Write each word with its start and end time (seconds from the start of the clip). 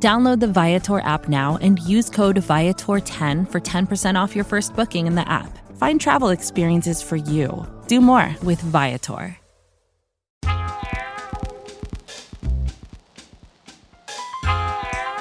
Download 0.00 0.38
the 0.38 0.46
Viator 0.46 1.00
app 1.00 1.28
now 1.28 1.58
and 1.60 1.80
use 1.80 2.08
code 2.08 2.36
Viator10 2.36 3.50
for 3.50 3.60
10% 3.60 4.14
off 4.14 4.36
your 4.36 4.44
first 4.44 4.76
booking 4.76 5.08
in 5.08 5.16
the 5.16 5.28
app. 5.28 5.58
Find 5.76 6.00
travel 6.00 6.28
experiences 6.28 7.02
for 7.02 7.16
you. 7.16 7.66
Do 7.88 8.00
more 8.00 8.32
with 8.44 8.60
Viator. 8.60 9.36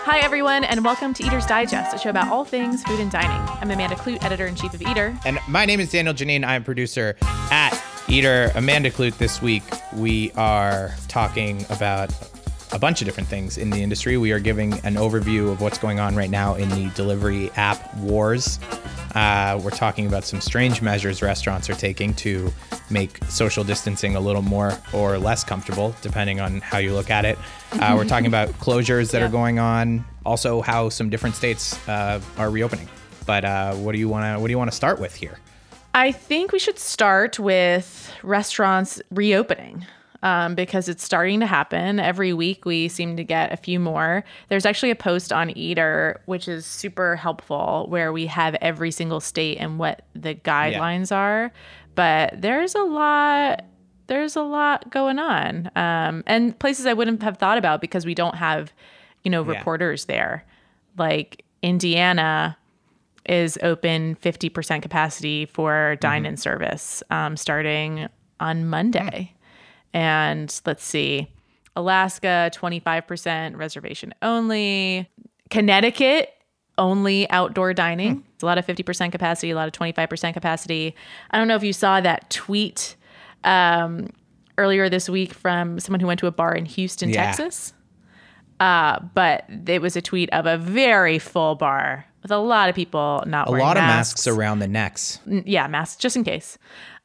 Hi, 0.10 0.20
everyone, 0.20 0.64
and 0.64 0.86
welcome 0.86 1.12
to 1.16 1.24
Eater's 1.24 1.48
Digest, 1.48 1.96
a 1.96 1.98
show 1.98 2.12
about 2.12 2.32
all 2.32 2.46
things 2.46 2.84
food 2.84 3.00
and 3.00 3.12
dining. 3.12 3.42
I'm 3.60 3.72
Amanda 3.72 3.96
Kludt, 3.96 4.24
editor 4.24 4.46
in 4.46 4.56
chief 4.56 4.76
of 4.76 4.82
Eater. 4.84 5.18
And 5.26 5.40
my 5.48 5.66
name 5.66 5.80
is 5.80 5.92
Daniel 5.92 6.14
Geneen. 6.14 6.46
I'm 6.46 6.64
producer 6.64 7.18
at 7.52 7.84
Eater. 8.08 8.52
Amanda 8.54 8.92
Kludt. 8.92 9.18
This 9.18 9.42
week 9.42 9.64
we 9.96 10.32
are 10.34 10.94
talking 11.08 11.66
about 11.72 12.14
a 12.74 12.80
bunch 12.80 13.02
of 13.02 13.06
different 13.06 13.30
things 13.30 13.58
in 13.58 13.70
the 13.70 13.82
industry. 13.82 14.18
We 14.18 14.32
are 14.32 14.40
giving 14.40 14.74
an 14.86 14.96
overview 14.96 15.52
of 15.52 15.62
what's 15.62 15.78
going 15.78 16.00
on 16.00 16.16
right 16.16 16.30
now 16.30 16.56
in 16.56 16.68
the 16.70 16.90
delivery 16.96 17.50
app 17.56 17.96
wars. 17.96 18.60
Uh, 19.16 19.60
we're 19.64 19.70
talking 19.72 20.06
about 20.06 20.26
some 20.26 20.42
strange 20.42 20.82
measures 20.82 21.22
restaurants 21.22 21.70
are 21.70 21.76
taking 21.76 22.14
to 22.16 22.52
make 22.90 23.24
social 23.26 23.64
distancing 23.64 24.16
a 24.16 24.20
little 24.20 24.42
more 24.42 24.78
or 24.94 25.18
less 25.18 25.44
comfortable, 25.44 25.96
depending 26.02 26.40
on 26.42 26.60
how 26.62 26.78
you 26.78 26.94
look 26.94 27.10
at 27.10 27.24
it. 27.26 27.38
Uh, 27.74 27.94
we're 27.96 28.06
talking 28.08 28.28
about 28.28 28.50
closures 28.60 29.12
that 29.12 29.20
Yeah. 29.20 29.28
are 29.28 29.32
going 29.32 29.60
on, 29.60 30.06
also 30.26 30.62
how 30.62 30.90
some 30.90 31.10
different 31.10 31.36
states 31.36 31.76
uh, 31.88 32.20
are 32.38 32.50
reopening. 32.52 32.90
But 33.26 33.44
uh, 33.46 33.74
what 33.76 33.94
do 33.94 33.98
you 33.98 34.08
want 34.10 34.24
to 34.36 34.40
what 34.40 34.48
do 34.48 34.52
you 34.52 34.58
want 34.58 34.70
to 34.72 34.76
start 34.76 35.00
with 35.00 35.16
here? 35.16 35.40
I 35.94 36.12
think 36.12 36.52
we 36.52 36.60
should 36.60 36.78
start 36.78 37.40
with 37.40 38.14
restaurants 38.24 39.02
reopening. 39.10 39.86
Um, 40.24 40.56
because 40.56 40.90
it's 40.90 41.04
starting 41.04 41.40
to 41.42 41.46
happen. 41.46 42.00
Every 42.00 42.34
week 42.34 42.66
we 42.66 42.88
seem 42.88 43.18
to 43.18 43.24
get 43.24 43.54
a 43.54 43.58
few 43.58 43.80
more. 43.80 44.24
There's 44.50 44.66
actually 44.66 44.90
a 44.90 44.96
post 44.96 45.32
on 45.32 45.56
Eater, 45.56 46.22
which 46.26 46.48
is 46.48 46.66
super 46.66 47.16
helpful, 47.16 47.86
where 47.90 48.12
we 48.12 48.26
have 48.26 48.56
every 48.56 48.90
single 48.90 49.20
state 49.20 49.58
and 49.60 49.78
what 49.78 50.02
the 50.16 50.34
guidelines 50.34 51.16
are. 51.16 51.52
But 51.94 52.42
there's 52.42 52.74
a 52.74 52.82
lot 52.84 53.64
there's 54.08 54.36
a 54.38 54.42
lot 54.42 54.90
going 54.90 55.20
on 55.20 55.70
um, 55.76 56.24
and 56.26 56.58
places 56.60 56.86
i 56.86 56.94
wouldn't 56.94 57.22
have 57.22 57.38
thought 57.38 57.58
about 57.58 57.82
because 57.82 58.06
we 58.06 58.16
don't 58.16 58.36
have 58.36 58.72
you 59.24 59.30
know 59.30 59.44
Yeah. 59.44 59.58
reporters 59.58 60.06
there 60.06 60.46
like 60.98 61.44
indiana 61.62 62.58
is 63.28 63.60
open 63.62 64.16
50% 64.24 64.82
capacity 64.82 65.46
for 65.46 65.98
dine-in 66.00 66.38
service 66.38 67.04
um, 67.12 67.36
starting 67.36 68.08
on 68.40 68.66
monday 68.66 69.34
and 69.98 70.62
let's 70.66 70.84
see 70.84 71.28
alaska 71.76 72.52
25% 72.54 73.56
reservation 73.58 74.14
only 74.22 75.10
connecticut 75.50 76.30
only 76.78 77.28
outdoor 77.32 77.74
dining 77.74 78.24
it's 78.36 78.44
a 78.44 78.46
lot 78.46 78.58
of 78.60 78.66
50% 78.66 79.12
capacity 79.12 79.50
a 79.52 79.56
lot 79.56 79.68
of 79.68 79.74
25% 79.74 80.34
capacity 80.34 80.96
i 81.32 81.38
don't 81.38 81.48
know 81.48 81.56
if 81.56 81.64
you 81.64 81.74
saw 81.74 82.00
that 82.00 82.30
tweet 82.30 82.96
um, 83.44 84.08
earlier 84.58 84.88
this 84.90 85.10
week 85.10 85.34
from 85.34 85.80
someone 85.80 86.00
who 86.00 86.08
went 86.08 86.20
to 86.20 86.28
a 86.28 86.32
bar 86.32 86.54
in 86.54 86.66
houston 86.66 87.10
Yeah. 87.10 87.26
texas 87.26 87.74
uh, 88.60 89.00
but 89.14 89.46
it 89.68 89.82
was 89.82 89.96
a 89.96 90.02
tweet 90.02 90.30
of 90.32 90.46
a 90.48 90.58
very 90.58 91.20
full 91.20 91.56
bar 91.56 92.06
with 92.24 92.32
a 92.32 92.38
lot 92.40 92.70
of 92.70 92.76
people 92.76 93.24
not 93.28 93.48
A 93.48 93.52
wearing 93.52 93.66
lot 93.66 93.78
of 93.78 93.82
masks. 93.84 94.26
masks 94.26 94.28
around 94.28 94.60
the 94.60 94.68
necks. 94.68 95.20
Yeah, 95.28 95.68
masks 95.68 95.98
just 95.98 96.16
in 96.16 96.24
case. 96.24 96.58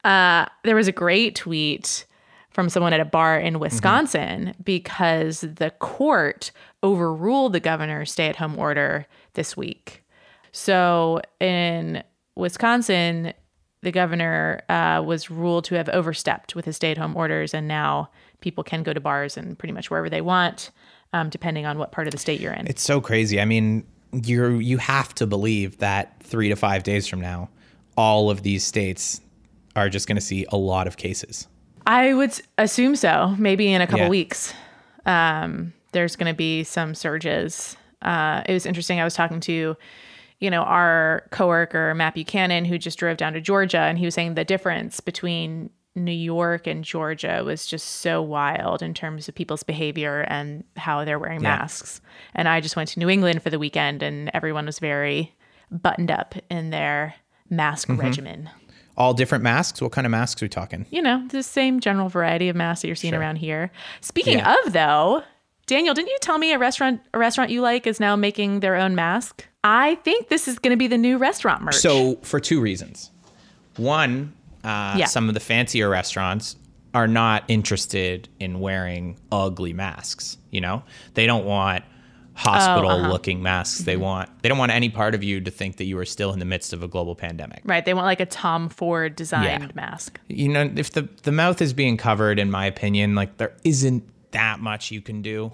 Uh, 0.03 0.47
there 0.63 0.75
was 0.75 0.87
a 0.87 0.91
great 0.91 1.35
tweet 1.35 2.05
from 2.53 2.69
someone 2.69 2.93
at 2.93 2.99
a 2.99 3.05
bar 3.05 3.37
in 3.37 3.59
Wisconsin 3.59 4.53
because 4.63 5.41
the 5.41 5.71
court 5.79 6.51
overruled 6.83 7.53
the 7.53 7.59
governor's 7.59 8.11
stay-at-home 8.11 8.57
order 8.57 9.07
this 9.33 9.57
week. 9.57 10.03
So 10.51 11.19
in 11.39 12.03
Wisconsin, 12.35 13.33
the 13.81 13.91
governor 13.91 14.61
uh, 14.69 15.03
was 15.05 15.29
ruled 15.29 15.65
to 15.65 15.75
have 15.75 15.89
overstepped 15.89 16.55
with 16.55 16.65
his 16.65 16.75
stay-at-home 16.75 17.17
orders, 17.17 17.53
and 17.53 17.67
now 17.67 18.09
people 18.41 18.63
can 18.63 18.83
go 18.83 18.93
to 18.93 18.99
bars 18.99 19.35
and 19.35 19.57
pretty 19.57 19.73
much 19.73 19.89
wherever 19.89 20.09
they 20.09 20.21
want, 20.21 20.71
um, 21.11 21.29
depending 21.29 21.65
on 21.65 21.77
what 21.77 21.91
part 21.91 22.07
of 22.07 22.11
the 22.11 22.17
state 22.17 22.39
you're 22.39 22.53
in. 22.53 22.67
It's 22.67 22.83
so 22.83 23.01
crazy. 23.01 23.41
I 23.41 23.45
mean, 23.45 23.85
you're 24.11 24.61
you 24.61 24.77
have 24.77 25.15
to 25.15 25.25
believe 25.25 25.79
that 25.79 26.21
three 26.21 26.49
to 26.49 26.55
five 26.55 26.83
days 26.83 27.07
from 27.07 27.19
now, 27.19 27.49
all 27.97 28.29
of 28.29 28.43
these 28.43 28.63
states 28.63 29.21
are 29.75 29.89
just 29.89 30.07
going 30.07 30.17
to 30.17 30.21
see 30.21 30.45
a 30.49 30.57
lot 30.57 30.85
of 30.85 30.97
cases. 30.97 31.47
I 31.85 32.13
would 32.13 32.33
assume 32.57 32.95
so. 32.95 33.35
Maybe 33.37 33.71
in 33.73 33.81
a 33.81 33.87
couple 33.87 34.05
Yeah. 34.05 34.09
weeks, 34.09 34.53
um, 35.05 35.73
there's 35.91 36.15
going 36.15 36.31
to 36.31 36.37
be 36.37 36.63
some 36.63 36.95
surges. 36.95 37.75
Uh, 38.01 38.41
it 38.45 38.53
was 38.53 38.65
interesting. 38.65 38.99
I 38.99 39.03
was 39.03 39.13
talking 39.15 39.39
to, 39.41 39.75
you 40.39 40.49
know, 40.49 40.63
our 40.63 41.23
coworker 41.31 41.93
Matt 41.93 42.15
Buchanan, 42.15 42.65
who 42.65 42.77
just 42.77 42.97
drove 42.99 43.17
down 43.17 43.33
to 43.33 43.41
Georgia, 43.41 43.79
and 43.79 43.97
he 43.97 44.05
was 44.05 44.13
saying 44.13 44.35
the 44.35 44.43
difference 44.45 44.99
between 44.99 45.69
New 45.95 46.11
York 46.11 46.65
and 46.65 46.83
Georgia 46.83 47.43
was 47.45 47.67
just 47.67 47.87
so 47.87 48.21
wild 48.21 48.81
in 48.81 48.93
terms 48.95 49.29
of 49.29 49.35
people's 49.35 49.61
behavior 49.61 50.25
and 50.27 50.63
how 50.75 51.05
they're 51.05 51.19
wearing 51.19 51.41
Yeah. 51.41 51.49
masks. 51.57 52.01
And 52.33 52.47
I 52.49 52.61
just 52.61 52.75
went 52.75 52.89
to 52.89 52.99
New 52.99 53.09
England 53.09 53.43
for 53.43 53.49
the 53.51 53.59
weekend, 53.59 54.01
and 54.01 54.31
everyone 54.33 54.65
was 54.65 54.79
very 54.79 55.33
buttoned 55.71 56.09
up 56.11 56.33
in 56.49 56.71
their 56.71 57.13
mask 57.49 57.89
Mm-hmm. 57.89 58.01
regimen. 58.01 58.49
All 58.95 59.13
different 59.13 59.43
masks. 59.43 59.81
What 59.81 59.91
kind 59.91 60.05
of 60.05 60.11
masks 60.11 60.41
are 60.41 60.45
we 60.45 60.49
talking? 60.49 60.85
you 60.91 61.01
know, 61.01 61.25
the 61.29 61.41
same 61.43 61.79
general 61.79 62.09
variety 62.09 62.49
of 62.49 62.55
masks 62.55 62.81
that 62.83 62.87
you're 62.87 62.95
seeing 62.95 63.13
Sure. 63.13 63.19
around 63.21 63.37
here. 63.37 63.71
Speaking 64.01 64.37
Yeah. 64.37 64.55
of 64.65 64.73
though, 64.73 65.23
Daniel, 65.65 65.93
didn't 65.93 66.09
you 66.09 66.17
tell 66.21 66.37
me 66.37 66.51
a 66.53 66.59
restaurant 66.59 67.01
a 67.13 67.17
restaurant 67.17 67.49
you 67.49 67.61
like 67.61 67.87
is 67.87 67.99
now 67.99 68.15
making 68.15 68.59
their 68.59 68.75
own 68.75 68.95
mask? 68.95 69.47
I 69.63 69.95
think 70.03 70.27
this 70.27 70.47
is 70.47 70.59
going 70.59 70.71
to 70.71 70.77
be 70.77 70.87
the 70.87 70.97
new 70.97 71.17
restaurant 71.17 71.61
merch. 71.63 71.75
So 71.75 72.17
for 72.21 72.39
two 72.39 72.59
reasons. 72.59 73.11
One, 73.77 74.33
uh, 74.63 74.95
Yeah. 74.97 75.05
some 75.05 75.27
of 75.27 75.33
the 75.33 75.39
fancier 75.39 75.89
restaurants 75.89 76.57
are 76.93 77.07
not 77.07 77.43
interested 77.47 78.29
in 78.39 78.59
wearing 78.59 79.17
ugly 79.31 79.73
masks. 79.73 80.37
You 80.51 80.61
know, 80.61 80.83
they 81.15 81.25
don't 81.25 81.45
want 81.45 81.83
hospital 82.35 82.89
uh-huh. 82.89 83.11
looking 83.11 83.43
masks. 83.43 83.79
They 83.79 83.97
want 83.97 84.29
they 84.41 84.49
don't 84.49 84.57
want 84.57 84.71
any 84.71 84.89
part 84.89 85.15
of 85.15 85.23
you 85.23 85.39
to 85.41 85.51
think 85.51 85.77
that 85.77 85.85
you 85.85 85.97
are 85.99 86.05
still 86.05 86.33
in 86.33 86.39
the 86.39 86.45
midst 86.45 86.73
of 86.73 86.83
a 86.83 86.87
global 86.87 87.15
pandemic. 87.15 87.61
right, 87.63 87.83
they 87.85 87.93
want 87.93 88.05
like 88.05 88.19
a 88.19 88.25
Tom 88.25 88.69
Ford 88.69 89.15
designed 89.15 89.63
Yeah. 89.63 89.71
mask. 89.75 90.19
you 90.27 90.49
know, 90.49 90.71
if 90.75 90.91
the 90.91 91.07
the 91.23 91.31
mouth 91.31 91.61
is 91.61 91.73
being 91.73 91.97
covered, 91.97 92.39
in 92.39 92.49
my 92.49 92.65
opinion, 92.65 93.15
like 93.15 93.37
there 93.37 93.53
isn't 93.63 94.03
that 94.31 94.59
much 94.59 94.91
you 94.91 95.01
can 95.01 95.21
do. 95.21 95.51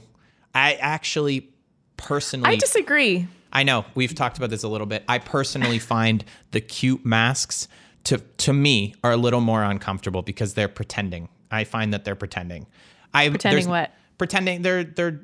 I 0.56 0.73
actually 0.75 1.50
personally, 1.97 2.50
I 2.51 2.56
disagree. 2.56 3.28
I 3.51 3.63
know 3.63 3.85
we've 3.96 4.13
talked 4.16 4.38
about 4.38 4.50
this 4.50 4.63
a 4.63 4.67
little 4.67 4.88
bit. 4.88 5.03
I 5.07 5.17
personally 5.17 5.79
find 5.96 6.23
the 6.51 6.61
cute 6.61 7.06
masks 7.06 7.67
to 8.06 8.19
to 8.38 8.53
me 8.53 8.96
are 9.03 9.11
a 9.11 9.17
little 9.17 9.41
more 9.41 9.63
uncomfortable 9.63 10.22
because 10.22 10.53
they're 10.53 10.67
pretending. 10.67 11.29
I 11.51 11.63
find 11.63 11.94
that 11.94 12.06
they're 12.06 12.16
pretending. 12.16 12.67
I 13.13 13.29
Pretending 13.29 13.69
what? 13.69 13.91
Pretending 14.17 14.61
they're 14.61 14.84
they're. 14.84 15.22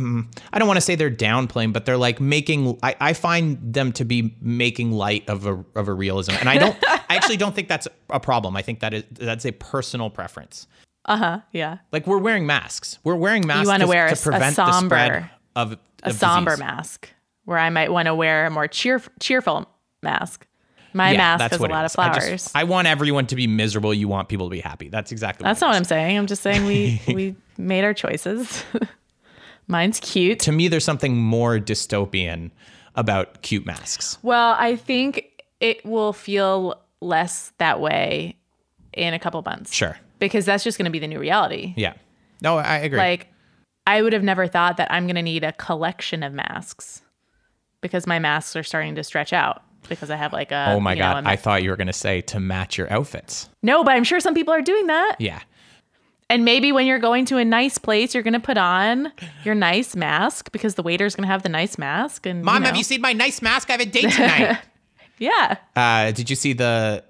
Mm, 0.00 0.26
I 0.52 0.58
don't 0.58 0.66
want 0.68 0.78
to 0.78 0.80
say 0.82 0.94
they're 0.94 1.10
downplaying, 1.10 1.72
but 1.72 1.84
they're 1.84 1.96
like 1.96 2.20
making. 2.20 2.78
I, 2.82 2.96
I 3.00 3.12
find 3.12 3.58
them 3.74 3.92
to 3.92 4.04
be 4.04 4.34
making 4.40 4.92
light 4.92 5.28
of 5.28 5.46
a 5.46 5.64
of 5.74 5.88
a 5.88 5.92
realism, 5.92 6.32
and 6.32 6.48
I 6.48 6.58
don't. 6.58 6.76
I 6.88 7.16
actually 7.16 7.36
don't 7.36 7.54
think 7.54 7.68
that's 7.68 7.86
a 8.10 8.20
problem. 8.20 8.56
I 8.56 8.62
think 8.62 8.80
that 8.80 8.94
is 8.94 9.04
that's 9.12 9.44
a 9.44 9.52
personal 9.52 10.10
preference. 10.10 10.66
Uh 11.04 11.16
huh. 11.16 11.40
Yeah. 11.52 11.78
Like 11.92 12.06
we're 12.06 12.18
wearing 12.18 12.46
masks. 12.46 12.98
We're 13.04 13.14
wearing 13.16 13.46
masks. 13.46 13.62
You 13.64 13.68
wanna 13.68 13.84
to, 13.84 13.88
wear 13.88 14.06
to 14.08 14.14
a 14.14 14.18
a 14.18 14.22
prevent 14.22 14.56
the 14.56 14.72
somber- 14.72 14.94
spread 14.96 15.30
of 15.56 15.72
A 15.72 15.78
of 16.08 16.12
somber 16.14 16.50
disease. 16.52 16.60
mask 16.60 17.08
where 17.44 17.58
I 17.58 17.70
might 17.70 17.90
want 17.90 18.06
to 18.06 18.14
wear 18.14 18.46
a 18.46 18.50
more 18.50 18.68
cheer- 18.68 19.02
cheerful 19.18 19.66
mask. 20.02 20.46
My 20.92 21.12
Yeah, 21.12 21.18
mask 21.18 21.50
has 21.52 21.60
a 21.60 21.66
lot 21.66 21.84
of 21.84 21.90
is. 21.92 21.96
I 21.98 22.12
just- 22.14 22.26
flowers. 22.26 22.50
I, 22.54 22.64
want 22.64 22.86
everyone 22.88 23.26
to 23.28 23.36
be 23.36 23.46
miserable. 23.46 23.94
You 23.94 24.08
want 24.08 24.28
people 24.28 24.46
to 24.46 24.50
be 24.50 24.60
happy. 24.60 24.88
That's 24.88 25.10
exactly. 25.12 25.44
That's 25.44 25.60
what 25.60 25.68
not 25.68 25.72
what 25.74 25.76
I'm 25.78 25.84
saying. 25.84 26.18
I'm 26.18 26.26
just 26.26 26.42
saying 26.42 26.64
we 26.66 27.00
we 27.14 27.36
made 27.56 27.84
our 27.84 27.94
choices. 27.94 28.62
Mine's 29.70 30.00
cute. 30.00 30.40
To 30.40 30.52
me, 30.52 30.68
there's 30.68 30.84
something 30.84 31.16
more 31.16 31.58
dystopian 31.58 32.50
about 32.96 33.42
cute 33.42 33.64
masks. 33.64 34.18
Well, 34.22 34.56
I 34.58 34.76
think 34.76 35.44
it 35.60 35.84
will 35.84 36.12
feel 36.12 36.80
less 37.00 37.52
that 37.58 37.80
way 37.80 38.36
in 38.92 39.14
a 39.14 39.18
couple 39.18 39.40
months. 39.42 39.72
Sure. 39.72 39.96
Because 40.18 40.44
that's 40.44 40.64
just 40.64 40.76
going 40.76 40.84
to 40.86 40.90
be 40.90 40.98
the 40.98 41.06
new 41.06 41.18
reality. 41.18 41.72
Yeah. 41.76 41.94
No, 42.42 42.58
I 42.58 42.78
agree. 42.78 42.98
Like, 42.98 43.28
I 43.86 44.02
would 44.02 44.12
have 44.12 44.22
never 44.22 44.46
thought 44.46 44.76
that 44.76 44.90
I'm 44.92 45.06
going 45.06 45.16
to 45.16 45.22
need 45.22 45.44
a 45.44 45.52
collection 45.52 46.22
of 46.22 46.32
masks 46.32 47.00
because 47.80 48.06
my 48.06 48.18
masks 48.18 48.56
are 48.56 48.62
starting 48.62 48.94
to 48.96 49.04
stretch 49.04 49.32
out. 49.32 49.62
because 49.88 50.10
I 50.10 50.16
have 50.16 50.32
like 50.32 50.52
a. 50.52 50.66
Oh 50.74 50.80
my 50.80 50.92
you 50.92 50.98
know, 50.98 51.12
god! 51.12 51.24
I 51.26 51.36
thought 51.36 51.62
you 51.62 51.70
were 51.70 51.76
gonna 51.76 51.92
say 51.94 52.20
to 52.22 52.38
match 52.38 52.76
your 52.76 52.92
outfits. 52.92 53.48
no, 53.62 53.82
but 53.82 53.92
I'm 53.94 54.04
sure 54.04 54.20
some 54.20 54.34
people 54.34 54.52
are 54.52 54.60
doing 54.60 54.88
that. 54.88 55.16
Yeah. 55.18 55.40
And 56.30 56.44
maybe 56.44 56.72
when 56.72 56.86
you're 56.86 56.98
going 57.00 57.26
to 57.26 57.36
a 57.38 57.44
nice 57.44 57.76
place, 57.76 58.14
you're 58.14 58.22
going 58.22 58.32
to 58.34 58.40
put 58.40 58.56
on 58.56 59.12
your 59.44 59.54
nice 59.54 59.94
mask 59.96 60.50
because 60.52 60.76
the 60.76 60.82
waiter's 60.82 61.14
going 61.16 61.26
to 61.26 61.32
have 61.32 61.42
the 61.42 61.48
nice 61.50 61.76
mask. 61.76 62.24
And 62.24 62.42
Mom, 62.44 62.62
you 62.62 62.66
have 62.68 62.76
you 62.76 62.84
seen 62.84 63.00
my 63.02 63.12
nice 63.12 63.42
mask? 63.42 63.68
I 63.68 63.72
have 63.72 63.80
a 63.80 63.84
date 63.84 64.10
tonight. 64.12 64.58
Yeah. 65.18 65.56
uh, 65.76 66.12
did 66.12 66.30
you 66.30 66.36
see 66.36 66.52
the 66.54 67.04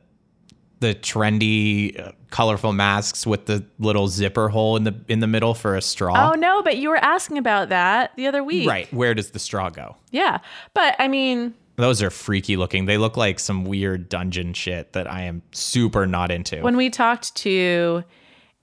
the 0.80 0.94
trendy, 0.94 2.00
uh, 2.00 2.12
colorful 2.30 2.72
masks 2.72 3.26
with 3.26 3.44
the 3.44 3.62
little 3.78 4.08
zipper 4.08 4.48
hole 4.48 4.76
in 4.78 4.84
the 4.84 4.94
in 5.08 5.20
the 5.20 5.26
middle 5.26 5.52
for 5.54 5.76
a 5.76 5.82
straw? 5.82 6.30
Oh 6.32 6.34
no, 6.34 6.62
but 6.62 6.78
you 6.78 6.88
were 6.88 6.96
asking 6.96 7.36
about 7.36 7.68
that 7.68 8.16
the 8.16 8.26
other 8.26 8.42
week. 8.42 8.66
Right. 8.66 8.90
Where 8.92 9.12
does 9.14 9.32
the 9.32 9.38
straw 9.38 9.68
go? 9.68 9.96
Yeah. 10.10 10.38
But 10.72 10.96
I 10.98 11.06
mean, 11.08 11.52
Those 11.76 12.02
are 12.02 12.08
freaky 12.10 12.56
looking. 12.56 12.86
They 12.86 12.96
look 12.96 13.18
like 13.18 13.38
some 13.38 13.64
weird 13.64 14.08
dungeon 14.08 14.54
shit 14.54 14.94
that 14.94 15.06
I 15.10 15.22
am 15.24 15.42
super 15.52 16.06
not 16.06 16.30
into. 16.30 16.62
when 16.62 16.78
we 16.78 16.88
talked 16.88 17.34
to 17.36 18.02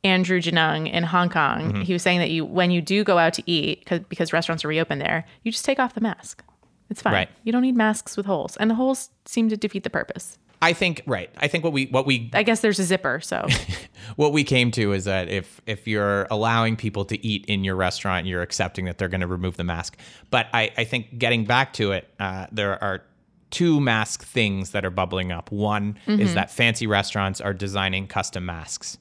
Andrew 0.04 0.40
Janung 0.42 0.92
in 0.92 1.04
Hong 1.04 1.30
Kong, 1.30 1.72
Mm-hmm. 1.74 1.82
he 1.82 1.94
was 1.94 2.02
saying 2.04 2.20
that 2.20 2.30
you 2.30 2.46
when 2.46 2.72
you 2.72 2.82
do 2.82 3.04
go 3.04 3.18
out 3.18 3.34
to 3.34 3.44
eat 3.50 3.86
cause, 3.86 4.00
because 4.10 4.32
restaurants 4.34 4.64
are 4.64 4.68
reopened 4.68 5.02
there, 5.02 5.26
you 5.44 5.52
just 5.52 5.66
take 5.66 5.80
off 5.80 5.94
the 5.96 6.02
mask. 6.02 6.44
It's 6.90 7.02
fine. 7.02 7.14
Right. 7.14 7.30
You 7.44 7.52
don't 7.52 7.64
need 7.64 7.76
masks 7.76 8.16
with 8.16 8.26
holes, 8.26 8.56
and 8.58 8.70
the 8.70 8.76
holes 8.76 9.10
seem 9.26 9.50
to 9.50 9.58
defeat 9.58 9.84
the 9.84 9.90
purpose. 9.90 10.38
I 10.62 10.74
think 10.74 11.04
right. 11.06 11.30
I 11.38 11.48
think 11.48 11.64
what 11.64 11.74
we 11.74 11.86
what 11.88 12.06
we 12.06 12.30
I 12.34 12.44
guess 12.44 12.62
there's 12.62 12.80
a 12.80 12.84
zipper, 12.84 13.20
so 13.20 13.46
what 14.16 14.34
we 14.34 14.44
came 14.44 14.72
to 14.72 14.94
is 14.94 15.06
that 15.06 15.28
if 15.30 15.62
if 15.68 15.88
you're 15.88 16.26
allowing 16.32 16.76
people 16.76 17.04
to 17.06 17.26
eat 17.26 17.46
in 17.48 17.64
your 17.64 17.76
restaurant, 17.76 18.26
you're 18.26 18.42
accepting 18.42 18.86
that 18.86 18.98
they're 18.98 19.10
going 19.10 19.22
to 19.22 19.28
remove 19.28 19.58
the 19.58 19.64
mask. 19.64 19.98
But 20.32 20.48
I, 20.54 20.72
I 20.78 20.84
think 20.86 21.18
getting 21.20 21.46
back 21.46 21.74
to 21.74 21.92
it, 21.92 22.08
uh, 22.20 22.48
there 22.52 22.82
are 22.84 23.04
two 23.50 23.80
mask 23.80 24.24
things 24.24 24.72
that 24.72 24.84
are 24.86 24.90
bubbling 24.90 25.32
up. 25.32 25.52
One 25.52 25.98
Mm-hmm. 26.08 26.22
is 26.22 26.34
that 26.36 26.50
fancy 26.52 26.88
restaurants 26.88 27.40
are 27.42 27.54
designing 27.54 28.08
custom 28.08 28.46
masks 28.46 28.98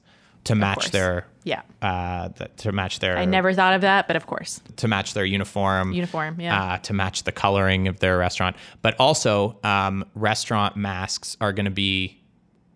to 0.47 0.55
match 0.55 0.77
course. 0.77 0.89
their 0.89 1.25
yeah. 1.43 1.61
uh, 1.81 2.29
th- 2.29 2.51
to 2.57 2.71
match 2.71 2.99
their 2.99 3.17
I 3.17 3.25
never 3.25 3.53
thought 3.53 3.73
of 3.73 3.81
that, 3.81 4.07
but 4.07 4.15
of 4.15 4.25
course, 4.25 4.61
to 4.77 4.87
match 4.87 5.13
their 5.13 5.25
uniform, 5.25 5.93
Uniform, 5.93 6.39
yeah. 6.39 6.73
uh, 6.73 6.77
to 6.79 6.93
match 6.93 7.23
the 7.23 7.31
coloring 7.31 7.87
of 7.87 7.99
their 7.99 8.17
restaurant. 8.17 8.55
But 8.81 8.95
also, 8.99 9.57
um, 9.63 10.05
restaurant 10.15 10.75
masks 10.75 11.37
are 11.41 11.53
going 11.53 11.65
to 11.65 11.71
be. 11.71 12.21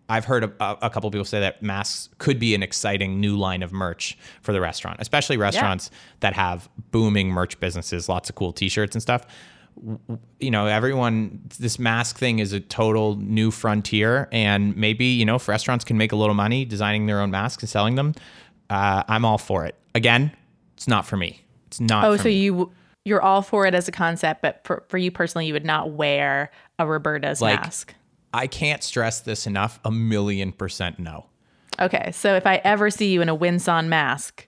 I've 0.08 0.26
heard 0.26 0.44
a, 0.44 0.86
a 0.86 0.90
couple 0.90 1.10
people 1.10 1.24
say 1.24 1.40
that 1.40 1.62
masks 1.62 2.10
could 2.18 2.38
be 2.38 2.54
an 2.54 2.62
exciting 2.62 3.18
new 3.18 3.38
line 3.38 3.62
of 3.62 3.72
merch 3.72 4.18
for 4.42 4.52
the 4.52 4.60
restaurant, 4.60 4.98
especially 5.00 5.38
restaurants 5.38 5.90
that 6.20 6.34
have 6.34 6.68
booming 6.90 7.28
merch 7.30 7.58
businesses, 7.60 8.10
lots 8.10 8.28
of 8.28 8.34
cool 8.34 8.52
T-shirts 8.52 8.94
and 8.94 9.00
stuff. 9.00 9.24
You 10.38 10.50
know, 10.50 10.66
everyone. 10.66 11.40
This 11.58 11.78
mask 11.78 12.18
thing 12.18 12.38
is 12.38 12.52
a 12.52 12.60
total 12.60 13.16
new 13.16 13.50
frontier, 13.50 14.28
and 14.32 14.76
maybe 14.76 15.06
you 15.06 15.24
know, 15.24 15.36
if 15.36 15.48
restaurants 15.48 15.84
can 15.84 15.96
make 15.96 16.12
a 16.12 16.16
little 16.16 16.34
money 16.34 16.64
designing 16.64 17.06
their 17.06 17.20
own 17.20 17.30
masks 17.30 17.62
and 17.62 17.70
selling 17.70 17.94
them, 17.96 18.14
uh, 18.70 19.02
I'm 19.08 19.24
all 19.24 19.38
for 19.38 19.64
it. 19.64 19.74
Again, 19.94 20.30
it's 20.74 20.86
not 20.88 21.06
for 21.06 21.16
me. 21.16 21.44
It's 21.66 21.80
not. 21.80 22.04
Oh, 22.04 22.16
for 22.16 22.24
so 22.24 22.28
me. 22.28 22.34
you 22.36 22.72
you're 23.04 23.22
all 23.22 23.42
for 23.42 23.66
it 23.66 23.74
as 23.74 23.88
a 23.88 23.92
concept, 23.92 24.42
but 24.42 24.60
for, 24.64 24.84
for 24.88 24.98
you 24.98 25.10
personally, 25.10 25.46
you 25.46 25.52
would 25.54 25.64
not 25.64 25.90
wear 25.90 26.50
a 26.78 26.86
Roberta's 26.86 27.40
Like- 27.40 27.60
mask. 27.60 27.94
I 28.34 28.46
can't 28.46 28.82
stress 28.82 29.20
this 29.20 29.46
enough. 29.46 29.78
A 29.84 29.90
million 29.90 30.52
percent 30.52 30.98
no. 30.98 31.26
Okay, 31.80 32.12
so 32.12 32.34
if 32.36 32.46
I 32.46 32.56
ever 32.64 32.90
see 32.90 33.12
you 33.12 33.20
in 33.22 33.28
a 33.28 33.36
Winson 33.36 33.88
mask, 33.88 34.46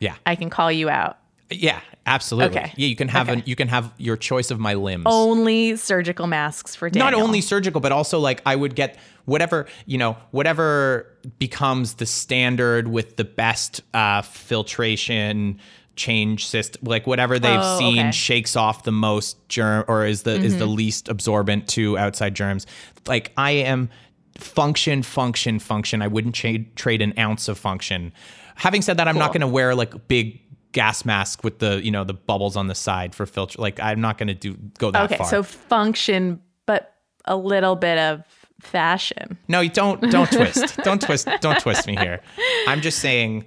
Yeah, 0.00 0.14
I 0.26 0.34
can 0.36 0.50
call 0.50 0.70
you 0.70 0.88
out. 0.90 1.18
yeah, 1.50 1.80
absolutely. 2.14 2.58
Okay. 2.58 2.72
Yeah, 2.76 2.88
you 2.88 2.96
can 2.96 3.08
have 3.08 3.28
Okay. 3.28 3.38
an 3.40 3.42
you 3.46 3.54
can 3.56 3.68
have 3.68 3.92
your 3.98 4.16
choice 4.16 4.50
of 4.50 4.58
my 4.58 4.74
limbs. 4.74 5.04
Only 5.06 5.76
surgical 5.76 6.26
masks 6.26 6.74
for 6.74 6.90
Daniel. 6.90 7.10
Not 7.10 7.20
only 7.26 7.40
surgical, 7.40 7.80
but 7.80 7.92
also 7.92 8.18
like 8.18 8.42
I 8.46 8.56
would 8.56 8.74
get 8.74 8.98
whatever 9.26 9.66
you 9.86 9.98
know, 9.98 10.16
whatever 10.30 11.06
becomes 11.38 11.94
the 11.94 12.06
standard 12.06 12.88
with 12.88 13.16
the 13.16 13.24
best 13.24 13.82
uh, 13.94 14.22
filtration 14.22 15.58
change 15.96 16.46
system, 16.46 16.80
like 16.84 17.06
whatever 17.06 17.38
they've 17.38 17.58
Oh, 17.60 17.78
seen 17.78 17.98
okay. 17.98 18.10
shakes 18.12 18.54
off 18.56 18.84
the 18.84 18.92
most 18.92 19.36
germ 19.48 19.84
or 19.88 20.06
is 20.06 20.22
the 20.22 20.36
is 20.40 20.56
the 20.58 20.64
Mm-hmm. 20.64 20.74
least 20.74 21.08
absorbent 21.08 21.68
to 21.70 21.98
outside 21.98 22.34
germs. 22.34 22.66
Like 23.06 23.32
I 23.36 23.50
am 23.52 23.90
function, 24.36 25.02
function, 25.02 25.58
function. 25.58 26.00
I 26.02 26.06
wouldn't 26.06 26.34
trade 26.34 26.74
trade 26.76 27.02
an 27.02 27.12
ounce 27.18 27.48
of 27.48 27.58
function. 27.58 28.12
Having 28.54 28.82
said 28.82 28.96
that, 28.96 29.06
I'm 29.08 29.18
not 29.18 29.32
going 29.32 29.40
to 29.42 29.46
wear 29.48 29.74
like 29.74 30.08
big 30.08 30.40
gas 30.72 31.04
mask 31.04 31.42
with 31.44 31.58
the 31.60 31.80
you 31.84 31.90
know 31.90 32.04
the 32.04 32.14
bubbles 32.14 32.56
on 32.56 32.66
the 32.66 32.74
side 32.74 33.14
for 33.14 33.26
filter. 33.26 33.60
Like 33.60 33.80
I'm 33.80 34.00
not 34.00 34.18
going 34.18 34.28
to 34.28 34.34
do 34.34 34.56
go 34.78 34.90
that 34.90 35.04
Okay, 35.04 35.16
far. 35.16 35.28
so 35.28 35.42
function, 35.42 36.40
but 36.66 36.94
a 37.24 37.36
little 37.36 37.76
bit 37.76 37.98
of 37.98 38.22
fashion. 38.60 39.38
No, 39.48 39.60
you 39.60 39.70
don't 39.70 40.00
don't 40.10 40.30
twist. 40.30 40.76
Don't 40.84 41.00
twist 41.00 41.28
don't 41.40 41.58
twist 41.60 41.86
me 41.86 41.96
here. 41.96 42.20
I'm 42.66 42.80
just 42.80 42.98
saying 42.98 43.44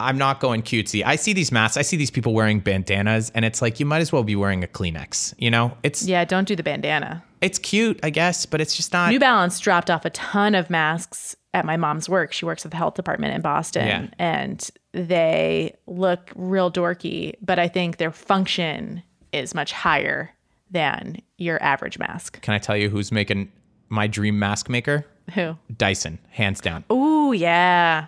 I'm 0.00 0.18
not 0.18 0.40
going 0.40 0.62
cutesy. 0.62 1.04
I 1.04 1.16
see 1.16 1.32
these 1.32 1.52
masks, 1.52 1.76
I 1.76 1.82
see 1.82 1.96
these 1.96 2.10
people 2.10 2.32
wearing 2.34 2.60
bandanas 2.60 3.30
and 3.34 3.44
it's 3.44 3.62
like 3.62 3.78
you 3.78 3.86
might 3.86 4.00
as 4.00 4.10
well 4.12 4.24
be 4.24 4.34
wearing 4.34 4.64
a 4.64 4.66
Kleenex, 4.66 5.34
you 5.38 5.50
know? 5.50 5.76
It's 5.84 6.02
Yeah, 6.02 6.24
don't 6.24 6.48
do 6.48 6.56
the 6.56 6.62
bandana. 6.64 7.22
it's 7.40 7.58
cute, 7.60 8.00
I 8.02 8.10
guess, 8.10 8.44
but 8.46 8.60
it's 8.60 8.74
just 8.74 8.92
not 8.92 9.10
New 9.10 9.20
Balance 9.20 9.60
dropped 9.60 9.90
off 9.90 10.04
a 10.04 10.10
ton 10.10 10.54
of 10.56 10.68
masks 10.68 11.36
at 11.54 11.64
my 11.64 11.76
mom's 11.76 12.08
work. 12.08 12.32
She 12.32 12.44
works 12.44 12.64
at 12.66 12.70
the 12.70 12.76
health 12.76 12.94
department 12.94 13.34
in 13.34 13.40
Boston, 13.40 13.86
Yeah. 13.86 14.06
and 14.18 14.68
they 14.92 15.74
look 15.86 16.30
real 16.34 16.70
dorky, 16.70 17.34
but 17.40 17.58
I 17.58 17.68
think 17.68 17.96
their 17.96 18.10
function 18.12 19.02
is 19.32 19.54
much 19.54 19.72
higher 19.72 20.30
than 20.70 21.16
your 21.38 21.62
average 21.62 21.98
mask. 21.98 22.40
Can 22.42 22.52
I 22.54 22.58
tell 22.58 22.76
you 22.76 22.90
who's 22.90 23.10
making 23.12 23.50
my 23.88 24.06
dream 24.06 24.38
mask 24.38 24.68
maker? 24.68 25.06
Who? 25.34 25.56
Dyson, 25.76 26.18
hands 26.30 26.60
down. 26.60 26.84
Ooh, 26.92 27.32
yeah. 27.32 28.06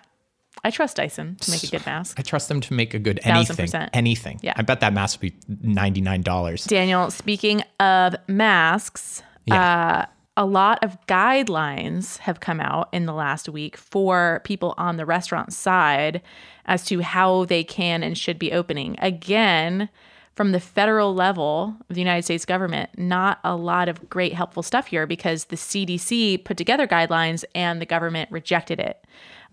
I 0.64 0.70
trust 0.70 0.96
Dyson 0.96 1.36
to 1.36 1.50
make 1.50 1.62
a 1.62 1.66
good 1.68 1.86
mask. 1.86 2.18
I 2.18 2.22
trust 2.22 2.48
them 2.48 2.60
to 2.62 2.74
make 2.74 2.92
a 2.94 2.98
good 2.98 3.20
anything. 3.22 3.56
percent. 3.56 3.90
Anything. 3.92 4.40
Yeah. 4.42 4.54
I 4.56 4.62
bet 4.62 4.80
that 4.80 4.92
mask 4.92 5.22
would 5.22 5.32
be 5.48 5.56
$99. 5.68 6.66
Daniel, 6.66 7.10
speaking 7.10 7.62
of 7.78 8.16
masks, 8.26 9.22
Yeah. 9.44 9.62
uh, 9.62 10.06
a 10.36 10.44
lot 10.44 10.78
of 10.84 10.98
guidelines 11.06 12.18
have 12.18 12.40
come 12.40 12.60
out 12.60 12.88
in 12.92 13.06
the 13.06 13.12
last 13.14 13.48
week 13.48 13.76
for 13.76 14.40
people 14.44 14.74
on 14.76 14.96
the 14.96 15.06
restaurant 15.06 15.52
side 15.52 16.20
as 16.66 16.84
to 16.84 17.00
how 17.00 17.44
they 17.46 17.64
can 17.64 18.02
and 18.02 18.18
should 18.18 18.38
be 18.38 18.52
opening. 18.52 18.96
Again, 18.98 19.88
from 20.34 20.52
the 20.52 20.60
federal 20.60 21.14
level 21.14 21.74
of 21.88 21.94
the 21.94 22.00
United 22.02 22.22
States 22.24 22.44
government, 22.44 22.90
not 22.98 23.38
a 23.44 23.56
lot 23.56 23.88
of 23.88 24.10
great 24.10 24.34
helpful 24.34 24.62
stuff 24.62 24.88
here 24.88 25.06
because 25.06 25.46
the 25.46 25.56
CDC 25.56 26.44
put 26.44 26.58
together 26.58 26.86
guidelines 26.86 27.42
and 27.54 27.80
the 27.80 27.86
government 27.86 28.30
rejected 28.30 28.78
it. 28.78 29.02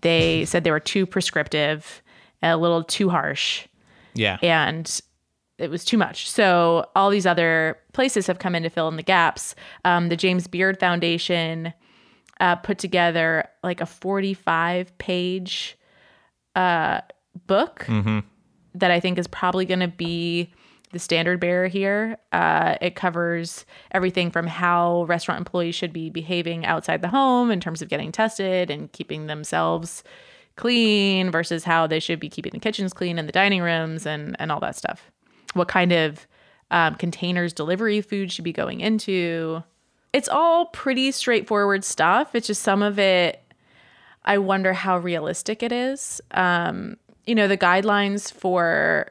They 0.02 0.44
said 0.44 0.64
they 0.64 0.70
were 0.70 0.80
too 0.80 1.06
prescriptive, 1.06 2.02
a 2.42 2.58
little 2.58 2.84
too 2.84 3.08
harsh 3.08 3.66
Yeah. 4.12 4.36
and 4.42 5.00
it 5.58 5.70
was 5.70 5.84
too 5.84 5.96
much. 5.96 6.28
So 6.28 6.86
all 6.96 7.10
these 7.10 7.26
other 7.26 7.78
places 7.92 8.26
have 8.26 8.38
come 8.38 8.54
in 8.54 8.62
to 8.64 8.70
fill 8.70 8.88
in 8.88 8.96
the 8.96 9.02
gaps. 9.02 9.54
Um, 9.84 10.08
the 10.08 10.16
James 10.16 10.46
Beard 10.46 10.80
Foundation 10.80 11.72
uh, 12.40 12.56
put 12.56 12.78
together 12.78 13.48
like 13.62 13.80
a 13.80 13.86
45 13.86 14.96
page 14.98 15.78
uh, 16.56 17.00
book 17.46 17.84
that 18.74 18.90
I 18.90 19.00
think 19.00 19.18
is 19.18 19.28
probably 19.28 19.64
going 19.64 19.80
to 19.80 19.88
be 19.88 20.52
the 20.90 20.98
standard 20.98 21.40
bearer 21.40 21.66
here. 21.66 22.16
Uh, 22.32 22.76
it 22.80 22.94
covers 22.94 23.64
everything 23.90 24.30
from 24.30 24.46
how 24.46 25.04
restaurant 25.04 25.38
employees 25.38 25.74
should 25.74 25.92
be 25.92 26.08
behaving 26.10 26.64
outside 26.64 27.02
the 27.02 27.08
home 27.08 27.50
in 27.50 27.60
terms 27.60 27.82
of 27.82 27.88
getting 27.88 28.12
tested 28.12 28.70
and 28.70 28.90
keeping 28.92 29.26
themselves 29.26 30.04
clean 30.56 31.30
versus 31.32 31.64
how 31.64 31.86
they 31.86 31.98
should 31.98 32.20
be 32.20 32.28
keeping 32.28 32.52
the 32.52 32.60
kitchens 32.60 32.92
clean 32.92 33.18
and 33.18 33.28
the 33.28 33.32
dining 33.32 33.60
rooms 33.60 34.06
and, 34.06 34.36
and 34.38 34.52
all 34.52 34.60
that 34.60 34.76
stuff. 34.76 35.10
What 35.54 35.68
kind 35.68 35.92
of 35.92 36.26
um, 36.70 36.96
containers 36.96 37.52
delivery 37.52 38.00
food 38.00 38.32
should 38.32 38.44
be 38.44 38.52
going 38.52 38.80
into. 38.80 39.62
It's 40.12 40.28
all 40.28 40.66
pretty 40.66 41.12
straightforward 41.12 41.84
stuff. 41.84 42.34
It's 42.34 42.46
just 42.46 42.62
some 42.62 42.82
of 42.82 42.98
it, 42.98 43.40
I 44.24 44.38
wonder 44.38 44.72
how 44.72 44.98
realistic 44.98 45.62
it 45.62 45.72
is. 45.72 46.20
Um, 46.32 46.96
you 47.26 47.34
know, 47.34 47.48
the 47.48 47.56
guidelines 47.56 48.32
for 48.32 49.10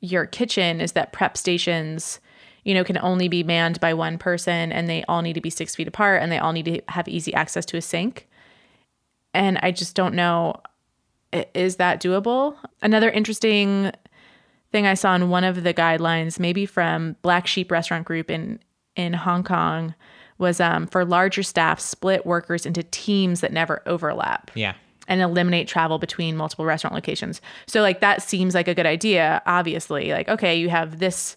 your 0.00 0.26
kitchen 0.26 0.80
is 0.80 0.92
that 0.92 1.12
prep 1.12 1.36
stations, 1.36 2.20
you 2.64 2.74
know, 2.74 2.84
can 2.84 2.98
only 2.98 3.28
be 3.28 3.42
manned 3.42 3.80
by 3.80 3.94
one 3.94 4.18
person 4.18 4.70
and 4.70 4.88
they 4.88 5.02
all 5.04 5.22
need 5.22 5.34
to 5.34 5.40
be 5.40 5.50
six 5.50 5.74
feet 5.74 5.88
apart 5.88 6.22
and 6.22 6.30
they 6.30 6.38
all 6.38 6.52
need 6.52 6.66
to 6.66 6.80
have 6.88 7.08
easy 7.08 7.32
access 7.34 7.64
to 7.66 7.76
a 7.76 7.82
sink. 7.82 8.28
And 9.34 9.58
I 9.62 9.70
just 9.70 9.94
don't 9.94 10.14
know, 10.14 10.60
is 11.54 11.76
that 11.76 12.02
doable? 12.02 12.56
Another 12.82 13.10
interesting 13.10 13.92
thing 14.72 14.86
I 14.86 14.94
saw 14.94 15.14
in 15.14 15.30
one 15.30 15.44
of 15.44 15.62
the 15.62 15.72
guidelines, 15.74 16.38
maybe 16.38 16.66
from 16.66 17.16
Black 17.22 17.46
Sheep 17.46 17.70
Restaurant 17.70 18.04
Group 18.04 18.30
in 18.30 18.58
in 18.96 19.12
Hong 19.12 19.44
Kong, 19.44 19.94
was 20.38 20.60
um, 20.60 20.86
for 20.86 21.04
larger 21.04 21.42
staff, 21.42 21.78
split 21.80 22.26
workers 22.26 22.66
into 22.66 22.82
teams 22.82 23.40
that 23.40 23.52
never 23.52 23.80
overlap 23.86 24.50
Yeah. 24.54 24.74
and 25.06 25.20
eliminate 25.20 25.68
travel 25.68 25.98
between 25.98 26.36
multiple 26.36 26.64
restaurant 26.64 26.94
locations. 26.94 27.40
So 27.66 27.80
like 27.80 28.00
that 28.00 28.22
seems 28.22 28.54
like 28.54 28.66
a 28.68 28.74
good 28.74 28.86
idea, 28.86 29.40
obviously. 29.46 30.10
Like 30.12 30.28
okay, 30.28 30.56
you 30.58 30.68
have 30.68 30.98
this 30.98 31.36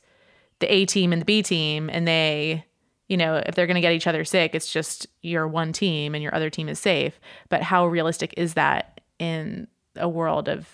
the 0.59 0.71
A 0.73 0.85
team 0.85 1.11
and 1.13 1.21
the 1.21 1.25
B 1.25 1.41
team 1.43 1.89
and 1.91 2.07
they 2.07 2.65
you 3.07 3.17
know, 3.17 3.43
if 3.45 3.55
they're 3.55 3.67
going 3.67 3.75
to 3.75 3.81
get 3.81 3.91
each 3.91 4.07
other 4.07 4.23
sick, 4.23 4.55
it's 4.55 4.71
just 4.71 5.05
your 5.21 5.45
one 5.45 5.73
team 5.73 6.15
and 6.15 6.23
your 6.23 6.33
other 6.33 6.49
team 6.49 6.69
is 6.69 6.79
safe. 6.79 7.19
But 7.49 7.61
how 7.61 7.85
realistic 7.85 8.33
is 8.37 8.53
that 8.53 9.01
in 9.19 9.67
a 9.97 10.07
world 10.07 10.47
of 10.47 10.69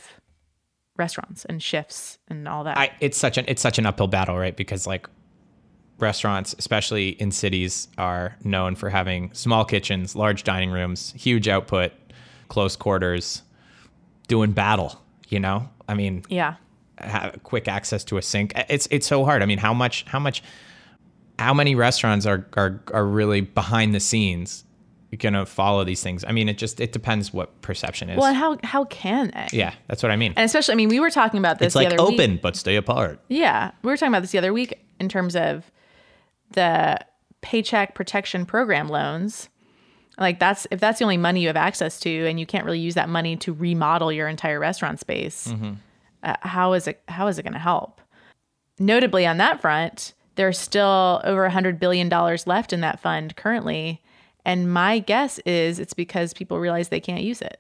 restaurants 0.98 1.46
and 1.46 1.62
shifts 1.62 2.18
and 2.28 2.48
all 2.48 2.64
that? 2.64 2.78
I, 2.78 2.92
it's 3.00 3.18
such 3.18 3.38
an 3.38 3.46
it's 3.48 3.62
such 3.62 3.78
an 3.78 3.86
uphill 3.86 4.08
battle, 4.08 4.38
right? 4.38 4.56
Because 4.56 4.88
like 4.88 5.08
restaurants, 6.00 6.56
especially 6.58 7.10
in 7.10 7.32
cities, 7.32 7.88
are 7.98 8.36
known 8.44 8.76
for 8.76 8.90
having 8.90 9.34
small 9.34 9.66
kitchens, 9.66 10.16
large 10.16 10.44
dining 10.44 10.72
rooms, 10.72 11.14
huge 11.18 11.48
output, 11.48 11.92
close 12.48 12.76
quarters, 12.76 13.44
doing 14.28 14.52
battle. 14.52 15.02
You 15.30 15.40
know, 15.40 15.70
I 15.90 15.94
mean, 15.94 16.24
yeah. 16.30 16.56
have 17.00 17.40
quick 17.44 17.68
access 17.68 18.04
to 18.06 18.18
a 18.18 18.22
sink. 18.22 18.54
It's 18.70 18.88
it's 18.92 19.08
so 19.08 19.26
hard. 19.26 19.42
I 19.42 19.46
mean, 19.46 19.58
how 19.58 19.74
much 19.74 20.06
how 20.08 20.20
much 20.20 20.42
how 21.40 21.54
many 21.54 21.76
restaurants 21.76 22.26
are 22.26 22.48
are 22.54 22.82
are 22.94 23.06
really 23.06 23.42
behind 23.42 23.94
the 23.94 24.00
scenes 24.00 24.64
gonna 25.16 25.46
follow 25.46 25.84
these 25.84 26.04
things? 26.04 26.26
I 26.28 26.32
mean, 26.34 26.50
it 26.50 26.58
just 26.58 26.80
it 26.82 26.92
depends 26.92 27.32
what 27.32 27.62
perception 27.62 28.10
is. 28.10 28.18
Well, 28.18 28.34
how 28.34 28.58
how 28.64 28.84
can 28.86 29.32
they? 29.34 29.58
yeah, 29.58 29.74
that's 29.88 30.04
what 30.04 30.12
I 30.12 30.16
mean. 30.18 30.34
And 30.36 30.46
especially, 30.46 30.74
I 30.74 30.76
mean, 30.76 30.90
we 30.90 31.00
were 31.00 31.10
talking 31.10 31.40
about 31.40 31.60
this 31.60 31.68
It's 31.68 31.74
the 31.74 31.80
like 31.80 31.88
other 31.94 32.02
open 32.02 32.32
week. 32.34 32.42
but 32.42 32.56
stay 32.56 32.76
apart. 32.76 33.20
Yeah, 33.30 33.72
we 33.84 33.90
were 33.90 33.96
talking 33.98 34.14
about 34.14 34.22
this 34.22 34.32
the 34.32 34.38
other 34.38 34.52
week 34.54 34.74
in 35.00 35.08
terms 35.08 35.36
of 35.36 35.72
the 36.52 37.00
paycheck 37.42 37.96
protection 37.96 38.46
program 38.46 38.90
loans. 38.90 39.50
Like 40.18 40.40
that's 40.40 40.66
if 40.72 40.80
that's 40.80 41.00
the 41.00 41.06
only 41.06 41.18
money 41.18 41.42
you 41.42 41.48
have 41.48 41.56
access 41.56 42.00
to, 42.02 42.26
and 42.28 42.40
you 42.40 42.46
can't 42.46 42.66
really 42.66 42.80
use 42.80 42.96
that 42.96 43.08
money 43.08 43.36
to 43.38 43.54
remodel 43.54 44.12
your 44.12 44.28
entire 44.28 44.60
restaurant 44.60 45.00
space. 45.00 45.54
Uh, 46.24 46.36
how 46.42 46.74
is 46.74 46.88
it? 46.88 47.02
How 47.08 47.28
is 47.28 47.38
it 47.38 47.44
going 47.44 47.54
to 47.54 47.60
help? 47.60 48.02
Notably, 48.80 49.26
on 49.28 49.38
that 49.38 49.62
front, 49.62 50.14
there's 50.36 50.58
still 50.58 51.22
over 51.24 51.46
a 51.46 51.52
hundred 51.52 51.80
billion 51.80 52.10
dollars 52.10 52.48
left 52.48 52.74
in 52.74 52.82
that 52.82 53.00
fund 53.00 53.36
currently, 53.36 54.02
and 54.48 54.72
my 54.72 55.00
guess 55.00 55.38
is 55.40 55.78
it's 55.78 55.94
because 55.94 56.34
people 56.34 56.58
realize 56.58 56.88
they 56.88 57.02
can't 57.02 57.22
use 57.22 57.42
it. 57.42 57.60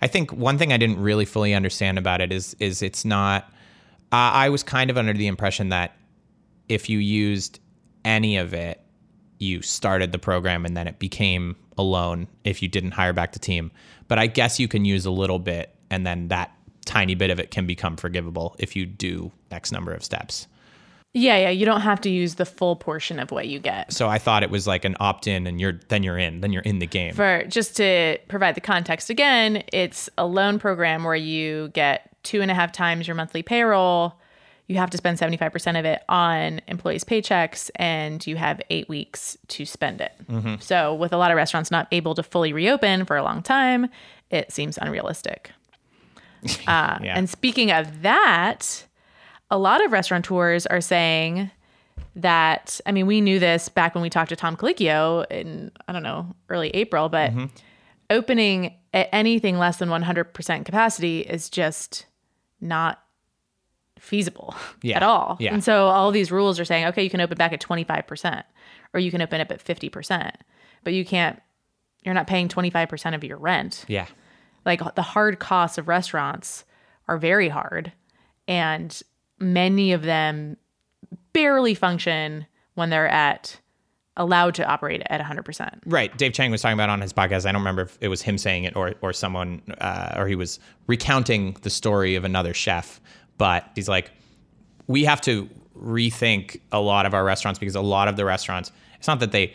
I 0.00 0.08
think 0.08 0.32
one 0.32 0.58
thing 0.58 0.72
I 0.72 0.78
didn't 0.78 0.98
really 0.98 1.26
fully 1.26 1.54
understand 1.54 1.98
about 1.98 2.20
it 2.20 2.32
is 2.32 2.56
is 2.58 2.82
it's 2.82 3.04
not. 3.04 3.44
Uh, 4.10 4.32
I 4.32 4.48
was 4.48 4.62
kind 4.62 4.90
of 4.90 4.98
under 4.98 5.12
the 5.12 5.26
impression 5.26 5.68
that 5.68 5.96
if 6.68 6.88
you 6.88 6.98
used 6.98 7.60
any 8.04 8.38
of 8.38 8.54
it, 8.54 8.82
you 9.38 9.62
started 9.62 10.12
the 10.12 10.18
program 10.18 10.64
and 10.64 10.76
then 10.76 10.88
it 10.88 10.98
became 10.98 11.56
a 11.78 11.82
loan 11.82 12.28
if 12.44 12.62
you 12.62 12.68
didn't 12.68 12.92
hire 12.92 13.12
back 13.12 13.32
the 13.32 13.38
team. 13.38 13.70
But 14.08 14.18
I 14.18 14.26
guess 14.26 14.58
you 14.58 14.68
can 14.68 14.84
use 14.84 15.06
a 15.06 15.10
little 15.10 15.38
bit 15.38 15.74
and 15.90 16.06
then 16.06 16.28
that 16.28 16.50
tiny 16.84 17.14
bit 17.14 17.30
of 17.30 17.40
it 17.40 17.50
can 17.50 17.66
become 17.66 17.96
forgivable 17.96 18.56
if 18.58 18.74
you 18.74 18.86
do 18.86 19.32
X 19.50 19.72
number 19.72 19.92
of 19.92 20.02
steps. 20.04 20.46
Yeah, 21.14 21.36
yeah, 21.36 21.50
you 21.50 21.66
don't 21.66 21.82
have 21.82 22.00
to 22.02 22.10
use 22.10 22.36
the 22.36 22.46
full 22.46 22.74
portion 22.74 23.18
of 23.18 23.30
what 23.30 23.46
you 23.46 23.58
get. 23.58 23.92
So 23.92 24.08
I 24.08 24.18
thought 24.18 24.42
it 24.42 24.50
was 24.50 24.66
like 24.66 24.86
an 24.86 24.96
opt 24.98 25.26
in 25.26 25.46
and 25.46 25.60
you're 25.60 25.78
then 25.88 26.02
you're 26.02 26.16
in, 26.18 26.40
then 26.40 26.52
you're 26.52 26.62
in 26.62 26.78
the 26.78 26.86
game. 26.86 27.14
For 27.14 27.44
just 27.44 27.76
to 27.76 28.18
provide 28.28 28.54
the 28.54 28.62
context 28.62 29.10
again, 29.10 29.62
it's 29.74 30.08
a 30.16 30.26
loan 30.26 30.58
program 30.58 31.04
where 31.04 31.14
you 31.14 31.68
get 31.74 32.08
two 32.22 32.40
and 32.40 32.50
a 32.50 32.54
half 32.54 32.72
times 32.72 33.06
your 33.06 33.14
monthly 33.14 33.42
payroll. 33.42 34.14
You 34.68 34.76
have 34.78 34.88
to 34.90 34.96
spend 34.96 35.18
75% 35.18 35.78
of 35.78 35.84
it 35.84 36.02
on 36.08 36.62
employees' 36.66 37.04
paychecks, 37.04 37.68
and 37.76 38.24
you 38.26 38.36
have 38.36 38.62
eight 38.70 38.88
weeks 38.88 39.36
to 39.48 39.66
spend 39.66 40.00
it. 40.00 40.12
So, 40.60 40.94
with 40.94 41.12
a 41.12 41.18
lot 41.18 41.30
of 41.30 41.36
restaurants 41.36 41.70
not 41.70 41.88
able 41.92 42.14
to 42.14 42.22
fully 42.22 42.54
reopen 42.54 43.04
for 43.04 43.16
a 43.18 43.22
long 43.22 43.42
time, 43.42 43.88
it 44.30 44.50
seems 44.50 44.78
unrealistic. 44.78 45.50
Uh, 46.66 46.98
Yeah. 47.02 47.16
And 47.16 47.28
speaking 47.28 47.70
of 47.70 48.02
that, 48.02 48.86
a 49.52 49.58
lot 49.58 49.84
of 49.84 49.92
restaurateurs 49.92 50.66
are 50.66 50.80
saying 50.80 51.50
that 52.16 52.80
I 52.86 52.92
mean, 52.92 53.06
we 53.06 53.20
knew 53.20 53.38
this 53.38 53.68
back 53.68 53.94
when 53.94 54.02
we 54.02 54.10
talked 54.10 54.30
to 54.30 54.36
Tom 54.36 54.56
Colicchio 54.56 55.26
in 55.30 55.70
I 55.86 55.92
don't 55.92 56.02
know 56.02 56.34
early 56.48 56.70
April, 56.70 57.08
but 57.08 57.30
Mm-hmm. 57.30 57.46
opening 58.10 58.74
at 58.94 59.08
anything 59.12 59.58
less 59.58 59.76
than 59.78 59.88
100% 59.88 60.64
capacity 60.64 61.20
is 61.20 61.48
just 61.48 62.06
not 62.60 63.02
feasible 63.98 64.54
Yeah. 64.82 64.96
at 64.96 65.02
all. 65.02 65.36
Yeah. 65.40 65.54
And 65.54 65.62
so 65.64 65.86
all 65.86 66.10
these 66.10 66.30
rules 66.32 66.58
are 66.60 66.64
saying, 66.64 66.86
okay, 66.86 67.02
you 67.02 67.10
can 67.10 67.20
open 67.20 67.36
back 67.38 67.52
at 67.52 67.60
25% 67.60 68.42
or 68.92 69.00
you 69.00 69.10
can 69.10 69.22
open 69.22 69.40
up 69.40 69.50
at 69.50 69.64
50%, 69.64 70.32
but 70.84 70.92
you 70.92 71.04
can't. 71.04 71.40
You're 72.04 72.14
not 72.14 72.26
paying 72.26 72.48
25% 72.48 73.14
of 73.14 73.22
your 73.22 73.36
rent 73.38 73.84
yeah. 73.86 74.06
like 74.66 74.80
the 74.96 75.02
hard 75.02 75.38
costs 75.38 75.78
of 75.78 75.86
restaurants 75.88 76.64
are 77.06 77.16
very 77.16 77.48
hard 77.48 77.92
and 78.48 79.00
many 79.42 79.92
of 79.92 80.02
them 80.02 80.56
barely 81.32 81.74
function 81.74 82.46
when 82.74 82.90
they're 82.90 83.08
at 83.08 83.58
allowed 84.16 84.54
to 84.54 84.64
operate 84.64 85.02
at 85.06 85.20
100% 85.20 85.80
Right. 85.86 86.16
Dave 86.18 86.32
Chang 86.34 86.50
was 86.50 86.60
talking 86.60 86.74
about 86.74 86.90
on 86.90 87.00
his 87.00 87.12
podcast. 87.12 87.46
I 87.46 87.52
don't 87.52 87.62
remember 87.62 87.82
if 87.82 87.98
it 88.00 88.08
was 88.08 88.20
him 88.22 88.36
saying 88.36 88.64
it 88.64 88.76
or 88.76 88.94
or 89.00 89.12
someone 89.12 89.62
uh, 89.80 90.14
or 90.16 90.26
he 90.26 90.34
was 90.34 90.60
recounting 90.86 91.56
the 91.62 91.70
story 91.70 92.14
of 92.14 92.24
another 92.24 92.52
chef. 92.52 93.00
But 93.38 93.70
he's 93.74 93.88
like, 93.88 94.10
we 94.86 95.04
have 95.04 95.20
to 95.22 95.48
rethink 95.74 96.60
a 96.70 96.80
lot 96.80 97.06
of 97.06 97.14
our 97.14 97.24
restaurants 97.24 97.58
because 97.58 97.74
a 97.74 97.80
lot 97.80 98.08
of 98.08 98.16
the 98.16 98.24
restaurants. 98.24 98.70
It's 98.98 99.08
not 99.08 99.20
that 99.20 99.32
they. 99.32 99.54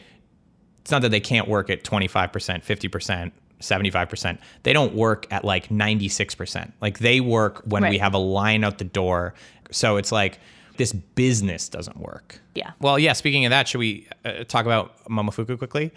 It's 0.81 0.91
not 0.91 1.01
that 1.03 1.09
they 1.11 1.19
can't 1.19 1.47
work 1.47 1.69
at 1.69 1.83
twenty 1.83 2.07
five 2.07 2.33
percent, 2.33 2.63
fifty 2.63 2.87
percent. 2.87 3.33
75%. 3.59 4.37
They 4.63 4.73
don't 4.73 4.93
work 4.93 5.27
at 5.31 5.43
like 5.43 5.69
96%. 5.69 6.71
Like 6.81 6.99
they 6.99 7.19
work 7.19 7.61
when 7.65 7.87
we 7.89 7.97
have 7.97 8.13
a 8.13 8.19
line 8.19 8.63
out 8.63 8.77
the 8.77 8.85
door. 8.85 9.33
So 9.71 9.97
it's 9.97 10.11
like 10.11 10.39
this 10.77 10.93
business 10.93 11.69
doesn't 11.69 11.97
work. 11.97 12.39
Yeah. 12.55 12.71
Well, 12.79 12.99
yeah, 12.99 13.13
speaking 13.13 13.45
of 13.45 13.49
that, 13.49 13.67
should 13.67 13.79
we 13.79 14.07
uh, 14.25 14.43
talk 14.43 14.65
about 14.65 15.03
Momofuku 15.05 15.57
quickly? 15.57 15.91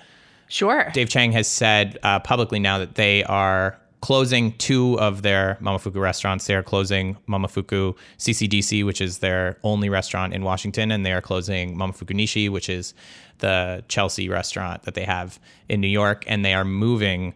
sure 0.50 0.90
Dave 0.92 1.08
Chang 1.08 1.32
has 1.32 1.46
said 1.46 1.98
uh, 2.02 2.18
publicly 2.18 2.58
now 2.58 2.78
that 2.78 2.96
they 2.96 3.24
are 3.24 3.78
closing 4.00 4.52
two 4.52 4.98
of 4.98 5.22
their 5.22 5.58
Momofuku 5.60 6.00
restaurants. 6.00 6.46
They 6.46 6.54
are 6.54 6.62
closing 6.62 7.16
Momofuku 7.28 7.96
CCDC, 8.18 8.84
which 8.84 9.00
is 9.00 9.18
their 9.18 9.58
only 9.62 9.88
restaurant 9.88 10.32
in 10.32 10.42
Washington, 10.42 10.90
and 10.90 11.04
they 11.04 11.12
are 11.12 11.20
closing 11.20 11.76
Momofuku 11.76 12.14
Nishi, 12.14 12.48
which 12.48 12.68
is 12.68 12.94
the 13.38 13.84
Chelsea 13.88 14.28
restaurant 14.28 14.84
that 14.84 14.94
they 14.94 15.04
have 15.04 15.38
in 15.68 15.80
New 15.80 15.88
York. 15.88 16.24
And 16.26 16.44
they 16.44 16.54
are 16.54 16.64
moving, 16.64 17.34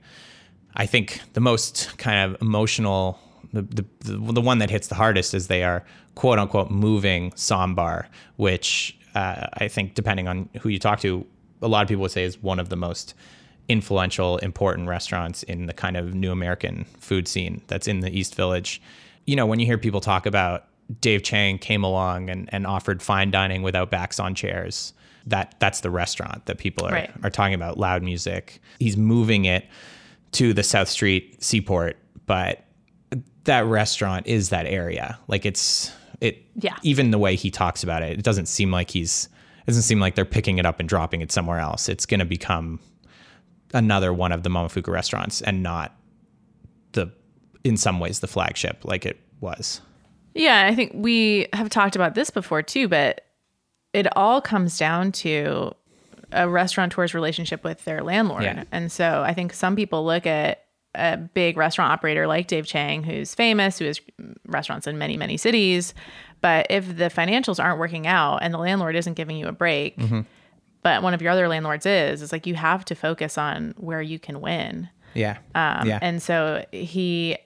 I 0.75 0.87
think, 0.87 1.21
the 1.35 1.41
most 1.41 1.97
kind 1.99 2.33
of 2.33 2.41
emotional, 2.41 3.19
the, 3.53 3.63
the, 3.63 3.85
the, 4.01 4.33
the 4.33 4.41
one 4.41 4.59
that 4.59 4.71
hits 4.71 4.89
the 4.89 4.95
hardest 4.95 5.35
is 5.35 5.49
they 5.49 5.65
are 5.65 5.85
quote 6.15 6.39
unquote 6.39 6.71
moving 6.71 7.31
Ssäm 7.33 7.75
Bar, 7.75 8.09
which 8.37 8.99
uh, 9.15 9.47
I 9.55 9.69
think, 9.69 9.95
depending 9.95 10.29
on 10.29 10.49
who 10.61 10.69
you 10.69 10.79
talk 10.79 11.01
to, 11.01 11.27
a 11.63 11.69
lot 11.69 11.83
of 11.83 11.89
people 11.89 12.03
would 12.03 12.11
say 12.11 12.25
is 12.25 12.43
one 12.43 12.59
of 12.59 12.69
the 12.69 12.77
most 12.77 13.15
influential, 13.69 14.39
important 14.39 14.89
restaurants 14.89 15.43
in 15.45 15.67
the 15.67 15.73
kind 15.73 15.97
of 15.97 16.15
new 16.15 16.31
American 16.33 16.85
food 17.01 17.27
scene 17.29 17.63
that's 17.67 17.89
in 17.89 18.01
the 18.01 18.11
East 18.17 18.35
Village. 18.35 18.81
You 19.27 19.37
know, 19.37 19.47
when 19.47 19.59
you 19.59 19.67
hear 19.67 19.79
people 19.79 20.01
talk 20.01 20.27
about 20.27 20.67
Dave 21.01 21.23
Chang 21.23 21.59
came 21.59 21.83
along 21.83 22.29
and, 22.29 22.49
and 22.53 22.67
offered 22.67 23.03
fine 23.03 23.31
dining 23.31 23.63
without 23.63 23.91
backs 23.91 24.21
on 24.21 24.35
chairs, 24.35 24.93
that 25.27 25.55
that's 25.59 25.81
the 25.81 25.91
restaurant 25.91 26.45
that 26.47 26.59
people 26.59 26.87
are, 26.87 26.93
Right. 26.93 27.11
are 27.23 27.31
talking 27.31 27.55
about, 27.55 27.79
loud 27.79 28.03
music. 28.03 28.61
He's 28.79 28.97
moving 28.99 29.47
it 29.47 29.65
to 30.33 30.53
the 30.53 30.63
South 30.63 30.89
Street 30.89 31.43
Seaport, 31.43 31.97
but 32.27 32.65
that 33.45 33.65
restaurant 33.65 34.27
is 34.27 34.51
that 34.51 34.67
area. 34.67 35.19
Like 35.29 35.47
it's 35.47 35.91
it 36.21 36.45
Yeah. 36.57 36.77
even 36.83 37.11
the 37.13 37.19
way 37.19 37.35
he 37.37 37.51
talks 37.51 37.83
about 37.83 38.03
it, 38.03 38.19
it 38.19 38.23
doesn't 38.23 38.47
seem 38.47 38.71
like 38.71 38.91
he's 38.91 39.29
it 39.63 39.67
doesn't 39.69 39.83
seem 39.85 40.01
like 40.01 40.15
they're 40.15 40.27
picking 40.27 40.59
it 40.59 40.67
up 40.67 40.81
and 40.81 40.87
dropping 40.89 41.23
it 41.23 41.33
somewhere 41.33 41.59
else. 41.61 41.89
It's 41.89 42.05
gonna 42.05 42.25
become 42.27 42.79
another 43.75 44.15
one 44.15 44.33
of 44.33 44.43
the 44.43 44.49
Momofuku 44.49 44.89
restaurants 44.89 45.43
and 45.43 45.63
not 45.63 45.95
the 46.93 47.13
in 47.65 47.77
some 47.77 48.01
ways 48.01 48.21
the 48.21 48.27
flagship 48.27 48.85
like 48.85 49.05
it 49.05 49.21
was. 49.41 49.83
Yeah, 50.35 50.67
I 50.67 50.75
think 50.75 50.93
we 50.95 51.49
have 51.53 51.69
talked 51.69 51.97
about 51.97 52.15
this 52.15 52.31
before 52.31 52.63
too, 52.63 52.89
but 52.89 53.27
it 53.93 54.07
all 54.17 54.41
comes 54.41 54.79
down 54.79 55.13
to 55.13 55.75
a 56.33 56.49
restaurateur's 56.49 57.15
relationship 57.15 57.63
with 57.63 57.85
their 57.85 58.03
landlord. 58.03 58.43
Yeah. 58.43 58.65
And 58.73 58.91
so 58.91 59.23
I 59.23 59.35
think 59.35 59.53
some 59.53 59.77
people 59.77 60.05
look 60.05 60.27
at 60.27 60.65
a 60.97 61.17
big 61.17 61.57
restaurant 61.57 61.93
operator 61.93 62.27
like 62.27 62.47
Dave 62.47 62.67
Chang, 62.67 63.03
who's 63.03 63.35
famous, 63.35 63.79
who 63.79 63.85
has 63.85 64.01
restaurants 64.47 64.87
in 64.87 64.99
many, 64.99 65.17
many 65.17 65.37
cities. 65.37 65.95
But 66.41 66.67
if 66.71 66.97
the 66.97 67.05
financials 67.05 67.63
aren't 67.63 67.79
working 67.79 68.07
out 68.07 68.39
and 68.43 68.53
the 68.53 68.59
landlord 68.59 68.97
isn't 68.97 69.15
giving 69.15 69.37
you 69.37 69.47
a 69.47 69.53
break, 69.53 69.97
mm-hmm. 69.97 70.21
But 70.85 71.03
one 71.03 71.15
of 71.15 71.21
your 71.21 71.33
other 71.33 71.49
landlords 71.49 71.87
is, 71.87 72.23
it's 72.23 72.31
like 72.31 72.47
you 72.47 72.55
have 72.55 72.85
to 72.85 72.95
focus 72.95 73.37
on 73.37 73.75
where 73.79 74.03
you 74.03 74.21
can 74.21 74.41
win. 74.41 74.89
Yeah. 75.15 75.39
Um, 75.55 75.89
yeah. 75.89 75.99
And 76.01 76.23
so 76.23 76.65
he, 76.71 77.37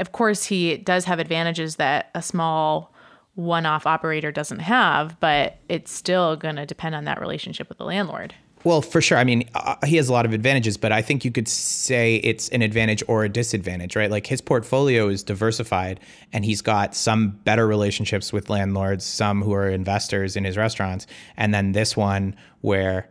of 0.00 0.12
course, 0.12 0.44
he 0.44 0.76
does 0.76 1.04
have 1.06 1.18
advantages 1.18 1.76
that 1.76 2.10
a 2.14 2.20
small 2.20 2.92
one 3.36 3.64
off 3.64 3.86
operator 3.86 4.32
doesn't 4.32 4.58
have, 4.58 5.18
but 5.20 5.58
it's 5.68 5.92
still 5.92 6.36
going 6.36 6.56
to 6.56 6.66
depend 6.66 6.94
on 6.94 7.04
that 7.04 7.20
relationship 7.20 7.68
with 7.68 7.78
the 7.78 7.84
landlord. 7.84 8.34
Well, 8.62 8.82
for 8.82 9.00
sure. 9.00 9.16
I 9.16 9.24
mean, 9.24 9.48
uh, 9.54 9.76
he 9.86 9.96
has 9.96 10.08
a 10.10 10.12
lot 10.12 10.26
of 10.26 10.34
advantages, 10.34 10.76
but 10.76 10.92
I 10.92 11.00
think 11.00 11.24
you 11.24 11.30
could 11.30 11.48
say 11.48 12.16
it's 12.16 12.50
an 12.50 12.60
advantage 12.60 13.02
or 13.08 13.24
a 13.24 13.28
disadvantage, 13.28 13.96
right? 13.96 14.10
Like 14.10 14.26
his 14.26 14.42
portfolio 14.42 15.08
is 15.08 15.22
diversified 15.22 15.98
and 16.32 16.44
he's 16.44 16.60
got 16.60 16.94
some 16.94 17.30
better 17.44 17.66
relationships 17.66 18.34
with 18.34 18.50
landlords, 18.50 19.04
some 19.04 19.40
who 19.42 19.54
are 19.54 19.68
investors 19.68 20.36
in 20.36 20.44
his 20.44 20.58
restaurants. 20.58 21.06
And 21.38 21.54
then 21.54 21.72
this 21.72 21.96
one 21.96 22.36
where 22.60 23.08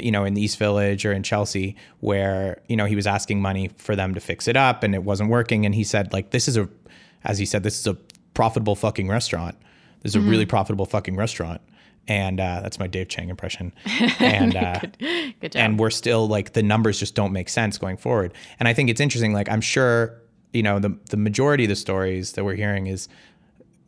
you 0.00 0.10
know, 0.10 0.24
in 0.24 0.34
the 0.34 0.42
East 0.42 0.58
Village 0.58 1.06
or 1.06 1.12
in 1.12 1.22
Chelsea, 1.22 1.76
where 2.00 2.60
you 2.68 2.76
know 2.76 2.84
he 2.84 2.96
was 2.96 3.06
asking 3.06 3.40
money 3.40 3.70
for 3.78 3.96
them 3.96 4.14
to 4.14 4.20
fix 4.20 4.46
it 4.46 4.56
up 4.56 4.82
and 4.82 4.94
it 4.94 5.04
wasn't 5.04 5.30
working, 5.30 5.64
and 5.64 5.74
he 5.74 5.84
said 5.84 6.12
like, 6.12 6.30
"This 6.30 6.48
is 6.48 6.56
a," 6.56 6.68
as 7.24 7.38
he 7.38 7.46
said, 7.46 7.62
"This 7.62 7.80
is 7.80 7.86
a 7.86 7.94
profitable 8.34 8.76
fucking 8.76 9.08
restaurant. 9.08 9.56
This 10.02 10.14
is 10.14 10.16
a 10.16 10.20
really 10.20 10.46
profitable 10.46 10.84
fucking 10.86 11.16
restaurant." 11.16 11.62
And 12.10 12.40
uh, 12.40 12.58
that's 12.60 12.80
my 12.80 12.88
Dave 12.88 13.06
Chang 13.06 13.28
impression. 13.28 13.72
And 14.18 14.56
uh, 14.56 14.80
good, 14.80 14.98
good 15.40 15.52
job. 15.52 15.60
and 15.60 15.78
we're 15.78 15.90
still 15.90 16.26
like 16.26 16.54
the 16.54 16.62
numbers 16.62 16.98
just 16.98 17.14
don't 17.14 17.32
make 17.32 17.48
sense 17.48 17.78
going 17.78 17.96
forward. 17.96 18.34
And 18.58 18.68
I 18.68 18.74
think 18.74 18.90
it's 18.90 19.00
interesting. 19.00 19.32
Like 19.32 19.48
I'm 19.48 19.60
sure 19.60 20.20
you 20.52 20.62
know 20.62 20.80
the 20.80 20.98
the 21.10 21.16
majority 21.16 21.64
of 21.64 21.68
the 21.68 21.76
stories 21.76 22.32
that 22.32 22.44
we're 22.44 22.56
hearing 22.56 22.88
is 22.88 23.08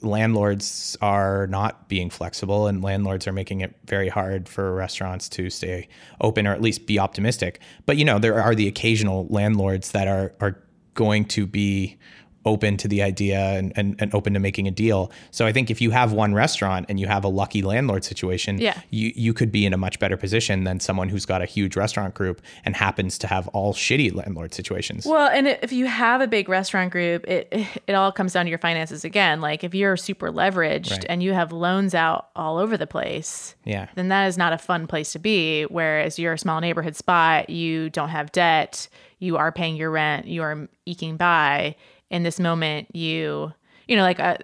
landlords 0.02 0.96
are 1.00 1.48
not 1.48 1.88
being 1.88 2.10
flexible 2.10 2.68
and 2.68 2.82
landlords 2.82 3.26
are 3.26 3.32
making 3.32 3.60
it 3.60 3.74
very 3.86 4.08
hard 4.08 4.48
for 4.48 4.72
restaurants 4.72 5.28
to 5.28 5.50
stay 5.50 5.88
open 6.20 6.46
or 6.46 6.52
at 6.52 6.62
least 6.62 6.86
be 6.86 6.98
optimistic. 7.00 7.60
But 7.86 7.96
you 7.96 8.04
know 8.04 8.20
there 8.20 8.40
are 8.40 8.54
the 8.54 8.68
occasional 8.68 9.26
landlords 9.30 9.90
that 9.90 10.06
are 10.06 10.32
are 10.40 10.62
going 10.94 11.24
to 11.24 11.44
be 11.46 11.98
open 12.44 12.76
to 12.76 12.88
the 12.88 13.02
idea 13.02 13.38
and, 13.38 13.72
and, 13.76 13.94
and 14.00 14.12
open 14.14 14.34
to 14.34 14.40
making 14.40 14.66
a 14.66 14.70
deal. 14.70 15.10
So 15.30 15.46
I 15.46 15.52
think 15.52 15.70
if 15.70 15.80
you 15.80 15.90
have 15.92 16.12
one 16.12 16.34
restaurant 16.34 16.86
and 16.88 16.98
you 16.98 17.06
have 17.06 17.22
a 17.24 17.28
lucky 17.28 17.62
landlord 17.62 18.04
situation, 18.04 18.58
Yeah. 18.58 18.80
you, 18.90 19.12
you 19.14 19.32
could 19.32 19.52
be 19.52 19.64
in 19.64 19.72
a 19.72 19.76
much 19.76 19.98
better 20.00 20.16
position 20.16 20.64
than 20.64 20.80
someone 20.80 21.08
who's 21.08 21.24
got 21.24 21.40
a 21.40 21.44
huge 21.46 21.76
restaurant 21.76 22.14
group 22.14 22.42
and 22.64 22.74
happens 22.74 23.16
to 23.18 23.26
have 23.28 23.46
all 23.48 23.72
shitty 23.74 24.12
landlord 24.14 24.54
situations. 24.54 25.06
Well, 25.06 25.28
and 25.28 25.46
if 25.46 25.72
you 25.72 25.86
have 25.86 26.20
a 26.20 26.26
big 26.26 26.48
restaurant 26.48 26.90
group, 26.90 27.28
it 27.28 27.52
it 27.86 27.92
all 27.94 28.10
comes 28.12 28.32
down 28.32 28.46
to 28.46 28.48
your 28.50 28.58
finances 28.58 29.04
again. 29.04 29.40
Like 29.40 29.62
if 29.64 29.74
you're 29.74 29.96
super 29.96 30.30
leveraged 30.30 30.90
Right. 30.90 31.06
and 31.08 31.22
you 31.22 31.32
have 31.34 31.52
loans 31.52 31.94
out 31.94 32.28
all 32.34 32.58
over 32.58 32.76
the 32.76 32.86
place, 32.86 33.54
yeah. 33.64 33.86
then 33.94 34.08
that 34.08 34.26
is 34.26 34.36
not 34.36 34.52
a 34.52 34.58
fun 34.58 34.86
place 34.86 35.12
to 35.12 35.18
be. 35.18 35.62
Whereas 35.64 36.18
you're 36.18 36.32
a 36.32 36.38
small 36.38 36.60
neighborhood 36.60 36.96
spot, 36.96 37.50
you 37.50 37.88
don't 37.90 38.08
have 38.08 38.32
debt, 38.32 38.88
you 39.20 39.36
are 39.36 39.52
paying 39.52 39.76
your 39.76 39.90
rent, 39.90 40.26
you 40.26 40.42
are 40.42 40.68
eking 40.86 41.16
by. 41.16 41.76
In 42.12 42.22
this 42.22 42.38
moment, 42.38 42.94
you, 42.94 43.52
you 43.88 43.96
know, 43.96 44.02
like 44.02 44.20
uh, 44.20 44.36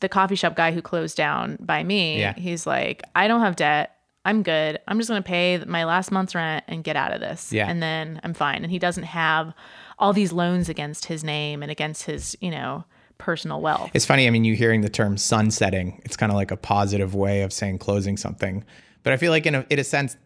the 0.00 0.08
coffee 0.08 0.36
shop 0.36 0.54
guy 0.56 0.72
who 0.72 0.80
closed 0.80 1.16
down 1.16 1.58
by 1.60 1.82
me, 1.82 2.20
Yeah. 2.20 2.32
he's 2.34 2.66
like, 2.66 3.02
I 3.14 3.28
don't 3.28 3.40
have 3.40 3.56
debt. 3.56 3.94
I'm 4.24 4.42
good. 4.42 4.78
I'm 4.88 4.98
just 4.98 5.08
going 5.08 5.22
to 5.22 5.26
pay 5.26 5.62
my 5.66 5.84
last 5.84 6.10
month's 6.12 6.34
rent 6.34 6.64
and 6.68 6.84
get 6.84 6.96
out 6.96 7.12
of 7.12 7.20
this. 7.20 7.52
Yeah. 7.52 7.68
And 7.68 7.82
then 7.82 8.20
I'm 8.24 8.34
fine. 8.34 8.62
And 8.62 8.70
he 8.70 8.78
doesn't 8.78 9.04
have 9.04 9.52
all 9.98 10.12
these 10.12 10.32
loans 10.32 10.68
against 10.68 11.06
his 11.06 11.24
name 11.24 11.62
and 11.62 11.70
against 11.72 12.04
his, 12.04 12.36
you 12.40 12.50
know, 12.50 12.84
personal 13.16 13.60
wealth. 13.60 13.90
It's 13.94 14.04
funny. 14.06 14.26
I 14.26 14.30
mean, 14.30 14.44
you 14.44 14.54
hearing 14.54 14.82
the 14.82 14.88
term 14.88 15.16
sunsetting, 15.16 16.00
it's 16.04 16.16
kind 16.16 16.30
of 16.30 16.36
like 16.36 16.50
a 16.50 16.56
positive 16.56 17.14
way 17.14 17.42
of 17.42 17.52
saying 17.52 17.78
closing 17.78 18.16
something. 18.16 18.64
But 19.02 19.12
I 19.12 19.16
feel 19.16 19.32
like 19.32 19.46
in 19.46 19.54
a, 19.54 19.66
in 19.70 19.78
a 19.78 19.84
sense, 19.84 20.16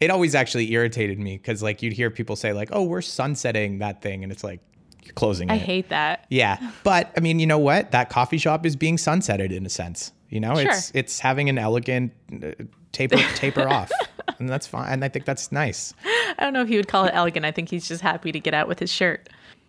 it 0.00 0.10
always 0.10 0.34
actually 0.34 0.72
irritated 0.72 1.18
me 1.20 1.36
because 1.36 1.62
like 1.62 1.82
you'd 1.82 1.92
hear 1.92 2.10
people 2.10 2.34
say 2.36 2.52
like, 2.52 2.70
oh, 2.72 2.82
we're 2.82 3.02
sunsetting 3.02 3.78
that 3.78 4.02
thing. 4.02 4.22
And 4.24 4.32
it's 4.32 4.42
like, 4.42 4.60
you're 5.02 5.14
closing 5.14 5.50
I 5.50 5.54
it. 5.56 5.62
hate 5.62 5.88
that. 5.90 6.26
Yeah, 6.30 6.58
but 6.84 7.12
I 7.16 7.20
mean, 7.20 7.38
you 7.38 7.46
know 7.46 7.58
what? 7.58 7.90
That 7.92 8.08
coffee 8.10 8.38
shop 8.38 8.64
is 8.66 8.76
being 8.76 8.96
sunsetted 8.96 9.50
in 9.52 9.66
a 9.66 9.68
sense. 9.70 10.12
You 10.28 10.40
know, 10.40 10.52
it's 10.56 10.86
Sure. 10.86 10.92
it's 10.94 11.18
having 11.20 11.48
an 11.48 11.58
elegant 11.58 12.12
uh, 12.42 12.52
taper 12.92 13.16
taper 13.34 13.68
off, 13.68 13.90
and 14.38 14.48
that's 14.48 14.66
fine. 14.66 14.90
And 14.92 15.04
I 15.04 15.08
think 15.08 15.24
that's 15.26 15.52
nice. 15.52 15.92
I 16.38 16.44
don't 16.44 16.52
know 16.54 16.62
if 16.62 16.68
he 16.68 16.76
would 16.76 16.88
call 16.88 17.04
it 17.04 17.10
elegant. 17.14 17.44
I 17.44 17.50
think 17.50 17.68
he's 17.68 17.86
just 17.86 18.00
happy 18.00 18.32
to 18.32 18.40
get 18.40 18.54
out 18.54 18.68
with 18.68 18.78
his 18.78 18.90
shirt. 18.90 19.28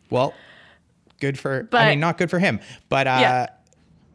Well, 0.10 0.34
good 1.20 1.38
for. 1.40 1.64
but, 1.64 1.82
I 1.82 1.90
mean, 1.92 2.00
not 2.00 2.18
good 2.18 2.30
for 2.30 2.40
him, 2.40 2.60
but 2.90 3.08
uh, 3.08 3.18
Yeah. 3.22 3.48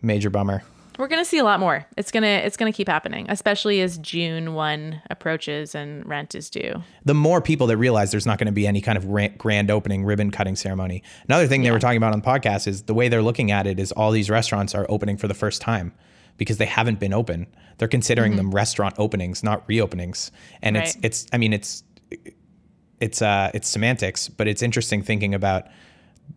major 0.01 0.31
bummer. 0.31 0.63
We're 0.99 1.09
gonna 1.09 1.25
see 1.25 1.39
a 1.39 1.45
lot 1.45 1.61
more. 1.61 1.87
It's 1.97 2.11
gonna 2.11 2.27
it's 2.27 2.57
gonna 2.57 2.73
keep 2.73 2.89
happening, 2.89 3.27
especially 3.29 3.81
as 3.81 3.99
June 3.99 4.55
one 4.55 5.01
approaches 5.11 5.75
and 5.75 6.05
rent 6.07 6.35
is 6.35 6.51
due. 6.51 6.83
The 7.05 7.15
more 7.15 7.41
people 7.41 7.69
that 7.69 7.77
realize 7.77 8.11
there's 8.11 8.27
not 8.27 8.39
going 8.39 8.47
to 8.47 8.53
be 8.53 8.67
any 8.67 8.81
kind 8.81 8.99
of 8.99 9.07
ra- 9.07 9.29
grand 9.39 9.71
opening 9.71 10.05
ribbon 10.05 10.31
cutting 10.33 10.57
ceremony. 10.57 11.03
Another 11.29 11.47
thing 11.47 11.63
they 11.63 11.71
were 11.71 11.79
talking 11.79 11.97
about 11.99 12.13
on 12.13 12.21
the 12.21 12.27
podcast 12.27 12.67
is 12.67 12.83
the 12.83 12.95
way 12.95 13.09
they're 13.09 13.23
looking 13.23 13.53
at 13.53 13.67
it 13.67 13.79
is 13.79 13.93
all 13.93 14.11
these 14.11 14.29
restaurants 14.29 14.75
are 14.75 14.87
opening 14.89 15.17
for 15.17 15.29
the 15.29 15.35
first 15.35 15.63
time 15.63 15.93
because 16.37 16.57
they 16.57 16.67
haven't 16.67 16.99
been 16.99 17.13
open. 17.13 17.47
They're 17.79 17.89
considering 17.89 18.37
them 18.37 18.53
restaurant 18.53 18.95
openings, 18.99 19.45
not 19.45 19.67
reopenings. 19.69 20.33
And 20.63 20.77
it's 20.77 20.97
it's 21.03 21.27
I 21.33 21.39
mean 21.39 21.53
it's 21.53 21.85
it's 23.01 23.23
uh 23.23 23.51
it's 23.55 23.69
semantics, 23.69 24.29
but 24.29 24.49
it's 24.49 24.63
interesting 24.63 25.03
thinking 25.03 25.33
about 25.33 25.69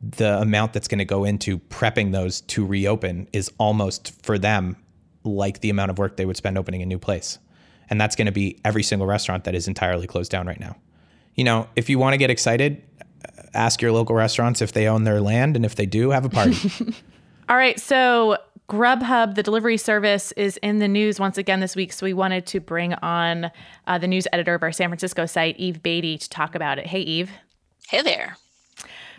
the 0.01 0.39
amount 0.39 0.73
that's 0.73 0.87
going 0.87 0.99
to 0.99 1.05
go 1.05 1.23
into 1.23 1.59
prepping 1.59 2.11
those 2.11 2.41
to 2.41 2.65
reopen 2.65 3.27
is 3.33 3.51
almost 3.57 4.23
for 4.23 4.37
them 4.37 4.77
like 5.23 5.61
the 5.61 5.69
amount 5.69 5.91
of 5.91 5.97
work 5.97 6.17
they 6.17 6.25
would 6.25 6.37
spend 6.37 6.57
opening 6.57 6.81
a 6.81 6.85
new 6.85 6.97
place. 6.97 7.39
And 7.89 7.99
that's 7.99 8.15
going 8.15 8.25
to 8.25 8.31
be 8.31 8.59
every 8.63 8.83
single 8.83 9.07
restaurant 9.07 9.43
that 9.43 9.55
is 9.55 9.67
entirely 9.67 10.07
closed 10.07 10.31
down 10.31 10.47
right 10.47 10.59
now. 10.59 10.77
You 11.35 11.43
know, 11.43 11.67
if 11.75 11.89
you 11.89 11.99
want 11.99 12.13
to 12.13 12.17
get 12.17 12.29
excited, 12.29 12.81
uh, 13.01 13.43
ask 13.53 13.81
your 13.81 13.91
local 13.91 14.15
restaurants 14.15 14.61
if 14.61 14.71
they 14.71 14.87
own 14.87 15.03
their 15.03 15.21
land 15.21 15.55
and 15.55 15.65
if 15.65 15.75
they 15.75 15.85
do, 15.85 16.11
have 16.11 16.25
a 16.25 16.29
party. 16.29 16.55
All 17.49 17.57
right, 17.57 17.79
so 17.79 18.37
Grubhub, 18.69 19.35
the 19.35 19.43
delivery 19.43 19.75
service, 19.75 20.31
is 20.33 20.55
in 20.57 20.79
the 20.79 20.87
news 20.87 21.19
once 21.19 21.37
again 21.37 21.59
this 21.59 21.75
week. 21.75 21.91
So 21.91 22.05
we 22.05 22.13
wanted 22.13 22.45
to 22.47 22.61
bring 22.61 22.93
on 22.95 23.51
uh, 23.87 23.97
the 23.97 24.07
news 24.07 24.27
editor 24.31 24.55
of 24.55 24.63
our 24.63 24.71
San 24.71 24.87
Francisco 24.87 25.25
site, 25.25 25.57
Eve 25.57 25.81
Batey, 25.83 26.17
to 26.17 26.29
talk 26.29 26.55
about 26.55 26.79
it. 26.79 26.87
Hey, 26.87 27.01
Eve. 27.01 27.31
Hey 27.89 28.01
there. 28.01 28.37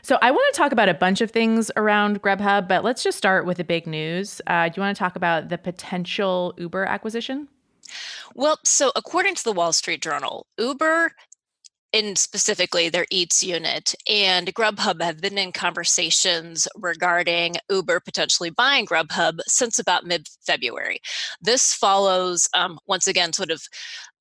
So 0.04 0.18
I 0.20 0.32
want 0.32 0.52
to 0.52 0.58
talk 0.58 0.72
about 0.72 0.88
a 0.88 0.94
bunch 0.94 1.20
of 1.20 1.30
things 1.30 1.70
around 1.76 2.22
Grubhub, 2.22 2.66
but 2.66 2.82
let's 2.82 3.04
just 3.04 3.16
start 3.16 3.46
with 3.46 3.58
the 3.58 3.64
big 3.64 3.86
news. 3.86 4.40
Uh, 4.48 4.68
do 4.68 4.74
you 4.76 4.82
want 4.82 4.96
to 4.96 4.98
talk 4.98 5.14
about 5.14 5.48
the 5.48 5.58
potential 5.58 6.54
Uber 6.58 6.84
acquisition? 6.84 7.46
Well, 8.34 8.58
so 8.64 8.90
according 8.96 9.36
to 9.36 9.44
the 9.44 9.52
Wall 9.52 9.72
Street 9.72 10.02
Journal, 10.02 10.46
Uber 10.58 11.12
in 11.92 12.16
specifically 12.16 12.88
their 12.88 13.06
Eats 13.10 13.44
unit 13.44 13.94
and 14.08 14.52
Grubhub 14.54 15.02
have 15.02 15.20
been 15.20 15.38
in 15.38 15.52
conversations 15.52 16.66
regarding 16.74 17.56
Uber 17.70 18.00
potentially 18.00 18.50
buying 18.50 18.86
Grubhub 18.86 19.40
since 19.46 19.78
about 19.78 20.04
mid 20.04 20.26
February. 20.44 21.00
This 21.40 21.74
follows, 21.74 22.48
um, 22.54 22.78
once 22.86 23.06
again, 23.06 23.32
sort 23.32 23.50
of 23.50 23.62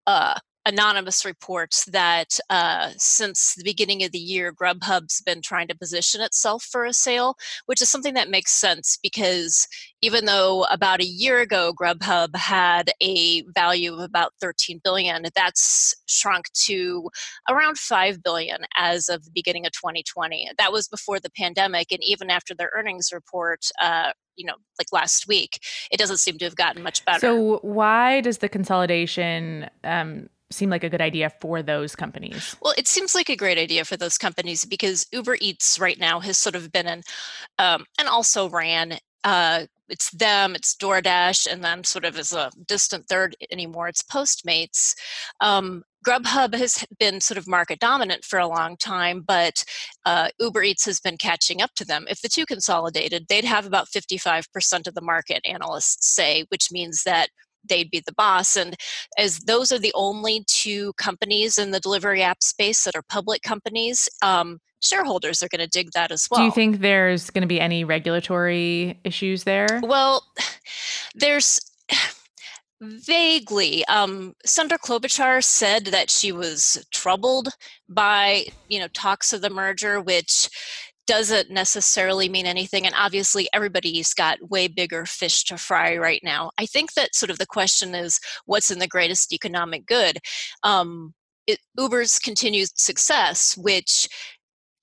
uh, 0.06 0.38
anonymous 0.66 1.26
reports 1.26 1.86
that 1.86 2.40
uh, 2.50 2.92
since 2.98 3.56
the 3.56 3.64
beginning 3.64 4.04
of 4.04 4.12
the 4.12 4.20
year, 4.20 4.54
Grubhub's 4.54 5.22
been 5.22 5.42
trying 5.42 5.68
to 5.70 5.76
position 5.76 6.22
itself 6.22 6.64
for 6.64 6.86
a 6.86 6.94
sale, 6.94 7.36
which 7.66 7.82
is 7.82 7.90
something 7.90 8.14
that 8.14 8.30
makes 8.30 8.52
sense 8.52 8.98
because 9.02 9.68
even 10.02 10.26
though 10.26 10.66
about 10.66 11.02
a 11.02 11.06
year 11.06 11.40
ago 11.40 11.74
Grubhub 11.74 12.36
had 12.36 12.92
a 13.02 13.44
value 13.56 13.94
of 13.94 14.00
about 14.00 14.34
13 14.40 14.82
billion, 14.84 15.26
that's 15.36 15.96
shrunk 16.06 16.52
to 16.54 17.10
around 17.50 17.78
5 17.78 18.22
billion 18.22 18.60
as 18.76 19.10
of 19.10 19.26
the 19.26 19.32
beginning 19.34 19.66
of 19.66 19.72
2020. 19.72 20.52
That 20.58 20.72
was 20.72 20.88
before 20.88 21.20
the 21.20 21.32
pandemic, 21.32 21.92
and 21.92 22.04
even 22.04 22.30
after 22.30 22.54
their 22.54 22.72
earnings 22.74 23.10
report, 23.12 23.66
uh, 23.82 24.12
you 24.36 24.46
know, 24.46 24.56
like 24.80 24.88
last 24.92 25.28
week, 25.28 25.60
it 25.92 25.98
doesn't 25.98 26.18
seem 26.18 26.38
to 26.38 26.46
have 26.46 26.56
gotten 26.56 26.84
much 26.84 27.04
better. 27.06 27.20
So 27.20 27.60
why 27.64 28.22
does 28.22 28.40
the 28.40 28.50
consolidation 28.50 29.70
um, 29.84 30.30
seem 30.52 30.70
like 30.70 30.84
a 30.84 30.90
good 30.90 31.02
idea 31.02 31.32
for 31.42 31.62
those 31.64 31.96
companies? 31.96 32.56
Well, 32.62 32.74
it 32.78 32.88
seems 32.88 33.16
like 33.16 33.30
a 33.30 33.36
great 33.36 33.58
idea 33.58 33.86
for 33.86 33.98
those 33.98 34.18
companies 34.18 34.66
because 34.66 35.08
Uber 35.12 35.38
Eats 35.42 35.80
right 35.80 36.00
now 36.00 36.20
has 36.20 36.38
sort 36.38 36.56
of 36.56 36.72
been 36.72 36.88
an, 36.88 37.02
um, 37.60 37.86
and 38.00 38.08
also 38.08 38.50
ran. 38.50 38.98
Uh, 39.24 39.66
it's 39.90 40.10
them, 40.12 40.56
it's 40.56 40.76
DoorDash, 40.76 41.52
and 41.52 41.64
then 41.64 41.84
sort 41.84 42.06
of 42.06 42.18
as 42.18 42.32
a 42.32 42.50
distant 42.66 43.08
third 43.08 43.36
anymore, 43.52 43.88
it's 43.88 44.02
Postmates. 44.02 44.96
Um, 45.42 45.84
Grubhub 46.06 46.56
has 46.56 46.84
been 46.98 47.22
sort 47.22 47.38
of 47.38 47.48
market 47.48 47.80
dominant 47.80 48.24
for 48.24 48.40
a 48.40 48.48
long 48.48 48.78
time, 48.78 49.22
but 49.22 49.64
uh, 50.06 50.30
Uber 50.40 50.64
Eats 50.64 50.86
has 50.86 51.00
been 51.00 51.18
catching 51.18 51.62
up 51.62 51.72
to 51.76 51.86
them. 51.86 52.06
If 52.10 52.22
the 52.22 52.30
two 52.30 52.46
consolidated, 52.46 53.28
they'd 53.28 53.46
have 53.46 53.68
about 53.68 53.90
55% 53.90 54.88
of 54.88 54.96
the 54.96 55.02
market, 55.02 55.42
analysts 55.46 56.08
say, 56.08 56.46
which 56.50 56.72
means 56.72 57.04
that 57.04 57.30
they'd 57.68 57.92
be 57.92 58.02
the 58.06 58.14
boss. 58.14 58.56
And 58.56 58.76
as 59.18 59.40
those 59.40 59.72
are 59.72 59.80
the 59.80 59.94
only 59.96 60.44
two 60.48 60.94
companies 60.94 61.58
in 61.58 61.72
the 61.72 61.80
delivery 61.80 62.22
app 62.22 62.44
space 62.44 62.84
that 62.84 62.96
are 62.96 63.04
public 63.10 63.42
companies, 63.42 64.08
um, 64.22 64.60
shareholders 64.82 65.44
are 65.44 65.48
going 65.48 65.60
to 65.60 65.68
dig 65.68 65.92
that 65.94 66.12
as 66.12 66.28
well. 66.30 66.40
Do 66.40 66.46
you 66.46 66.52
think 66.52 66.80
there's 66.80 67.30
going 67.30 67.44
to 67.44 67.48
be 67.48 67.60
any 67.60 67.84
regulatory 67.84 69.00
issues 69.04 69.44
there? 69.44 69.80
Well, 69.84 70.24
there's 71.16 71.60
vaguely. 72.82 73.86
Um, 73.86 74.34
Senator 74.44 74.78
Klobuchar 74.78 75.44
said 75.44 75.86
that 75.88 76.10
she 76.10 76.32
was 76.32 76.84
troubled 76.92 77.50
by 77.88 78.46
you 78.70 78.80
know 78.80 78.88
talks 78.90 79.34
of 79.34 79.42
the 79.42 79.50
merger, 79.50 80.02
which 80.02 80.50
doesn't 81.12 81.52
necessarily 81.52 82.30
mean 82.30 82.46
anything. 82.46 82.86
And 82.86 82.96
obviously, 82.98 83.50
everybody's 83.52 84.14
got 84.14 84.50
way 84.50 84.70
bigger 84.70 85.06
fish 85.06 85.44
to 85.44 85.58
fry 85.58 85.98
right 85.98 86.22
now. 86.24 86.52
I 86.58 86.66
think 86.66 86.94
that 86.94 87.16
sort 87.16 87.30
of 87.30 87.38
the 87.38 87.46
question 87.46 87.94
is 87.94 88.18
what's 88.46 88.72
in 88.72 88.80
the 88.80 88.88
greatest 88.88 89.34
economic 89.34 89.86
good? 89.86 90.20
Um, 90.64 91.14
it, 91.48 91.60
Uber's 91.78 92.18
continued 92.18 92.70
success, 92.76 93.58
which 93.58 94.08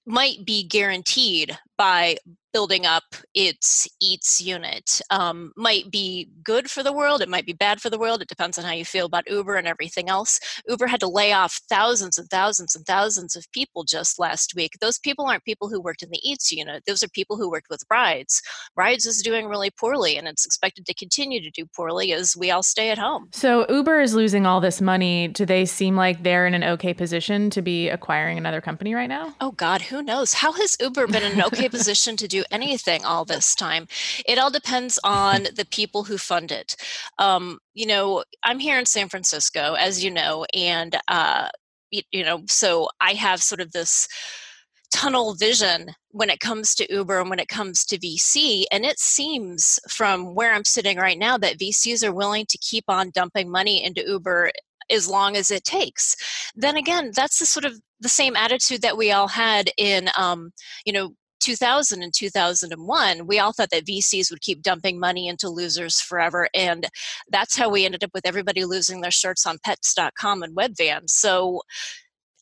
might 0.04 0.44
be 0.44 0.68
guaranteed 0.68 1.56
by 1.78 2.18
building 2.52 2.86
up 2.86 3.04
its 3.34 3.88
eats 4.00 4.40
unit 4.40 5.00
um, 5.10 5.52
might 5.56 5.90
be 5.90 6.28
good 6.42 6.70
for 6.70 6.82
the 6.82 6.92
world 6.92 7.20
it 7.20 7.28
might 7.28 7.46
be 7.46 7.52
bad 7.52 7.80
for 7.80 7.90
the 7.90 7.98
world 7.98 8.22
it 8.22 8.28
depends 8.28 8.58
on 8.58 8.64
how 8.64 8.72
you 8.72 8.84
feel 8.84 9.06
about 9.06 9.28
uber 9.30 9.56
and 9.56 9.66
everything 9.66 10.08
else. 10.08 10.40
Uber 10.68 10.86
had 10.86 11.00
to 11.00 11.08
lay 11.08 11.32
off 11.32 11.60
thousands 11.68 12.18
and 12.18 12.28
thousands 12.28 12.74
and 12.74 12.86
thousands 12.86 13.36
of 13.36 13.50
people 13.52 13.84
just 13.84 14.18
last 14.18 14.54
week. 14.54 14.72
Those 14.80 14.98
people 14.98 15.26
aren't 15.26 15.44
people 15.44 15.68
who 15.68 15.80
worked 15.80 16.02
in 16.02 16.10
the 16.10 16.20
eats 16.22 16.50
unit 16.52 16.82
those 16.86 17.02
are 17.02 17.08
people 17.08 17.36
who 17.36 17.50
worked 17.50 17.68
with 17.70 17.84
rides. 17.90 18.42
Rides 18.76 19.06
is 19.06 19.22
doing 19.22 19.46
really 19.46 19.70
poorly 19.70 20.16
and 20.16 20.26
it's 20.26 20.46
expected 20.46 20.86
to 20.86 20.94
continue 20.94 21.40
to 21.40 21.50
do 21.50 21.66
poorly 21.76 22.12
as 22.12 22.36
we 22.36 22.50
all 22.50 22.62
stay 22.62 22.90
at 22.90 22.98
home. 22.98 23.28
So 23.32 23.66
uber 23.68 24.00
is 24.00 24.14
losing 24.14 24.46
all 24.46 24.60
this 24.60 24.80
money. 24.80 25.28
Do 25.28 25.44
they 25.44 25.64
seem 25.64 25.96
like 25.96 26.22
they're 26.22 26.46
in 26.46 26.54
an 26.54 26.64
okay 26.64 26.94
position 26.94 27.50
to 27.50 27.62
be 27.62 27.88
acquiring 27.88 28.38
another 28.38 28.60
company 28.60 28.94
right 28.94 29.08
now? 29.08 29.34
Oh 29.40 29.52
god 29.52 29.82
who 29.82 30.02
knows? 30.02 30.32
How 30.32 30.52
has 30.52 30.76
uber 30.80 31.06
been 31.06 31.22
in 31.22 31.32
an 31.32 31.42
okay 31.42 31.68
position 31.68 32.16
to 32.16 32.28
do 32.28 32.37
do 32.38 32.44
anything 32.50 33.04
all 33.04 33.24
this 33.24 33.54
time. 33.54 33.86
It 34.26 34.38
all 34.38 34.50
depends 34.50 34.98
on 35.04 35.44
the 35.54 35.66
people 35.70 36.04
who 36.04 36.18
fund 36.18 36.52
it. 36.52 36.76
Um, 37.18 37.58
you 37.74 37.86
know, 37.86 38.24
I'm 38.42 38.58
here 38.58 38.78
in 38.78 38.86
San 38.86 39.08
Francisco, 39.08 39.74
as 39.74 40.04
you 40.04 40.10
know, 40.10 40.46
and 40.54 40.96
uh, 41.08 41.48
you, 41.90 42.02
you 42.12 42.24
know, 42.24 42.42
so 42.46 42.88
I 43.00 43.12
have 43.12 43.42
sort 43.42 43.60
of 43.60 43.72
this 43.72 44.08
tunnel 44.92 45.34
vision 45.34 45.90
when 46.12 46.30
it 46.30 46.40
comes 46.40 46.74
to 46.74 46.92
Uber 46.92 47.20
and 47.20 47.30
when 47.30 47.38
it 47.38 47.48
comes 47.48 47.84
to 47.84 47.98
VC. 47.98 48.64
And 48.72 48.84
it 48.84 48.98
seems 48.98 49.78
from 49.88 50.34
where 50.34 50.54
I'm 50.54 50.64
sitting 50.64 50.96
right 50.96 51.18
now 51.18 51.36
that 51.38 51.58
VCs 51.58 52.02
are 52.06 52.12
willing 52.12 52.46
to 52.48 52.58
keep 52.58 52.84
on 52.88 53.10
dumping 53.14 53.50
money 53.50 53.84
into 53.84 54.02
Uber 54.06 54.50
as 54.90 55.08
long 55.08 55.36
as 55.36 55.50
it 55.50 55.64
takes. 55.64 56.16
Then 56.54 56.76
again, 56.76 57.10
that's 57.14 57.38
the 57.38 57.46
sort 57.46 57.66
of 57.66 57.78
the 58.00 58.08
same 58.08 58.36
attitude 58.36 58.82
that 58.82 58.96
we 58.96 59.12
all 59.12 59.28
had 59.28 59.70
in, 59.76 60.08
um, 60.16 60.52
you 60.86 60.92
know, 60.92 61.12
2000 61.40 62.02
and 62.02 62.12
2001, 62.14 63.26
we 63.26 63.38
all 63.38 63.52
thought 63.52 63.70
that 63.70 63.86
VCs 63.86 64.30
would 64.30 64.40
keep 64.40 64.62
dumping 64.62 64.98
money 64.98 65.28
into 65.28 65.48
losers 65.48 66.00
forever. 66.00 66.48
And 66.54 66.86
that's 67.30 67.56
how 67.56 67.68
we 67.68 67.84
ended 67.84 68.04
up 68.04 68.10
with 68.14 68.26
everybody 68.26 68.64
losing 68.64 69.00
their 69.00 69.10
shirts 69.10 69.46
on 69.46 69.58
pets.com 69.64 70.42
and 70.42 70.56
Webvan. 70.56 71.08
So 71.08 71.62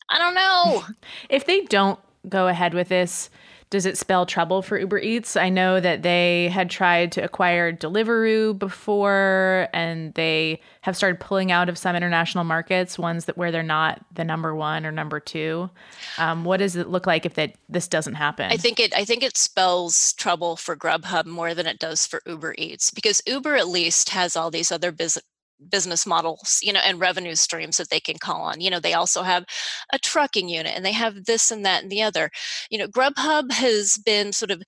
I 0.09 0.17
don't 0.17 0.35
know. 0.35 0.85
if 1.29 1.45
they 1.45 1.61
don't 1.61 1.99
go 2.27 2.47
ahead 2.47 2.73
with 2.73 2.89
this, 2.89 3.29
does 3.69 3.85
it 3.85 3.97
spell 3.97 4.25
trouble 4.25 4.61
for 4.61 4.79
Uber 4.79 4.99
Eats? 4.99 5.35
I 5.35 5.49
know 5.49 5.79
that 5.79 6.01
they 6.01 6.47
had 6.49 6.69
tried 6.69 7.11
to 7.13 7.21
acquire 7.21 7.73
Deliveroo 7.73 8.57
before, 8.57 9.67
and 9.73 10.13
they 10.13 10.61
have 10.81 10.95
started 10.95 11.19
pulling 11.19 11.51
out 11.51 11.67
of 11.67 11.77
some 11.77 11.95
international 11.95 12.45
markets, 12.45 12.97
ones 12.97 13.25
that 13.25 13.37
where 13.37 13.51
they're 13.51 13.63
not 13.63 14.05
the 14.13 14.23
number 14.23 14.55
one 14.55 14.85
or 14.85 14.91
number 14.91 15.19
two. 15.19 15.69
Um, 16.17 16.45
what 16.45 16.57
does 16.57 16.77
it 16.77 16.87
look 16.87 17.05
like 17.05 17.25
if 17.25 17.33
that 17.33 17.55
this 17.67 17.89
doesn't 17.89 18.15
happen? 18.15 18.49
I 18.51 18.57
think 18.57 18.79
it. 18.79 18.95
I 18.95 19.03
think 19.03 19.21
it 19.21 19.35
spells 19.35 20.13
trouble 20.13 20.55
for 20.55 20.75
Grubhub 20.75 21.25
more 21.25 21.53
than 21.53 21.67
it 21.67 21.79
does 21.79 22.07
for 22.07 22.21
Uber 22.25 22.55
Eats 22.57 22.91
because 22.91 23.21
Uber 23.27 23.55
at 23.55 23.67
least 23.67 24.09
has 24.09 24.37
all 24.37 24.49
these 24.49 24.71
other 24.71 24.91
business 24.93 25.23
business 25.69 26.05
models 26.05 26.59
you 26.61 26.71
know 26.71 26.79
and 26.85 26.99
revenue 26.99 27.35
streams 27.35 27.77
that 27.77 27.89
they 27.89 27.99
can 27.99 28.17
call 28.17 28.41
on 28.41 28.61
you 28.61 28.69
know 28.69 28.79
they 28.79 28.93
also 28.93 29.23
have 29.23 29.45
a 29.91 29.99
trucking 29.99 30.49
unit 30.49 30.73
and 30.75 30.85
they 30.85 30.91
have 30.91 31.25
this 31.25 31.51
and 31.51 31.65
that 31.65 31.83
and 31.83 31.91
the 31.91 32.01
other 32.01 32.29
you 32.69 32.77
know 32.77 32.87
grubhub 32.87 33.51
has 33.51 33.97
been 34.05 34.31
sort 34.31 34.51
of 34.51 34.61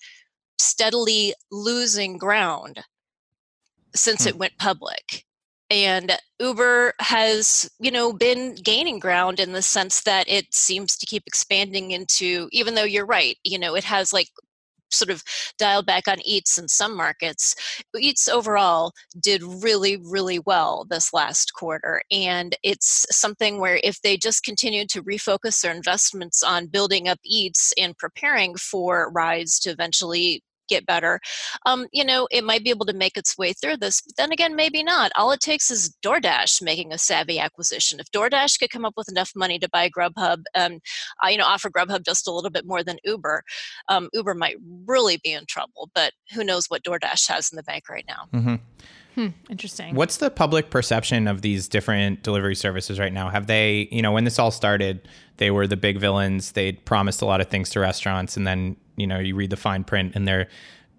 steadily 0.57 1.33
losing 1.51 2.17
ground 2.17 2.79
since 3.95 4.23
hmm. 4.23 4.29
it 4.29 4.37
went 4.37 4.57
public 4.57 5.25
and 5.69 6.17
uber 6.39 6.93
has 6.99 7.69
you 7.79 7.91
know 7.91 8.11
been 8.11 8.55
gaining 8.55 8.99
ground 8.99 9.39
in 9.39 9.53
the 9.53 9.61
sense 9.61 10.01
that 10.01 10.27
it 10.27 10.53
seems 10.53 10.97
to 10.97 11.05
keep 11.05 11.23
expanding 11.27 11.91
into 11.91 12.49
even 12.51 12.75
though 12.75 12.83
you're 12.83 13.05
right 13.05 13.37
you 13.43 13.59
know 13.59 13.75
it 13.75 13.83
has 13.83 14.11
like 14.11 14.29
sort 14.91 15.09
of 15.09 15.23
dialed 15.57 15.85
back 15.85 16.07
on 16.07 16.17
eats 16.25 16.57
in 16.57 16.67
some 16.67 16.95
markets 16.95 17.55
eats 17.99 18.27
overall 18.27 18.91
did 19.19 19.43
really 19.43 19.97
really 19.97 20.39
well 20.39 20.85
this 20.89 21.13
last 21.13 21.53
quarter 21.53 22.01
and 22.11 22.55
it's 22.63 23.05
something 23.15 23.59
where 23.59 23.79
if 23.83 24.01
they 24.01 24.17
just 24.17 24.43
continue 24.43 24.85
to 24.85 25.03
refocus 25.03 25.61
their 25.61 25.73
investments 25.73 26.43
on 26.43 26.67
building 26.67 27.07
up 27.07 27.19
eats 27.25 27.73
and 27.77 27.97
preparing 27.97 28.55
for 28.55 29.11
rides 29.11 29.59
to 29.59 29.69
eventually 29.69 30.41
get 30.69 30.85
better, 30.85 31.19
um, 31.65 31.87
you 31.91 32.03
know, 32.03 32.27
it 32.31 32.43
might 32.43 32.63
be 32.63 32.69
able 32.69 32.85
to 32.85 32.93
make 32.93 33.17
its 33.17 33.37
way 33.37 33.53
through 33.53 33.77
this. 33.77 34.01
But 34.01 34.15
then 34.17 34.31
again, 34.31 34.55
maybe 34.55 34.83
not. 34.83 35.11
All 35.15 35.31
it 35.31 35.39
takes 35.39 35.71
is 35.71 35.95
DoorDash 36.03 36.61
making 36.61 36.93
a 36.93 36.97
savvy 36.97 37.39
acquisition. 37.39 37.99
If 37.99 38.11
DoorDash 38.11 38.59
could 38.59 38.69
come 38.69 38.85
up 38.85 38.93
with 38.95 39.09
enough 39.09 39.31
money 39.35 39.59
to 39.59 39.69
buy 39.69 39.89
Grubhub, 39.89 40.43
and 40.53 40.81
uh, 41.23 41.29
you 41.29 41.37
know, 41.37 41.45
offer 41.45 41.69
Grubhub 41.69 42.05
just 42.05 42.27
a 42.27 42.31
little 42.31 42.51
bit 42.51 42.65
more 42.65 42.83
than 42.83 42.97
Uber, 43.03 43.43
um, 43.87 44.09
Uber 44.13 44.35
might 44.35 44.57
really 44.85 45.17
be 45.23 45.33
in 45.33 45.45
trouble. 45.45 45.89
But 45.93 46.13
who 46.33 46.43
knows 46.43 46.67
what 46.67 46.83
DoorDash 46.83 47.27
has 47.29 47.51
in 47.51 47.55
the 47.55 47.63
bank 47.63 47.89
right 47.89 48.05
now? 48.07 48.27
Mm-hmm. 48.33 48.55
Hmm, 49.15 49.27
interesting. 49.49 49.95
What's 49.95 50.17
the 50.17 50.29
public 50.29 50.69
perception 50.69 51.27
of 51.27 51.41
these 51.41 51.67
different 51.67 52.23
delivery 52.23 52.55
services 52.55 52.99
right 52.99 53.11
now? 53.11 53.29
Have 53.29 53.47
they, 53.47 53.89
you 53.91 54.01
know, 54.01 54.11
when 54.11 54.23
this 54.23 54.39
all 54.39 54.51
started, 54.51 55.07
they 55.37 55.51
were 55.51 55.67
the 55.67 55.75
big 55.75 55.97
villains. 55.97 56.53
They'd 56.53 56.83
promised 56.85 57.21
a 57.21 57.25
lot 57.25 57.41
of 57.41 57.47
things 57.47 57.69
to 57.71 57.79
restaurants, 57.79 58.37
and 58.37 58.45
then 58.47 58.77
you 58.99 59.07
know 59.07 59.19
you 59.19 59.35
read 59.35 59.49
the 59.49 59.57
fine 59.57 59.83
print, 59.83 60.15
and 60.15 60.27
they're 60.27 60.47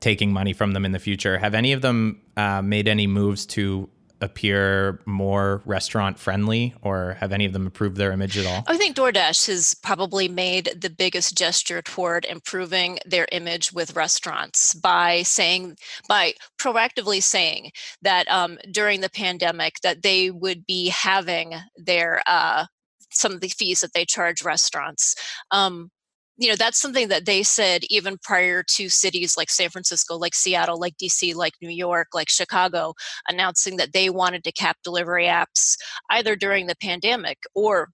taking 0.01 0.33
money 0.33 0.53
from 0.53 0.73
them 0.73 0.85
in 0.85 0.93
the 0.93 0.99
future. 0.99 1.39
Have 1.39 1.55
any 1.55 1.73
of 1.73 1.83
them 1.83 2.21
uh, 2.37 2.63
made 2.63 2.89
any 2.89 3.07
moves 3.07 3.47
to 3.47 3.89
appear 4.23 5.01
more 5.07 5.63
restaurant 5.65 6.19
friendly 6.19 6.75
or 6.83 7.17
have 7.21 7.33
any 7.33 7.47
of 7.47 7.53
them 7.53 7.65
improved 7.65 7.97
their 7.97 8.13
image 8.13 8.37
at 8.37 8.47
all? 8.47 8.65
I 8.67 8.77
think 8.77 8.97
DoorDash 8.97 9.47
has 9.47 9.75
probably 9.75 10.29
made 10.29 10.77
the 10.79 10.91
biggest 10.91 11.37
gesture 11.37 11.83
toward 11.83 12.25
improving 12.27 12.99
their 13.07 13.27
image 13.33 13.73
with 13.73 13.97
restaurants 13.97 14.75
by 14.75 15.23
saying, 15.23 15.77
by 16.09 16.35
proactively 16.59 17.23
saying 17.23 17.73
that 18.03 18.31
um, 18.31 18.59
during 18.71 19.01
the 19.01 19.11
pandemic 19.11 19.81
that 19.83 20.03
they 20.03 20.31
would 20.31 20.67
be 20.67 20.89
having 20.89 21.55
their 21.77 22.23
uh, 22.27 22.67
some 23.13 23.33
of 23.33 23.41
the 23.41 23.49
fees 23.49 23.81
that 23.81 23.93
they 23.93 24.05
charge 24.05 24.43
restaurants. 24.43 25.17
Um, 25.51 25.91
you 26.41 26.49
know 26.49 26.57
that's 26.57 26.81
something 26.81 27.09
that 27.09 27.27
they 27.27 27.43
said 27.43 27.83
even 27.91 28.17
prior 28.19 28.65
to 28.65 28.89
cities 28.89 29.37
like 29.37 29.51
san 29.51 29.69
francisco 29.69 30.17
like 30.17 30.35
seattle 30.35 30.81
like 30.81 30.97
dc 30.97 31.35
like 31.35 31.53
new 31.63 31.71
york 31.71 32.09
like 32.15 32.29
chicago 32.29 32.95
announcing 33.29 33.77
that 33.77 33.93
they 33.93 34.11
wanted 34.11 34.43
to 34.43 34.51
cap 34.51 34.77
delivery 34.83 35.27
apps 35.27 35.77
either 36.11 36.35
during 36.35 36.67
the 36.67 36.77
pandemic 36.83 37.39
or 37.55 37.91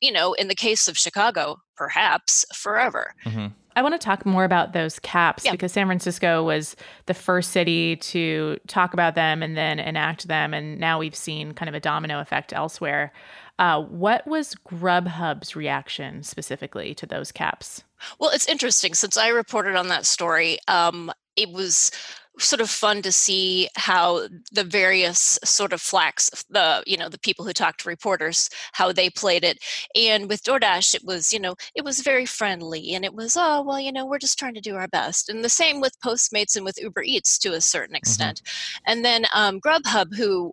you 0.00 0.12
know 0.12 0.34
in 0.34 0.48
the 0.48 0.54
case 0.54 0.88
of 0.88 0.98
chicago 0.98 1.56
perhaps 1.76 2.44
forever 2.52 3.14
mm-hmm. 3.24 3.46
I 3.76 3.82
want 3.82 3.92
to 3.94 3.98
talk 3.98 4.24
more 4.24 4.44
about 4.44 4.72
those 4.72 5.00
caps 5.00 5.44
yeah. 5.44 5.50
because 5.50 5.72
San 5.72 5.86
Francisco 5.86 6.44
was 6.44 6.76
the 7.06 7.14
first 7.14 7.50
city 7.50 7.96
to 7.96 8.58
talk 8.68 8.92
about 8.94 9.16
them 9.16 9.42
and 9.42 9.56
then 9.56 9.80
enact 9.80 10.28
them. 10.28 10.54
And 10.54 10.78
now 10.78 11.00
we've 11.00 11.14
seen 11.16 11.54
kind 11.54 11.68
of 11.68 11.74
a 11.74 11.80
domino 11.80 12.20
effect 12.20 12.52
elsewhere. 12.52 13.12
Uh, 13.58 13.82
what 13.82 14.26
was 14.26 14.56
Grubhub's 14.68 15.54
reaction 15.54 16.22
specifically 16.22 16.94
to 16.94 17.06
those 17.06 17.30
caps? 17.30 17.84
Well, 18.18 18.30
it's 18.30 18.48
interesting. 18.48 18.94
Since 18.94 19.16
I 19.16 19.28
reported 19.28 19.76
on 19.76 19.88
that 19.88 20.06
story, 20.06 20.58
um, 20.66 21.12
it 21.36 21.50
was 21.50 21.90
sort 22.38 22.60
of 22.60 22.68
fun 22.68 23.00
to 23.02 23.12
see 23.12 23.68
how 23.76 24.26
the 24.52 24.64
various 24.64 25.38
sort 25.44 25.72
of 25.72 25.80
flacks 25.80 26.44
the 26.50 26.82
you 26.86 26.96
know 26.96 27.08
the 27.08 27.18
people 27.18 27.44
who 27.44 27.52
talked 27.52 27.80
to 27.80 27.88
reporters 27.88 28.50
how 28.72 28.90
they 28.90 29.08
played 29.08 29.44
it 29.44 29.58
and 29.94 30.28
with 30.28 30.42
DoorDash 30.42 30.96
it 30.96 31.04
was 31.04 31.32
you 31.32 31.38
know 31.38 31.54
it 31.76 31.84
was 31.84 32.00
very 32.00 32.26
friendly 32.26 32.92
and 32.92 33.04
it 33.04 33.14
was 33.14 33.36
oh 33.38 33.62
well 33.62 33.78
you 33.78 33.92
know 33.92 34.04
we're 34.04 34.18
just 34.18 34.36
trying 34.36 34.54
to 34.54 34.60
do 34.60 34.74
our 34.74 34.88
best 34.88 35.28
and 35.28 35.44
the 35.44 35.48
same 35.48 35.80
with 35.80 36.00
Postmates 36.04 36.56
and 36.56 36.64
with 36.64 36.76
Uber 36.82 37.04
Eats 37.04 37.38
to 37.38 37.52
a 37.52 37.60
certain 37.60 37.94
mm-hmm. 37.94 37.98
extent 37.98 38.42
mm-hmm. 38.44 38.92
and 38.92 39.04
then 39.04 39.26
um, 39.32 39.60
Grubhub 39.60 40.16
who 40.16 40.52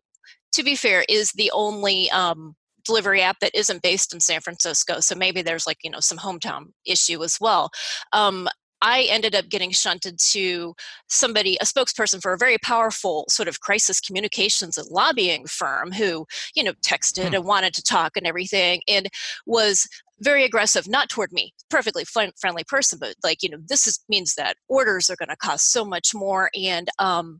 to 0.54 0.64
be 0.64 0.76
fair 0.76 1.04
is 1.10 1.32
the 1.32 1.50
only 1.52 2.12
um, 2.12 2.56
delivery 2.84 3.22
app 3.22 3.39
that 3.39 3.58
isn't 3.58 3.82
based 3.82 4.13
in 4.13 4.20
San 4.20 4.41
Francisco. 4.41 5.00
So 5.00 5.15
maybe 5.15 5.41
there's 5.41 5.67
like, 5.67 5.78
you 5.84 5.89
know, 5.89 6.00
some 6.00 6.17
hometown 6.17 6.67
issue 6.86 7.24
as 7.24 7.38
well. 7.39 7.70
Um, 8.13 8.48
I 8.82 9.04
ended 9.04 9.36
up 9.36 9.48
getting 9.48 9.72
shunted 9.72 10.17
to 10.32 10.74
somebody, 11.08 11.56
a 11.62 11.65
spokesperson 11.65 12.22
for 12.22 12.34
a 12.34 12.38
very 12.38 12.58
powerful 12.58 13.26
sort 13.30 13.48
of 13.48 13.60
crisis 13.60 14.00
communications 14.00 14.78
and 14.78 14.88
lobbying 14.89 15.46
firm 15.46 15.91
who, 15.91 16.26
you 16.56 16.63
know, 16.63 16.74
texted 16.86 17.30
hmm. 17.30 17.36
and 17.36 17.46
wanted 17.46 17.74
to 17.76 17.84
talk 17.84 18.17
and 18.17 18.26
everything 18.26 18.82
and 18.88 19.08
was 19.46 19.88
very 20.20 20.44
aggressive, 20.44 20.88
not 20.88 21.10
toward 21.10 21.32
me, 21.32 21.54
perfectly 21.70 22.06
friendly 22.06 22.63
person, 22.63 23.00
but 23.00 23.15
like, 23.24 23.41
you 23.41 23.50
know, 23.50 23.58
this 23.67 23.88
is, 23.88 24.00
means 24.10 24.36
that 24.36 24.56
orders 24.67 25.10
are 25.10 25.15
going 25.15 25.30
to 25.30 25.36
cost 25.36 25.72
so 25.72 25.84
much 25.84 26.13
more. 26.13 26.50
And, 26.60 26.89
um, 27.00 27.39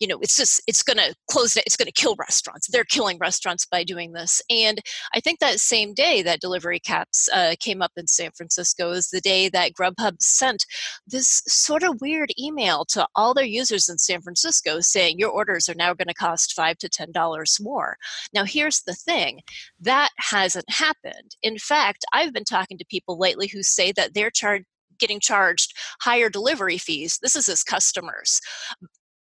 you 0.00 0.06
know, 0.06 0.18
it's 0.20 0.36
just, 0.36 0.62
it's 0.66 0.82
going 0.82 0.98
to 0.98 1.14
close, 1.30 1.56
it's 1.56 1.76
going 1.76 1.86
to 1.86 1.92
kill 1.92 2.16
restaurants. 2.18 2.68
They're 2.68 2.84
killing 2.84 3.18
restaurants 3.18 3.66
by 3.66 3.84
doing 3.84 4.12
this. 4.12 4.42
And 4.50 4.80
I 5.14 5.20
think 5.20 5.40
that 5.40 5.60
same 5.60 5.94
day 5.94 6.22
that 6.22 6.40
delivery 6.40 6.80
caps 6.80 7.28
uh, 7.32 7.54
came 7.60 7.82
up 7.82 7.92
in 7.96 8.06
San 8.06 8.30
Francisco 8.36 8.90
is 8.90 9.08
the 9.08 9.20
day 9.20 9.48
that 9.50 9.72
Grubhub 9.72 10.20
sent 10.20 10.64
this 11.06 11.42
sort 11.46 11.82
of 11.82 12.00
weird 12.00 12.30
email 12.38 12.84
to 12.86 13.06
all 13.14 13.34
their 13.34 13.44
users 13.44 13.88
in 13.88 13.98
San 13.98 14.20
Francisco 14.22 14.80
saying 14.80 15.18
your 15.18 15.30
orders 15.30 15.68
are 15.68 15.74
now 15.74 15.94
going 15.94 16.08
to 16.08 16.14
cost 16.14 16.54
five 16.54 16.78
to 16.78 16.88
ten 16.88 17.12
dollars 17.12 17.58
more. 17.60 17.96
Now, 18.34 18.44
here's 18.44 18.82
the 18.82 18.94
thing 18.94 19.40
that 19.80 20.10
hasn't 20.18 20.70
happened. 20.70 21.36
In 21.42 21.58
fact, 21.58 22.04
I've 22.12 22.32
been 22.32 22.44
talking 22.44 22.78
to 22.78 22.84
people 22.86 23.18
lately 23.18 23.48
who 23.48 23.62
say 23.62 23.92
that 23.92 24.14
they're 24.14 24.30
charged 24.30 24.66
getting 24.98 25.20
charged 25.20 25.74
higher 26.00 26.30
delivery 26.30 26.78
fees. 26.78 27.18
This 27.20 27.36
is 27.36 27.50
as 27.50 27.62
customers. 27.62 28.40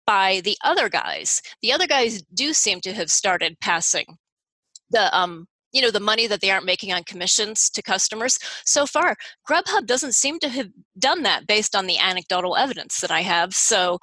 By 0.05 0.41
the 0.43 0.57
other 0.63 0.89
guys, 0.89 1.41
the 1.61 1.71
other 1.71 1.87
guys 1.87 2.21
do 2.33 2.53
seem 2.53 2.81
to 2.81 2.93
have 2.93 3.09
started 3.09 3.59
passing 3.59 4.17
the 4.91 5.15
um, 5.17 5.47
you 5.75 5.81
know 5.81 5.91
the 5.91 5.99
money 5.99 6.25
that 6.25 6.39
they 6.39 6.49
aren't 6.49 6.65
making 6.65 6.93
on 6.93 7.03
commissions 7.03 7.69
to 7.71 7.81
customers. 7.81 8.39
So 8.65 8.85
far 8.85 9.17
grubhub 9.47 9.85
doesn't 9.85 10.15
seem 10.15 10.39
to 10.39 10.49
have 10.49 10.69
done 10.97 11.23
that 11.23 11.47
based 11.47 11.75
on 11.75 11.85
the 11.85 11.97
anecdotal 11.97 12.55
evidence 12.55 13.01
that 13.01 13.11
i 13.11 13.21
have. 13.21 13.53
So 13.53 13.99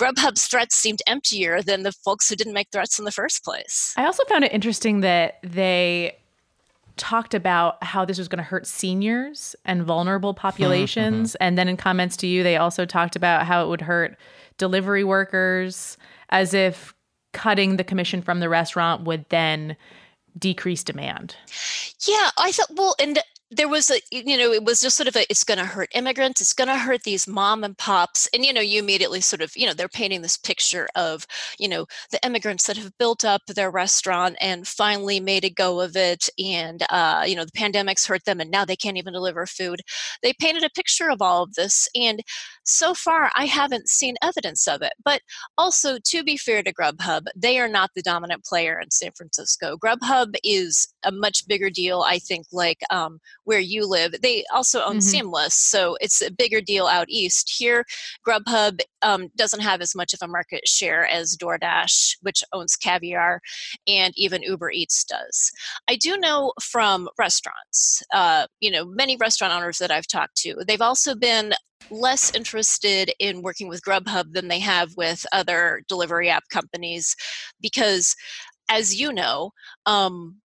grubhub's 0.00 0.46
threats 0.46 0.74
seemed 0.74 1.00
emptier 1.06 1.62
than 1.62 1.82
the 1.82 1.92
folks 1.92 2.28
who 2.28 2.36
didn't 2.36 2.54
make 2.54 2.68
threats 2.72 2.98
in 2.98 3.04
the 3.04 3.12
first 3.12 3.44
place. 3.44 3.92
I 3.98 4.06
also 4.06 4.24
found 4.24 4.44
it 4.44 4.52
interesting 4.52 5.00
that 5.00 5.38
they 5.42 6.16
talked 6.96 7.34
about 7.34 7.82
how 7.82 8.04
this 8.04 8.18
was 8.18 8.28
going 8.28 8.38
to 8.38 8.42
hurt 8.42 8.66
seniors 8.66 9.54
and 9.64 9.82
vulnerable 9.82 10.32
mm-hmm, 10.32 10.40
populations 10.40 11.32
mm-hmm. 11.32 11.42
and 11.42 11.56
then 11.56 11.66
in 11.68 11.76
comments 11.76 12.14
to 12.14 12.26
you 12.26 12.42
they 12.42 12.58
also 12.58 12.84
talked 12.84 13.16
about 13.16 13.46
how 13.46 13.64
it 13.64 13.68
would 13.68 13.80
hurt 13.80 14.18
delivery 14.60 15.02
workers 15.02 15.96
as 16.28 16.54
if 16.54 16.94
cutting 17.32 17.78
the 17.78 17.84
commission 17.84 18.20
from 18.20 18.40
the 18.40 18.48
restaurant 18.48 19.04
would 19.04 19.24
then 19.30 19.74
decrease 20.38 20.84
demand. 20.84 21.34
Yeah, 22.06 22.30
I 22.38 22.52
thought, 22.52 22.70
well, 22.76 22.94
and 23.00 23.18
there 23.50 23.68
was 23.68 23.90
a 23.90 24.00
you 24.12 24.36
know 24.36 24.52
it 24.52 24.62
was 24.62 24.80
just 24.80 24.96
sort 24.96 25.08
of 25.08 25.16
a 25.16 25.24
it's 25.28 25.42
going 25.42 25.58
to 25.58 25.64
hurt 25.64 25.88
immigrants 25.94 26.40
it's 26.40 26.52
going 26.52 26.68
to 26.68 26.76
hurt 26.76 27.02
these 27.02 27.26
mom 27.26 27.64
and 27.64 27.76
pops 27.78 28.28
and 28.32 28.44
you 28.44 28.52
know 28.52 28.60
you 28.60 28.78
immediately 28.78 29.20
sort 29.20 29.42
of 29.42 29.50
you 29.56 29.66
know 29.66 29.74
they're 29.74 29.88
painting 29.88 30.22
this 30.22 30.36
picture 30.36 30.88
of 30.94 31.26
you 31.58 31.68
know 31.68 31.84
the 32.12 32.24
immigrants 32.24 32.66
that 32.66 32.76
have 32.76 32.96
built 32.98 33.24
up 33.24 33.42
their 33.46 33.70
restaurant 33.70 34.36
and 34.40 34.68
finally 34.68 35.18
made 35.18 35.44
a 35.44 35.50
go 35.50 35.80
of 35.80 35.96
it 35.96 36.28
and 36.38 36.84
uh, 36.90 37.24
you 37.26 37.34
know 37.34 37.44
the 37.44 37.52
pandemic's 37.52 38.06
hurt 38.06 38.24
them 38.24 38.40
and 38.40 38.50
now 38.50 38.64
they 38.64 38.76
can't 38.76 38.96
even 38.96 39.12
deliver 39.12 39.46
food. 39.46 39.80
They 40.22 40.32
painted 40.32 40.62
a 40.62 40.70
picture 40.70 41.10
of 41.10 41.20
all 41.20 41.42
of 41.42 41.54
this 41.54 41.88
and 41.94 42.22
so 42.64 42.94
far 42.94 43.30
i 43.34 43.46
haven't 43.46 43.88
seen 43.88 44.16
evidence 44.22 44.68
of 44.68 44.82
it 44.82 44.92
but 45.04 45.20
also 45.58 45.98
to 46.04 46.22
be 46.22 46.36
fair 46.36 46.62
to 46.62 46.72
grubhub 46.72 47.26
they 47.34 47.58
are 47.58 47.68
not 47.68 47.90
the 47.94 48.02
dominant 48.02 48.44
player 48.44 48.78
in 48.78 48.90
san 48.90 49.10
francisco. 49.12 49.76
Grubhub 49.76 50.34
is 50.44 50.88
a 51.02 51.10
much 51.10 51.46
bigger 51.48 51.70
deal 51.70 52.04
i 52.06 52.18
think 52.18 52.46
like 52.52 52.78
um, 52.90 53.18
where 53.44 53.60
you 53.60 53.86
live. 53.86 54.14
They 54.22 54.44
also 54.52 54.80
own 54.80 54.98
mm-hmm. 54.98 55.00
Seamless, 55.00 55.54
so 55.54 55.96
it's 56.00 56.20
a 56.22 56.30
bigger 56.30 56.60
deal 56.60 56.86
out 56.86 57.06
east. 57.08 57.52
Here, 57.56 57.84
Grubhub 58.26 58.80
um, 59.02 59.28
doesn't 59.36 59.60
have 59.60 59.80
as 59.80 59.94
much 59.94 60.12
of 60.12 60.20
a 60.22 60.28
market 60.28 60.66
share 60.66 61.06
as 61.06 61.36
DoorDash, 61.36 62.16
which 62.22 62.44
owns 62.52 62.76
Caviar, 62.76 63.40
and 63.86 64.12
even 64.16 64.42
Uber 64.42 64.70
Eats 64.70 65.04
does. 65.04 65.50
I 65.88 65.96
do 65.96 66.16
know 66.18 66.52
from 66.60 67.08
restaurants, 67.18 68.02
uh, 68.12 68.46
you 68.60 68.70
know, 68.70 68.84
many 68.84 69.16
restaurant 69.16 69.54
owners 69.54 69.78
that 69.78 69.90
I've 69.90 70.06
talked 70.06 70.36
to, 70.38 70.56
they've 70.66 70.80
also 70.80 71.14
been 71.14 71.54
less 71.90 72.34
interested 72.34 73.12
in 73.18 73.42
working 73.42 73.68
with 73.68 73.82
Grubhub 73.82 74.32
than 74.32 74.48
they 74.48 74.60
have 74.60 74.90
with 74.96 75.26
other 75.32 75.82
delivery 75.88 76.28
app 76.28 76.44
companies 76.50 77.16
because 77.60 78.14
as 78.70 78.98
you 78.98 79.12
know, 79.12 79.50
um, 79.86 80.39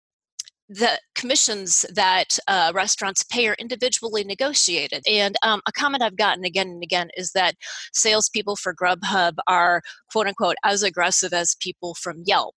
the 0.74 0.98
commissions 1.14 1.86
that 1.94 2.36
uh, 2.48 2.72
restaurants 2.74 3.22
pay 3.22 3.46
are 3.46 3.56
individually 3.60 4.24
negotiated. 4.24 5.04
And 5.08 5.36
um, 5.44 5.60
a 5.68 5.72
comment 5.72 6.02
I've 6.02 6.16
gotten 6.16 6.44
again 6.44 6.68
and 6.68 6.82
again 6.82 7.10
is 7.16 7.30
that 7.32 7.54
salespeople 7.92 8.56
for 8.56 8.74
Grubhub 8.74 9.34
are 9.46 9.82
quote 10.10 10.26
unquote 10.26 10.56
as 10.64 10.82
aggressive 10.82 11.32
as 11.32 11.56
people 11.60 11.94
from 11.94 12.22
Yelp. 12.26 12.56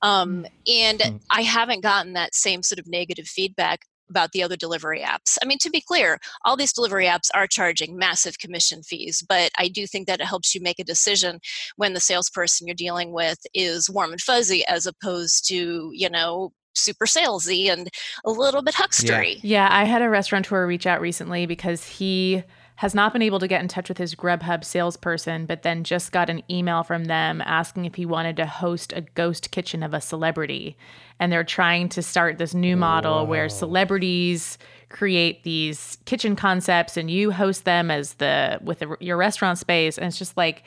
Um, 0.00 0.44
mm. 0.44 0.80
and 0.80 1.00
mm. 1.00 1.20
I 1.30 1.42
haven't 1.42 1.82
gotten 1.82 2.14
that 2.14 2.34
same 2.34 2.62
sort 2.62 2.78
of 2.78 2.88
negative 2.88 3.26
feedback 3.26 3.80
about 4.08 4.32
the 4.32 4.42
other 4.42 4.56
delivery 4.56 5.00
apps. 5.00 5.38
I 5.42 5.46
mean, 5.46 5.58
to 5.58 5.70
be 5.70 5.80
clear, 5.80 6.18
all 6.44 6.56
these 6.56 6.72
delivery 6.72 7.06
apps 7.06 7.28
are 7.32 7.46
charging 7.46 7.96
massive 7.96 8.38
commission 8.38 8.82
fees, 8.82 9.22
but 9.28 9.52
I 9.58 9.68
do 9.68 9.86
think 9.86 10.08
that 10.08 10.20
it 10.20 10.26
helps 10.26 10.54
you 10.54 10.60
make 10.60 10.80
a 10.80 10.84
decision 10.84 11.38
when 11.76 11.92
the 11.92 12.00
salesperson 12.00 12.66
you're 12.66 12.74
dealing 12.74 13.12
with 13.12 13.38
is 13.54 13.88
warm 13.88 14.10
and 14.10 14.20
fuzzy 14.20 14.66
as 14.66 14.86
opposed 14.86 15.46
to, 15.48 15.90
you 15.94 16.10
know, 16.10 16.52
super 16.74 17.06
salesy 17.06 17.70
and 17.70 17.88
a 18.24 18.30
little 18.30 18.62
bit 18.62 18.74
huckstery. 18.74 19.34
Yeah. 19.42 19.68
yeah, 19.68 19.68
I 19.70 19.84
had 19.84 20.02
a 20.02 20.08
restaurateur 20.08 20.66
reach 20.66 20.86
out 20.86 21.00
recently 21.00 21.46
because 21.46 21.84
he 21.84 22.42
has 22.80 22.94
not 22.94 23.12
been 23.12 23.20
able 23.20 23.38
to 23.38 23.46
get 23.46 23.60
in 23.60 23.68
touch 23.68 23.90
with 23.90 23.98
his 23.98 24.14
Grubhub 24.14 24.64
salesperson, 24.64 25.44
but 25.44 25.62
then 25.64 25.84
just 25.84 26.12
got 26.12 26.30
an 26.30 26.42
email 26.50 26.82
from 26.82 27.04
them 27.04 27.42
asking 27.42 27.84
if 27.84 27.94
he 27.94 28.06
wanted 28.06 28.36
to 28.36 28.46
host 28.46 28.94
a 28.94 29.02
ghost 29.02 29.50
kitchen 29.50 29.82
of 29.82 29.92
a 29.92 30.00
celebrity. 30.00 30.78
And 31.18 31.30
they're 31.30 31.44
trying 31.44 31.90
to 31.90 32.02
start 32.02 32.38
this 32.38 32.54
new 32.54 32.78
model 32.78 33.18
Whoa. 33.18 33.24
where 33.24 33.48
celebrities 33.50 34.56
create 34.88 35.44
these 35.44 35.98
kitchen 36.06 36.34
concepts 36.34 36.96
and 36.96 37.10
you 37.10 37.30
host 37.30 37.66
them 37.66 37.90
as 37.90 38.14
the 38.14 38.58
with 38.62 38.78
the, 38.78 38.96
your 38.98 39.18
restaurant 39.18 39.58
space 39.58 39.96
and 39.96 40.06
it's 40.06 40.18
just 40.18 40.36
like 40.36 40.64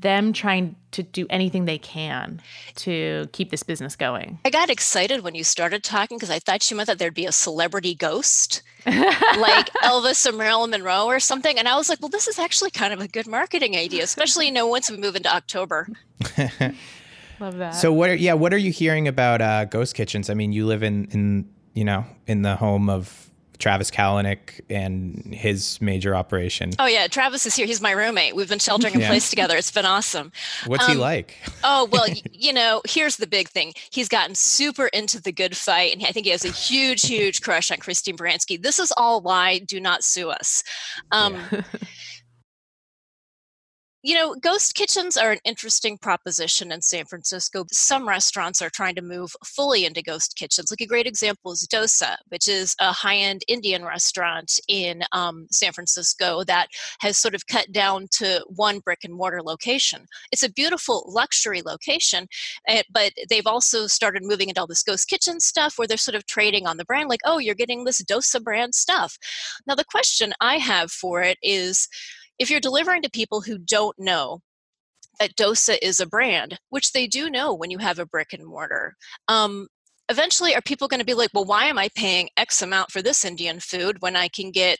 them 0.00 0.32
trying 0.32 0.76
to 0.92 1.02
do 1.02 1.26
anything 1.30 1.64
they 1.64 1.78
can 1.78 2.40
to 2.76 3.28
keep 3.32 3.50
this 3.50 3.62
business 3.62 3.96
going. 3.96 4.38
I 4.44 4.50
got 4.50 4.70
excited 4.70 5.22
when 5.22 5.34
you 5.34 5.44
started 5.44 5.82
talking 5.82 6.16
because 6.16 6.30
I 6.30 6.38
thought 6.38 6.70
you 6.70 6.76
meant 6.76 6.88
that 6.88 6.98
there'd 6.98 7.14
be 7.14 7.26
a 7.26 7.32
celebrity 7.32 7.94
ghost, 7.94 8.62
like 8.86 9.70
Elvis 9.82 10.26
or 10.26 10.32
Marilyn 10.32 10.70
Monroe 10.70 11.06
or 11.06 11.20
something. 11.20 11.58
And 11.58 11.68
I 11.68 11.76
was 11.76 11.88
like, 11.88 12.00
well, 12.00 12.08
this 12.08 12.28
is 12.28 12.38
actually 12.38 12.70
kind 12.70 12.92
of 12.92 13.00
a 13.00 13.08
good 13.08 13.26
marketing 13.26 13.76
idea, 13.76 14.04
especially 14.04 14.46
you 14.46 14.52
know 14.52 14.66
once 14.66 14.90
we 14.90 14.96
move 14.96 15.16
into 15.16 15.34
October. 15.34 15.88
Love 17.40 17.56
that. 17.58 17.70
So 17.70 17.92
what 17.92 18.10
are 18.10 18.14
yeah, 18.14 18.34
what 18.34 18.52
are 18.54 18.58
you 18.58 18.70
hearing 18.70 19.08
about 19.08 19.40
uh, 19.40 19.64
ghost 19.64 19.94
kitchens? 19.94 20.30
I 20.30 20.34
mean, 20.34 20.52
you 20.52 20.66
live 20.66 20.82
in 20.82 21.06
in 21.06 21.48
you 21.72 21.84
know 21.84 22.04
in 22.26 22.42
the 22.42 22.56
home 22.56 22.88
of 22.88 23.30
Travis 23.64 23.90
Kalanick 23.90 24.60
and 24.68 25.34
his 25.34 25.80
major 25.80 26.14
operation. 26.14 26.72
Oh 26.78 26.84
yeah, 26.84 27.06
Travis 27.06 27.46
is 27.46 27.56
here. 27.56 27.64
He's 27.64 27.80
my 27.80 27.92
roommate. 27.92 28.36
We've 28.36 28.46
been 28.46 28.58
sheltering 28.58 28.92
in 28.92 29.00
yeah. 29.00 29.08
place 29.08 29.30
together. 29.30 29.56
It's 29.56 29.70
been 29.70 29.86
awesome. 29.86 30.32
What's 30.66 30.84
um, 30.84 30.90
he 30.90 30.98
like? 30.98 31.38
oh 31.64 31.88
well, 31.90 32.04
you 32.30 32.52
know, 32.52 32.82
here's 32.86 33.16
the 33.16 33.26
big 33.26 33.48
thing. 33.48 33.72
He's 33.90 34.06
gotten 34.06 34.34
super 34.34 34.88
into 34.88 35.18
the 35.18 35.32
good 35.32 35.56
fight, 35.56 35.94
and 35.94 36.04
I 36.04 36.12
think 36.12 36.26
he 36.26 36.32
has 36.32 36.44
a 36.44 36.50
huge, 36.50 37.06
huge 37.06 37.40
crush 37.40 37.70
on 37.70 37.78
Christine 37.78 38.18
Baranski. 38.18 38.62
This 38.62 38.78
is 38.78 38.92
all 38.98 39.22
why 39.22 39.60
do 39.60 39.80
not 39.80 40.04
sue 40.04 40.28
us. 40.28 40.62
Um, 41.10 41.38
yeah. 41.50 41.62
You 44.06 44.14
know, 44.16 44.34
ghost 44.34 44.74
kitchens 44.74 45.16
are 45.16 45.32
an 45.32 45.38
interesting 45.46 45.96
proposition 45.96 46.70
in 46.70 46.82
San 46.82 47.06
Francisco. 47.06 47.64
Some 47.72 48.06
restaurants 48.06 48.60
are 48.60 48.68
trying 48.68 48.96
to 48.96 49.00
move 49.00 49.34
fully 49.46 49.86
into 49.86 50.02
ghost 50.02 50.36
kitchens. 50.36 50.70
Like 50.70 50.82
a 50.82 50.86
great 50.86 51.06
example 51.06 51.52
is 51.52 51.66
Dosa, 51.66 52.16
which 52.28 52.46
is 52.46 52.76
a 52.80 52.92
high 52.92 53.16
end 53.16 53.46
Indian 53.48 53.82
restaurant 53.82 54.60
in 54.68 55.04
um, 55.12 55.46
San 55.50 55.72
Francisco 55.72 56.44
that 56.44 56.66
has 57.00 57.16
sort 57.16 57.34
of 57.34 57.46
cut 57.46 57.72
down 57.72 58.08
to 58.18 58.44
one 58.54 58.80
brick 58.80 59.04
and 59.04 59.14
mortar 59.14 59.40
location. 59.42 60.04
It's 60.30 60.42
a 60.42 60.52
beautiful 60.52 61.10
luxury 61.10 61.62
location, 61.62 62.28
eh, 62.68 62.82
but 62.92 63.12
they've 63.30 63.46
also 63.46 63.86
started 63.86 64.22
moving 64.22 64.50
into 64.50 64.60
all 64.60 64.66
this 64.66 64.82
ghost 64.82 65.08
kitchen 65.08 65.40
stuff 65.40 65.78
where 65.78 65.88
they're 65.88 65.96
sort 65.96 66.14
of 66.14 66.26
trading 66.26 66.66
on 66.66 66.76
the 66.76 66.84
brand, 66.84 67.08
like, 67.08 67.22
oh, 67.24 67.38
you're 67.38 67.54
getting 67.54 67.84
this 67.84 68.02
Dosa 68.02 68.44
brand 68.44 68.74
stuff. 68.74 69.16
Now, 69.66 69.74
the 69.74 69.82
question 69.82 70.34
I 70.42 70.58
have 70.58 70.92
for 70.92 71.22
it 71.22 71.38
is, 71.42 71.88
if 72.38 72.50
you're 72.50 72.60
delivering 72.60 73.02
to 73.02 73.10
people 73.10 73.40
who 73.42 73.58
don't 73.58 73.96
know 73.98 74.40
that 75.20 75.36
dosa 75.36 75.76
is 75.82 76.00
a 76.00 76.06
brand 76.06 76.58
which 76.70 76.92
they 76.92 77.06
do 77.06 77.30
know 77.30 77.54
when 77.54 77.70
you 77.70 77.78
have 77.78 77.98
a 77.98 78.06
brick 78.06 78.32
and 78.32 78.46
mortar 78.46 78.94
um, 79.28 79.68
eventually 80.10 80.54
are 80.54 80.60
people 80.62 80.88
going 80.88 81.00
to 81.00 81.06
be 81.06 81.14
like 81.14 81.30
well 81.32 81.44
why 81.44 81.64
am 81.64 81.78
i 81.78 81.88
paying 81.94 82.28
x 82.36 82.60
amount 82.60 82.90
for 82.90 83.00
this 83.00 83.24
indian 83.24 83.58
food 83.58 83.96
when 84.00 84.16
i 84.16 84.28
can 84.28 84.50
get 84.50 84.78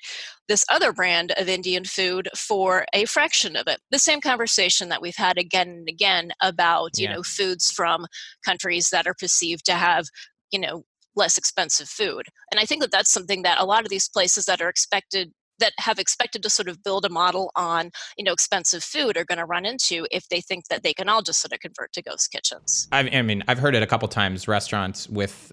this 0.48 0.64
other 0.70 0.92
brand 0.92 1.32
of 1.38 1.48
indian 1.48 1.84
food 1.84 2.28
for 2.36 2.84
a 2.92 3.04
fraction 3.06 3.56
of 3.56 3.66
it 3.66 3.80
the 3.90 3.98
same 3.98 4.20
conversation 4.20 4.88
that 4.88 5.00
we've 5.00 5.16
had 5.16 5.38
again 5.38 5.68
and 5.68 5.88
again 5.88 6.30
about 6.42 6.90
yeah. 6.94 7.08
you 7.08 7.14
know 7.14 7.22
foods 7.22 7.70
from 7.70 8.06
countries 8.44 8.90
that 8.90 9.06
are 9.06 9.14
perceived 9.14 9.64
to 9.64 9.72
have 9.72 10.04
you 10.50 10.58
know 10.58 10.84
less 11.16 11.38
expensive 11.38 11.88
food 11.88 12.26
and 12.50 12.60
i 12.60 12.64
think 12.64 12.82
that 12.82 12.90
that's 12.90 13.12
something 13.12 13.42
that 13.42 13.60
a 13.60 13.64
lot 13.64 13.82
of 13.82 13.88
these 13.88 14.08
places 14.08 14.44
that 14.44 14.60
are 14.60 14.68
expected 14.68 15.32
that 15.58 15.72
have 15.78 15.98
expected 15.98 16.42
to 16.42 16.50
sort 16.50 16.68
of 16.68 16.82
build 16.82 17.04
a 17.04 17.08
model 17.08 17.50
on 17.56 17.90
you 18.16 18.24
know 18.24 18.32
expensive 18.32 18.82
food 18.82 19.16
are 19.16 19.24
going 19.24 19.38
to 19.38 19.44
run 19.44 19.64
into 19.64 20.06
if 20.10 20.28
they 20.28 20.40
think 20.40 20.68
that 20.68 20.82
they 20.82 20.92
can 20.92 21.08
all 21.08 21.22
just 21.22 21.40
sort 21.40 21.52
of 21.52 21.60
convert 21.60 21.92
to 21.92 22.02
ghost 22.02 22.30
kitchens. 22.30 22.88
I 22.92 23.22
mean 23.22 23.42
i've 23.48 23.58
heard 23.58 23.74
it 23.74 23.82
a 23.82 23.86
couple 23.86 24.08
times 24.08 24.48
restaurants 24.48 25.08
with 25.08 25.52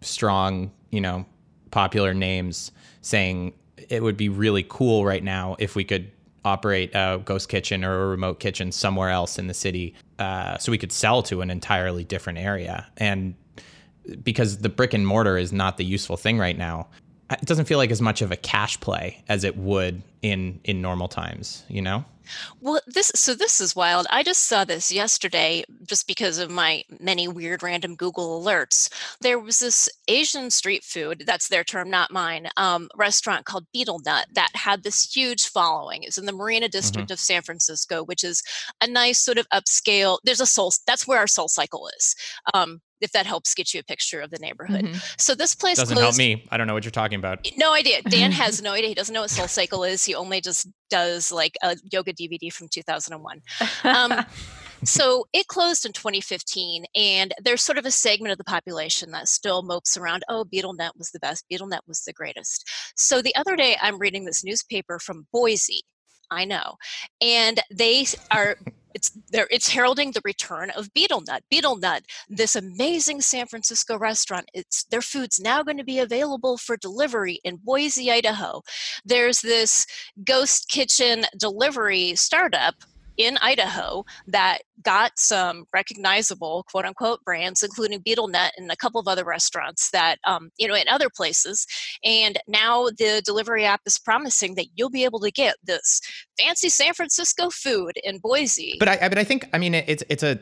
strong 0.00 0.70
you 0.90 1.00
know 1.00 1.24
popular 1.70 2.14
names 2.14 2.72
saying 3.00 3.52
it 3.88 4.02
would 4.02 4.16
be 4.16 4.28
really 4.28 4.64
cool 4.68 5.04
right 5.04 5.22
now 5.22 5.56
if 5.58 5.74
we 5.74 5.84
could 5.84 6.10
operate 6.46 6.94
a 6.94 7.20
ghost 7.24 7.48
kitchen 7.48 7.84
or 7.84 8.04
a 8.04 8.06
remote 8.06 8.38
kitchen 8.38 8.70
somewhere 8.70 9.10
else 9.10 9.38
in 9.38 9.48
the 9.48 9.54
city 9.54 9.94
uh, 10.18 10.56
so 10.58 10.70
we 10.70 10.78
could 10.78 10.92
sell 10.92 11.22
to 11.24 11.40
an 11.40 11.50
entirely 11.50 12.04
different 12.04 12.38
area. 12.38 12.86
And 12.96 13.34
because 14.22 14.58
the 14.58 14.68
brick 14.68 14.94
and 14.94 15.06
mortar 15.06 15.36
is 15.36 15.52
not 15.52 15.76
the 15.76 15.84
useful 15.84 16.16
thing 16.16 16.38
right 16.38 16.56
now 16.56 16.86
it 17.30 17.44
doesn't 17.44 17.64
feel 17.66 17.78
like 17.78 17.90
as 17.90 18.00
much 18.00 18.22
of 18.22 18.30
a 18.30 18.36
cash 18.36 18.78
play 18.80 19.22
as 19.28 19.44
it 19.44 19.56
would 19.56 20.02
in 20.22 20.60
in 20.64 20.80
normal 20.80 21.08
times, 21.08 21.64
you 21.68 21.82
know? 21.82 22.04
Well, 22.60 22.80
this 22.86 23.12
so 23.14 23.34
this 23.34 23.60
is 23.60 23.76
wild. 23.76 24.06
I 24.10 24.22
just 24.22 24.44
saw 24.44 24.64
this 24.64 24.90
yesterday 24.90 25.64
just 25.86 26.06
because 26.06 26.38
of 26.38 26.50
my 26.50 26.84
many 27.00 27.28
weird 27.28 27.62
random 27.62 27.94
Google 27.94 28.42
alerts. 28.42 28.90
There 29.20 29.38
was 29.38 29.58
this 29.58 29.88
Asian 30.08 30.50
street 30.50 30.84
food, 30.84 31.24
that's 31.26 31.48
their 31.48 31.64
term, 31.64 31.90
not 31.90 32.10
mine, 32.10 32.48
um, 32.56 32.88
restaurant 32.96 33.44
called 33.44 33.66
Betelnut 33.74 34.24
that 34.34 34.50
had 34.54 34.82
this 34.82 35.14
huge 35.14 35.46
following. 35.46 36.02
It's 36.02 36.18
in 36.18 36.26
the 36.26 36.32
Marina 36.32 36.68
District 36.68 37.08
mm-hmm. 37.08 37.12
of 37.12 37.20
San 37.20 37.42
Francisco, 37.42 38.02
which 38.02 38.24
is 38.24 38.42
a 38.80 38.86
nice 38.88 39.20
sort 39.20 39.38
of 39.38 39.48
upscale. 39.50 40.18
There's 40.24 40.40
a 40.40 40.46
soul, 40.46 40.72
that's 40.86 41.06
where 41.06 41.18
our 41.18 41.26
soul 41.26 41.48
cycle 41.48 41.88
is. 41.96 42.14
Um, 42.54 42.80
if 43.00 43.12
that 43.12 43.26
helps 43.26 43.54
get 43.54 43.74
you 43.74 43.80
a 43.80 43.84
picture 43.84 44.20
of 44.20 44.30
the 44.30 44.38
neighborhood. 44.38 44.84
Mm-hmm. 44.84 44.98
So 45.18 45.34
this 45.34 45.54
place 45.54 45.76
doesn't 45.76 45.94
closed. 45.94 46.04
help 46.04 46.18
me. 46.18 46.46
I 46.50 46.56
don't 46.56 46.66
know 46.66 46.74
what 46.74 46.84
you're 46.84 46.90
talking 46.90 47.18
about. 47.18 47.46
No 47.56 47.72
idea. 47.72 48.02
Dan 48.02 48.32
has 48.42 48.62
no 48.62 48.72
idea. 48.72 48.88
He 48.88 48.94
doesn't 48.94 49.12
know 49.12 49.22
what 49.22 49.30
Soul 49.30 49.48
Cycle 49.48 49.84
is. 49.84 50.04
He 50.04 50.14
only 50.14 50.40
just 50.40 50.68
does 50.90 51.30
like 51.30 51.56
a 51.62 51.76
yoga 51.92 52.12
DVD 52.12 52.52
from 52.52 52.68
2001. 52.68 53.40
Um, 53.84 54.24
so 54.84 55.26
it 55.32 55.46
closed 55.48 55.84
in 55.84 55.92
2015, 55.92 56.84
and 56.94 57.34
there's 57.42 57.62
sort 57.62 57.78
of 57.78 57.86
a 57.86 57.90
segment 57.90 58.32
of 58.32 58.38
the 58.38 58.44
population 58.44 59.10
that 59.12 59.28
still 59.28 59.62
mopes 59.62 59.96
around. 59.96 60.22
Oh, 60.28 60.44
Betelnut 60.44 60.96
was 60.96 61.10
the 61.10 61.20
best. 61.20 61.44
Betelnut 61.52 61.80
was 61.86 62.02
the 62.02 62.12
greatest. 62.12 62.68
So 62.96 63.20
the 63.20 63.34
other 63.36 63.56
day, 63.56 63.76
I'm 63.80 63.98
reading 63.98 64.24
this 64.24 64.44
newspaper 64.44 64.98
from 64.98 65.26
Boise. 65.32 65.82
I 66.30 66.44
know, 66.44 66.74
and 67.20 67.60
they 67.70 68.06
are 68.32 68.56
it's 68.96 69.10
there 69.30 69.46
it's 69.50 69.68
heralding 69.68 70.12
the 70.12 70.22
return 70.24 70.70
of 70.70 70.92
Betelnut. 70.94 71.40
Beetle 71.50 71.76
Nut, 71.76 72.02
this 72.30 72.56
amazing 72.56 73.20
San 73.20 73.46
Francisco 73.46 73.98
restaurant. 73.98 74.48
It's 74.54 74.84
their 74.84 75.02
food's 75.02 75.38
now 75.38 75.62
going 75.62 75.76
to 75.76 75.84
be 75.84 75.98
available 75.98 76.56
for 76.56 76.78
delivery 76.78 77.38
in 77.44 77.58
Boise, 77.62 78.10
Idaho. 78.10 78.62
There's 79.04 79.42
this 79.42 79.86
ghost 80.24 80.70
kitchen 80.70 81.26
delivery 81.38 82.14
startup 82.14 82.76
in 83.16 83.38
Idaho 83.38 84.04
that 84.26 84.58
got 84.82 85.18
some 85.18 85.64
recognizable 85.72 86.64
quote 86.70 86.84
unquote 86.84 87.24
brands, 87.24 87.62
including 87.62 88.00
Betelnut 88.00 88.50
and 88.56 88.70
a 88.70 88.76
couple 88.76 89.00
of 89.00 89.08
other 89.08 89.24
restaurants 89.24 89.90
that, 89.90 90.18
um, 90.24 90.50
you 90.58 90.68
know, 90.68 90.74
in 90.74 90.88
other 90.88 91.08
places. 91.08 91.66
And 92.04 92.38
now 92.46 92.86
the 92.86 93.22
delivery 93.24 93.64
app 93.64 93.80
is 93.86 93.98
promising 93.98 94.54
that 94.56 94.66
you'll 94.74 94.90
be 94.90 95.04
able 95.04 95.20
to 95.20 95.30
get 95.30 95.56
this 95.64 96.00
fancy 96.38 96.68
San 96.68 96.94
Francisco 96.94 97.50
food 97.50 97.92
in 98.04 98.18
Boise. 98.18 98.76
But 98.78 98.88
I, 98.88 99.08
but 99.08 99.18
I 99.18 99.24
think, 99.24 99.48
I 99.52 99.58
mean, 99.58 99.74
it's, 99.74 100.02
it's 100.08 100.22
a, 100.22 100.38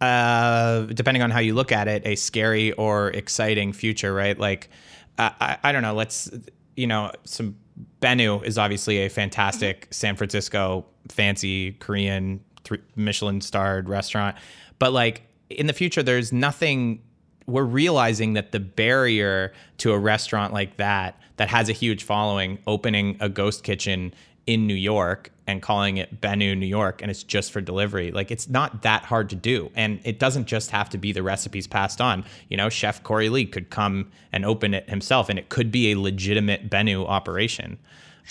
uh, 0.00 0.82
depending 0.86 1.22
on 1.22 1.30
how 1.30 1.40
you 1.40 1.54
look 1.54 1.72
at 1.72 1.88
it, 1.88 2.06
a 2.06 2.16
scary 2.16 2.72
or 2.72 3.10
exciting 3.10 3.72
future, 3.72 4.14
right? 4.14 4.38
Like, 4.38 4.70
I, 5.18 5.58
I 5.62 5.72
don't 5.72 5.82
know. 5.82 5.92
Let's, 5.92 6.30
you 6.76 6.86
know, 6.86 7.12
some 7.24 7.56
Benu 8.00 8.42
is 8.44 8.58
obviously 8.58 8.98
a 8.98 9.08
fantastic 9.08 9.82
mm-hmm. 9.82 9.92
San 9.92 10.16
Francisco 10.16 10.86
fancy 11.08 11.72
Korean 11.72 12.40
th- 12.64 12.80
Michelin 12.96 13.40
starred 13.40 13.88
restaurant. 13.88 14.36
But 14.78 14.92
like 14.92 15.22
in 15.48 15.66
the 15.66 15.72
future, 15.72 16.02
there's 16.02 16.32
nothing. 16.32 17.02
We're 17.46 17.64
realizing 17.64 18.34
that 18.34 18.52
the 18.52 18.60
barrier 18.60 19.52
to 19.78 19.92
a 19.92 19.98
restaurant 19.98 20.52
like 20.52 20.76
that, 20.76 21.20
that 21.36 21.48
has 21.48 21.68
a 21.68 21.72
huge 21.72 22.04
following, 22.04 22.58
opening 22.66 23.16
a 23.20 23.28
ghost 23.28 23.64
kitchen 23.64 24.14
in 24.46 24.66
New 24.66 24.74
York 24.74 25.32
and 25.50 25.60
calling 25.60 25.96
it 25.96 26.20
Benu 26.20 26.56
New 26.56 26.66
York 26.66 27.02
and 27.02 27.10
it's 27.10 27.22
just 27.22 27.52
for 27.52 27.60
delivery. 27.60 28.10
Like 28.10 28.30
it's 28.30 28.48
not 28.48 28.82
that 28.82 29.04
hard 29.04 29.30
to 29.30 29.36
do. 29.36 29.70
And 29.74 30.00
it 30.04 30.18
doesn't 30.18 30.46
just 30.46 30.70
have 30.70 30.88
to 30.90 30.98
be 30.98 31.12
the 31.12 31.22
recipes 31.22 31.66
passed 31.66 32.00
on. 32.00 32.24
You 32.48 32.56
know, 32.56 32.68
Chef 32.68 33.02
Corey 33.02 33.28
Lee 33.28 33.46
could 33.46 33.70
come 33.70 34.10
and 34.32 34.44
open 34.44 34.74
it 34.74 34.88
himself 34.88 35.28
and 35.28 35.38
it 35.38 35.48
could 35.48 35.70
be 35.70 35.92
a 35.92 35.98
legitimate 35.98 36.70
Benu 36.70 37.06
operation. 37.06 37.78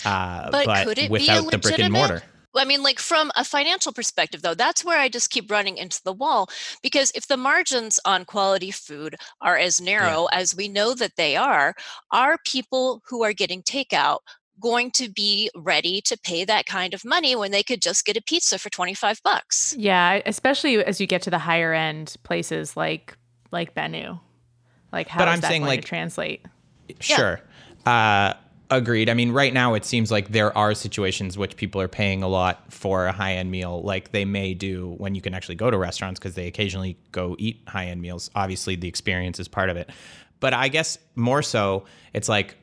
Uh, 0.04 0.50
but, 0.50 0.66
but 0.66 0.86
could 0.86 0.98
it 0.98 1.10
without 1.10 1.44
be 1.44 1.50
the 1.50 1.58
brick 1.58 1.78
and 1.78 1.92
mortar. 1.92 2.22
I 2.56 2.64
mean, 2.64 2.82
like 2.82 2.98
from 2.98 3.30
a 3.36 3.44
financial 3.44 3.92
perspective, 3.92 4.42
though, 4.42 4.54
that's 4.54 4.84
where 4.84 4.98
I 4.98 5.08
just 5.08 5.30
keep 5.30 5.50
running 5.50 5.76
into 5.76 6.02
the 6.02 6.12
wall 6.12 6.48
because 6.82 7.12
if 7.14 7.28
the 7.28 7.36
margins 7.36 8.00
on 8.04 8.24
quality 8.24 8.70
food 8.70 9.14
are 9.40 9.56
as 9.56 9.80
narrow 9.80 10.26
yeah. 10.32 10.38
as 10.38 10.56
we 10.56 10.68
know 10.68 10.94
that 10.94 11.16
they 11.16 11.36
are, 11.36 11.74
are 12.10 12.38
people 12.44 13.02
who 13.08 13.22
are 13.22 13.32
getting 13.32 13.62
takeout 13.62 14.20
going 14.60 14.90
to 14.92 15.10
be 15.10 15.50
ready 15.54 16.00
to 16.02 16.18
pay 16.22 16.44
that 16.44 16.66
kind 16.66 16.94
of 16.94 17.04
money 17.04 17.34
when 17.34 17.50
they 17.50 17.62
could 17.62 17.82
just 17.82 18.04
get 18.04 18.16
a 18.16 18.22
pizza 18.22 18.58
for 18.58 18.70
25 18.70 19.22
bucks. 19.22 19.74
Yeah, 19.76 20.20
especially 20.26 20.84
as 20.84 21.00
you 21.00 21.06
get 21.06 21.22
to 21.22 21.30
the 21.30 21.38
higher 21.38 21.72
end 21.72 22.16
places 22.22 22.76
like 22.76 23.16
like 23.50 23.74
Benu. 23.74 24.20
Like 24.92 25.08
how 25.08 25.20
but 25.20 25.28
I'm 25.28 25.40
saying 25.40 25.64
like 25.64 25.84
translate? 25.84 26.44
Sure. 27.00 27.40
Yeah. 27.86 28.34
Uh 28.34 28.40
agreed. 28.70 29.08
I 29.10 29.14
mean, 29.14 29.32
right 29.32 29.52
now 29.52 29.74
it 29.74 29.84
seems 29.84 30.10
like 30.10 30.28
there 30.28 30.56
are 30.56 30.74
situations 30.74 31.36
which 31.36 31.56
people 31.56 31.80
are 31.80 31.88
paying 31.88 32.22
a 32.22 32.28
lot 32.28 32.72
for 32.72 33.06
a 33.06 33.12
high-end 33.12 33.50
meal 33.50 33.82
like 33.82 34.12
they 34.12 34.24
may 34.24 34.54
do 34.54 34.94
when 34.98 35.14
you 35.14 35.20
can 35.20 35.34
actually 35.34 35.56
go 35.56 35.70
to 35.70 35.76
restaurants 35.76 36.20
because 36.20 36.34
they 36.34 36.46
occasionally 36.46 36.96
go 37.12 37.36
eat 37.38 37.60
high-end 37.66 38.00
meals. 38.00 38.30
Obviously, 38.34 38.76
the 38.76 38.88
experience 38.88 39.40
is 39.40 39.48
part 39.48 39.70
of 39.70 39.76
it. 39.76 39.90
But 40.40 40.54
I 40.54 40.68
guess 40.68 40.98
more 41.14 41.42
so, 41.42 41.84
it's 42.12 42.28
like 42.28 42.56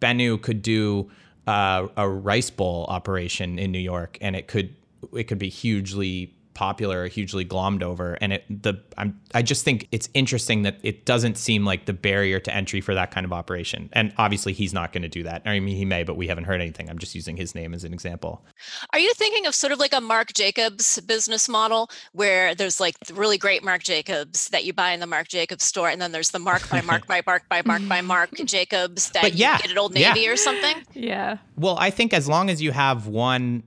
Benu 0.00 0.40
could 0.40 0.62
do 0.62 1.10
uh, 1.46 1.88
a 1.96 2.08
rice 2.08 2.50
bowl 2.50 2.86
operation 2.88 3.58
in 3.58 3.72
New 3.72 3.78
York, 3.78 4.18
and 4.20 4.36
it 4.36 4.48
could 4.48 4.74
it 5.14 5.24
could 5.24 5.38
be 5.38 5.48
hugely 5.48 6.35
popular, 6.56 7.06
hugely 7.06 7.44
glommed 7.44 7.82
over, 7.82 8.14
and 8.14 8.32
it 8.32 8.44
the 8.48 8.82
I'm 8.96 9.20
I 9.34 9.42
just 9.42 9.64
think 9.64 9.86
it's 9.92 10.08
interesting 10.14 10.62
that 10.62 10.78
it 10.82 11.04
doesn't 11.04 11.36
seem 11.36 11.64
like 11.64 11.84
the 11.84 11.92
barrier 11.92 12.40
to 12.40 12.52
entry 12.52 12.80
for 12.80 12.94
that 12.94 13.10
kind 13.10 13.26
of 13.26 13.32
operation. 13.32 13.90
And 13.92 14.12
obviously, 14.16 14.54
he's 14.54 14.72
not 14.72 14.92
going 14.92 15.02
to 15.02 15.08
do 15.08 15.22
that. 15.24 15.42
I 15.44 15.60
mean, 15.60 15.76
he 15.76 15.84
may, 15.84 16.02
but 16.02 16.16
we 16.16 16.26
haven't 16.26 16.44
heard 16.44 16.60
anything. 16.60 16.88
I'm 16.88 16.98
just 16.98 17.14
using 17.14 17.36
his 17.36 17.54
name 17.54 17.74
as 17.74 17.84
an 17.84 17.92
example. 17.92 18.44
Are 18.92 18.98
you 18.98 19.12
thinking 19.14 19.46
of 19.46 19.54
sort 19.54 19.72
of 19.72 19.78
like 19.78 19.92
a 19.92 20.00
Marc 20.00 20.32
Jacobs 20.32 20.98
business 21.02 21.48
model 21.48 21.90
where 22.12 22.54
there's 22.54 22.80
like 22.80 22.96
really 23.12 23.36
great 23.36 23.62
Marc 23.62 23.82
Jacobs 23.82 24.48
that 24.48 24.64
you 24.64 24.72
buy 24.72 24.92
in 24.92 25.00
the 25.00 25.06
Marc 25.06 25.28
Jacobs 25.28 25.64
store, 25.64 25.90
and 25.90 26.00
then 26.00 26.12
there's 26.12 26.30
the 26.30 26.38
Mark 26.38 26.68
by 26.70 26.80
Mark 26.80 27.06
by 27.06 27.22
Mark 27.26 27.48
by 27.48 27.62
Mark 27.62 27.86
by 27.86 28.00
Mark 28.00 28.30
Jacobs 28.46 29.10
that 29.10 29.34
yeah, 29.34 29.56
you 29.56 29.62
get 29.62 29.70
at 29.72 29.78
Old 29.78 29.92
Navy 29.92 30.20
yeah. 30.20 30.30
or 30.30 30.36
something? 30.36 30.76
Yeah. 30.94 31.36
Well, 31.56 31.76
I 31.78 31.90
think 31.90 32.14
as 32.14 32.26
long 32.26 32.48
as 32.48 32.62
you 32.62 32.72
have 32.72 33.06
one 33.06 33.62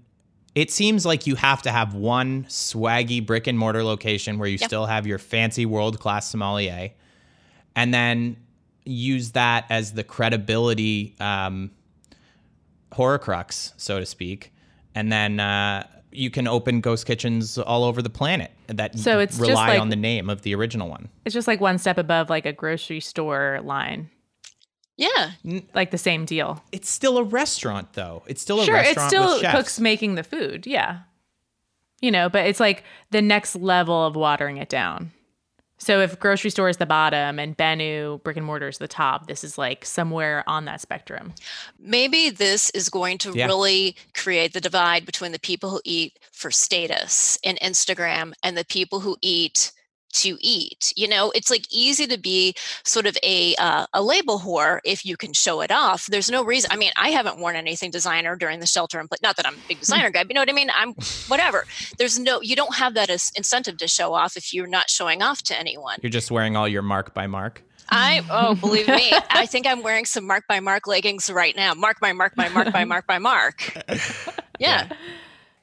it 0.56 0.72
seems 0.72 1.06
like 1.06 1.28
you 1.28 1.36
have 1.36 1.62
to 1.62 1.72
have 1.72 1.94
one 1.94 2.44
swaggy 2.46 3.26
brick 3.26 3.48
and 3.48 3.58
mortar 3.58 3.84
location 3.84 4.40
where 4.40 4.48
you 4.48 4.58
yep. 4.60 4.68
still 4.68 4.86
have 4.86 5.06
your 5.06 5.18
fancy 5.18 5.66
world 5.66 6.00
class 6.00 6.30
sommelier, 6.30 6.92
and 7.76 7.94
then 7.94 8.38
use 8.86 9.32
that 9.32 9.66
as 9.70 9.94
the 9.94 10.04
credibility 10.04 11.16
um, 11.20 11.72
horcrux, 12.92 13.74
so 13.78 14.00
to 14.00 14.06
speak, 14.06 14.52
and 14.96 15.12
then 15.12 15.40
uh, 15.40 15.86
you 16.12 16.30
can 16.30 16.48
open 16.48 16.82
ghost 16.82 17.06
kitchens 17.06 17.58
all 17.58 17.84
over 17.84 18.02
the 18.02 18.10
planet 18.10 18.52
that 18.68 18.98
so 18.98 19.20
it's 19.20 19.38
rely 19.38 19.70
like, 19.70 19.80
on 19.80 19.90
the 19.90 19.96
name 19.96 20.30
of 20.30 20.42
the 20.42 20.56
original 20.56 20.90
one. 20.90 21.10
It's 21.26 21.34
just 21.34 21.48
like 21.48 21.62
one 21.62 21.78
step 21.78 21.98
above 21.98 22.30
like 22.30 22.46
a 22.46 22.54
grocery 22.54 23.00
store 23.00 23.60
line. 23.64 24.10
Yeah. 25.00 25.32
Like 25.74 25.92
the 25.92 25.98
same 25.98 26.26
deal. 26.26 26.62
It's 26.74 26.90
still 26.90 27.18
a 27.18 27.24
restaurant 27.24 27.94
though. 27.94 28.24
It's 28.28 28.42
still 28.42 28.60
a 28.60 28.66
sure, 28.66 28.74
restaurant. 28.76 29.12
Sure, 29.12 29.24
it's 29.24 29.38
still 29.38 29.52
cooks 29.52 29.80
making 29.80 30.16
the 30.16 30.24
food. 30.24 30.68
Yeah. 30.68 31.00
You 32.02 32.12
know, 32.12 32.30
but 32.30 32.46
it's 32.46 32.60
like 32.60 32.84
the 33.12 33.22
next 33.22 33.56
level 33.56 34.06
of 34.06 34.18
watering 34.18 34.58
it 34.58 34.68
down. 34.68 35.12
So 35.78 36.02
if 36.02 36.20
grocery 36.20 36.50
store 36.50 36.68
is 36.68 36.76
the 36.76 36.86
bottom 36.86 37.40
and 37.40 37.58
Benu 37.58 38.22
brick 38.24 38.36
and 38.36 38.46
mortar 38.46 38.68
is 38.68 38.80
the 38.80 38.90
top, 38.90 39.28
this 39.28 39.46
is 39.46 39.58
like 39.58 39.86
somewhere 39.86 40.44
on 40.46 40.66
that 40.66 40.82
spectrum. 40.82 41.34
Maybe 41.80 42.30
this 42.30 42.70
is 42.72 42.90
going 42.90 43.20
to 43.20 43.32
yeah. 43.32 43.46
really 43.46 43.96
create 44.14 44.52
the 44.52 44.60
divide 44.60 45.06
between 45.06 45.32
the 45.32 45.40
people 45.40 45.70
who 45.70 45.82
eat 45.86 46.20
for 46.34 46.52
status 46.52 47.40
and 47.46 47.58
Instagram 47.62 48.34
and 48.44 48.58
the 48.58 48.66
people 48.66 49.00
who 49.00 49.16
eat 49.22 49.72
to 50.14 50.38
eat 50.42 50.94
you 50.96 51.08
know? 51.08 51.32
It's 51.32 51.50
like 51.50 51.66
easy 51.72 52.08
to 52.08 52.18
be 52.18 52.56
sort 52.84 53.06
of 53.06 53.18
a 53.24 53.56
uh, 53.56 53.86
a 53.94 54.02
label 54.02 54.40
whore 54.40 54.80
if 54.84 55.06
you 55.06 55.18
can 55.18 55.34
show 55.34 55.62
it 55.62 55.72
off. 55.72 56.08
There's 56.08 56.30
no 56.30 56.44
reason 56.44 56.72
i 56.72 56.76
mean 56.76 56.92
i 56.98 57.10
haven't 57.10 57.40
worn 57.40 57.56
anything 57.56 57.92
designer 57.92 58.36
during 58.36 58.60
the 58.60 58.66
shelter 58.66 59.00
and 59.00 59.10
not 59.22 59.36
that 59.36 59.46
i'm 59.46 59.56
a 59.56 59.68
big 59.68 59.80
designer 59.80 60.10
guy 60.10 60.24
but 60.24 60.30
you 60.30 60.36
know 60.36 60.42
what 60.42 60.50
i 60.50 60.54
mean? 60.54 60.72
I'm 60.76 60.94
whatever. 61.28 61.66
There's 61.98 62.20
no 62.20 62.42
you 62.42 62.56
don't 62.56 62.76
have 62.76 62.94
that 62.96 63.10
as 63.10 63.32
incentive 63.36 63.78
to 63.78 63.88
show 63.88 64.14
off 64.14 64.38
if 64.38 64.54
you're 64.54 64.68
not 64.68 64.90
showing 64.90 65.22
off 65.22 65.42
to 65.44 65.58
anyone. 65.58 65.98
You're 66.02 66.10
just 66.10 66.32
wearing 66.32 66.56
all 66.56 66.68
your 66.68 66.82
mark 66.82 67.14
by 67.14 67.28
mark? 67.28 67.64
I 67.92 68.24
oh 68.30 68.56
believe 68.56 68.88
me, 69.00 69.12
I 69.32 69.46
think 69.46 69.66
I'm 69.66 69.82
wearing 69.82 70.06
some 70.06 70.26
Mark 70.26 70.46
by 70.48 70.60
Mark 70.60 70.88
leggings 70.88 71.30
right 71.30 71.56
now. 71.56 71.74
Mark 71.74 72.00
by 72.00 72.14
Mark 72.14 72.36
by 72.36 72.50
Mark 72.50 72.72
by 72.72 72.86
Mark 72.86 73.08
by 73.08 73.20
Mark. 73.20 73.74
Yeah. 74.60 74.90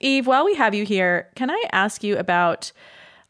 Eve, 0.01 0.27
while 0.27 0.47
we 0.47 0.55
have 0.55 0.75
you 0.75 0.87
here, 0.87 1.29
can 1.35 1.51
I 1.51 1.65
ask 1.71 2.03
you 2.03 2.17
about 2.17 2.73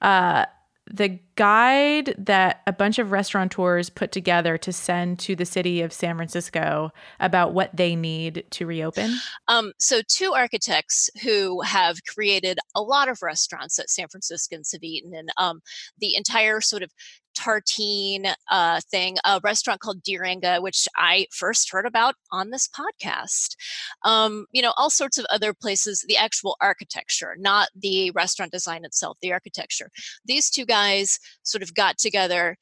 uh, 0.01 0.47
the 0.91 1.19
guide 1.35 2.15
that 2.17 2.63
a 2.67 2.73
bunch 2.73 2.99
of 2.99 3.11
restaurateurs 3.11 3.91
put 3.91 4.13
together 4.13 4.57
to 4.59 4.73
send 4.73 5.19
to 5.19 5.35
the 5.35 5.45
city 5.45 5.83
of 5.83 5.93
San 5.93 6.17
Francisco 6.17 6.93
about 7.21 7.53
what 7.53 7.77
they 7.77 7.97
need 7.97 8.45
to 8.51 8.67
reopen? 8.67 9.15
Um, 9.49 9.73
so, 9.79 10.01
two 10.07 10.33
architects 10.35 11.11
who 11.23 11.61
have 11.63 11.99
created 12.13 12.59
a 12.75 12.83
lot 12.83 13.09
of 13.09 13.23
restaurants 13.23 13.77
that 13.77 13.91
San 13.91 14.09
Franciscans 14.09 14.73
have 14.73 14.83
eaten, 14.83 15.15
and 15.15 15.31
um, 15.37 15.61
the 15.99 16.15
entire 16.15 16.61
sort 16.61 16.83
of 16.83 16.93
tartine 17.37 18.35
uh, 18.51 18.81
thing, 18.91 19.17
a 19.25 19.41
restaurant 19.43 19.81
called 19.81 20.03
Diringa, 20.03 20.63
which 20.63 20.89
I 20.97 21.27
first 21.33 21.71
heard 21.71 21.87
about 21.87 22.15
on 22.33 22.51
this 22.51 22.69
podcast. 22.69 23.57
Um, 24.05 24.47
you 24.53 24.63
know, 24.63 24.73
all 24.77 24.91
sorts 24.91 25.19
of 25.19 25.27
other 25.31 25.53
places, 25.53 26.05
the 26.09 26.17
actual 26.17 26.57
architecture, 26.61 27.37
not 27.39 27.69
the 27.77 28.11
restaurant 28.13 28.53
design 28.53 28.85
itself, 28.85 29.19
the 29.21 29.33
architecture. 29.33 29.91
These 30.25 30.51
two 30.51 30.65
guys 30.65 31.19
sort 31.43 31.63
of 31.63 31.75
got 31.75 31.99
together 31.99 32.57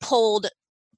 pulled 0.00 0.48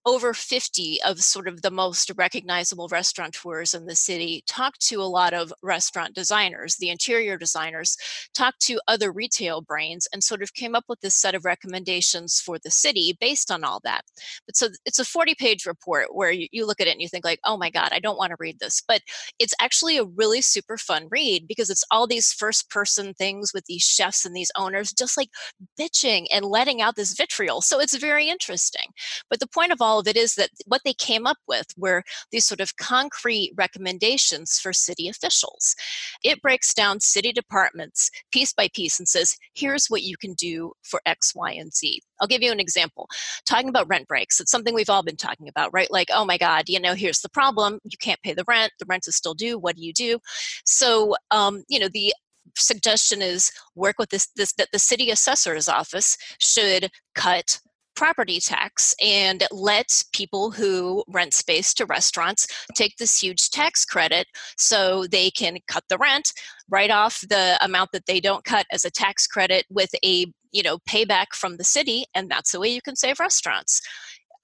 over 0.07 0.35
50 0.35 1.01
of 1.03 1.21
sort 1.21 1.49
of 1.49 1.63
the 1.63 1.71
most 1.71 2.11
recognizable 2.17 2.89
restaurateurs 2.89 3.75
in 3.75 3.87
the 3.87 3.95
city, 3.95 4.43
talked 4.47 4.81
to 4.89 5.01
a 5.01 5.05
lot 5.05 5.33
of 5.33 5.53
restaurant 5.63 6.15
designers, 6.15 6.77
the 6.77 6.91
interior 6.91 7.39
designers, 7.39 7.97
talked 8.35 8.61
to 8.61 8.81
other 8.87 9.11
retail 9.11 9.61
brains, 9.61 10.07
and 10.13 10.23
sort 10.23 10.43
of 10.43 10.55
came 10.55 10.75
up 10.75 10.85
with 10.89 11.01
this 11.01 11.15
set 11.15 11.35
of 11.35 11.45
recommendations 11.45 12.41
for 12.41 12.59
the 12.59 12.71
city 12.71 13.17
based 13.21 13.51
on 13.51 13.65
all 13.65 13.81
that. 13.85 14.03
But 14.47 14.57
so 14.57 14.69
it's 14.85 14.99
a 14.99 15.05
40 15.05 15.35
page 15.35 15.67
report 15.67 16.15
where 16.15 16.31
you, 16.31 16.49
you 16.53 16.67
look 16.67 16.81
at 16.81 16.87
it 16.87 16.93
and 16.93 17.01
you 17.01 17.09
think 17.09 17.25
like, 17.25 17.41
oh 17.45 17.57
my 17.57 17.71
God, 17.71 17.89
I 17.93 17.99
don't 17.99 18.19
want 18.19 18.31
to 18.31 18.37
read 18.39 18.59
this. 18.59 18.83
But 18.87 19.01
it's 19.39 19.55
actually 19.61 19.97
a 19.97 20.05
really 20.05 20.41
super 20.41 20.77
fun 20.77 21.09
read 21.11 21.47
because 21.49 21.71
it's 21.71 21.85
all 21.91 22.07
these 22.07 22.33
first 22.33 22.71
person 22.71 23.15
things 23.15 23.53
with 23.55 23.65
these 23.67 23.83
chefs 23.83 24.25
and 24.25 24.37
these 24.37 24.53
owners 24.57 24.93
just 24.93 25.17
like 25.17 25.31
bitching 25.79 26.27
and 26.33 26.45
letting 26.45 26.83
out 26.83 26.97
this 26.97 27.15
vitriol. 27.15 27.61
So 27.61 27.81
it's 27.81 27.97
very 27.97 28.29
interesting. 28.29 28.87
But 29.31 29.41
the 29.41 29.47
point 29.47 29.73
of 29.73 29.81
all 29.81 29.94
all 29.95 30.01
of 30.01 30.09
it 30.09 30.17
is 30.17 30.35
that 30.35 30.51
what 30.67 30.81
they 30.85 30.93
came 30.93 31.25
up 31.25 31.37
with 31.47 31.67
were 31.77 32.03
these 32.33 32.45
sort 32.45 32.61
of 32.61 32.77
concrete 32.77 33.53
recommendations 33.57 34.59
for 34.59 34.73
city 34.73 35.09
officials. 35.09 35.77
It 36.25 36.43
breaks 36.43 36.75
down 36.75 36.99
city 36.99 37.33
departments 37.33 38.11
piece 38.33 38.53
by 38.53 38.69
piece 38.75 38.99
and 38.99 39.07
says, 39.07 39.37
here's 39.55 39.87
what 39.87 40.03
you 40.03 40.17
can 40.17 40.33
do 40.35 40.73
for 40.83 41.01
X, 41.07 41.33
Y, 41.33 41.53
and 41.53 41.73
Z. 41.73 42.03
I'll 42.21 42.27
give 42.27 42.43
you 42.43 42.51
an 42.51 42.59
example. 42.59 43.09
Talking 43.47 43.69
about 43.69 43.89
rent 43.89 44.09
breaks, 44.09 44.41
it's 44.41 44.51
something 44.51 44.75
we've 44.75 44.91
all 44.91 45.05
been 45.05 45.17
talking 45.17 45.49
about, 45.49 45.71
right? 45.73 45.91
Like, 45.93 46.09
oh 46.13 46.25
my 46.25 46.39
God, 46.39 46.65
you 46.67 46.81
know, 46.81 46.95
here's 46.95 47.21
the 47.21 47.29
problem. 47.29 47.79
You 47.85 47.99
can't 48.01 48.23
pay 48.23 48.35
the 48.35 48.45
rent. 48.49 48.73
The 48.81 48.87
rent 48.89 49.07
is 49.07 49.15
still 49.15 49.35
due. 49.35 49.59
What 49.59 49.77
do 49.77 49.83
you 49.85 49.93
do? 49.93 50.19
So, 50.65 51.15
um, 51.31 51.63
you 51.69 51.79
know, 51.79 51.89
the 51.89 52.13
suggestion 52.57 53.23
is 53.23 53.53
work 53.77 53.97
with 53.99 54.11
this, 54.11 54.29
this 54.35 54.53
that 54.55 54.69
the 54.73 54.79
city 54.79 55.11
assessor's 55.11 55.69
office 55.69 56.17
should 56.41 56.91
cut 57.15 57.61
property 57.95 58.41
tax 58.41 58.95
and 59.03 59.45
let 59.51 60.05
people 60.13 60.51
who 60.51 61.05
rent 61.09 61.35
space 61.35 61.73
to 61.75 61.87
restaurants 61.87 62.47
take 62.75 62.97
this 62.97 63.23
huge 63.23 63.51
tax 63.51 63.85
credit 63.85 64.27
so 64.57 65.07
they 65.07 65.31
can 65.31 65.59
cut 65.69 65.85
the 65.89 65.99
rent 65.99 66.33
write 66.71 66.91
off 66.91 67.21
the 67.29 67.59
amount 67.61 67.93
that 67.93 68.07
they 68.07 68.21
don't 68.21 68.45
cut 68.45 68.67
as 68.73 68.85
a 68.85 68.91
tax 68.91 69.27
credit 69.27 69.65
with 69.71 69.91
a 70.05 70.27
you 70.53 70.63
know 70.63 70.79
payback 70.89 71.27
from 71.35 71.57
the 71.57 71.65
city 71.65 72.05
and 72.15 72.31
that's 72.31 72.53
the 72.53 72.61
way 72.61 72.69
you 72.69 72.83
can 72.83 72.97
save 72.97 73.21
restaurants. 73.21 73.81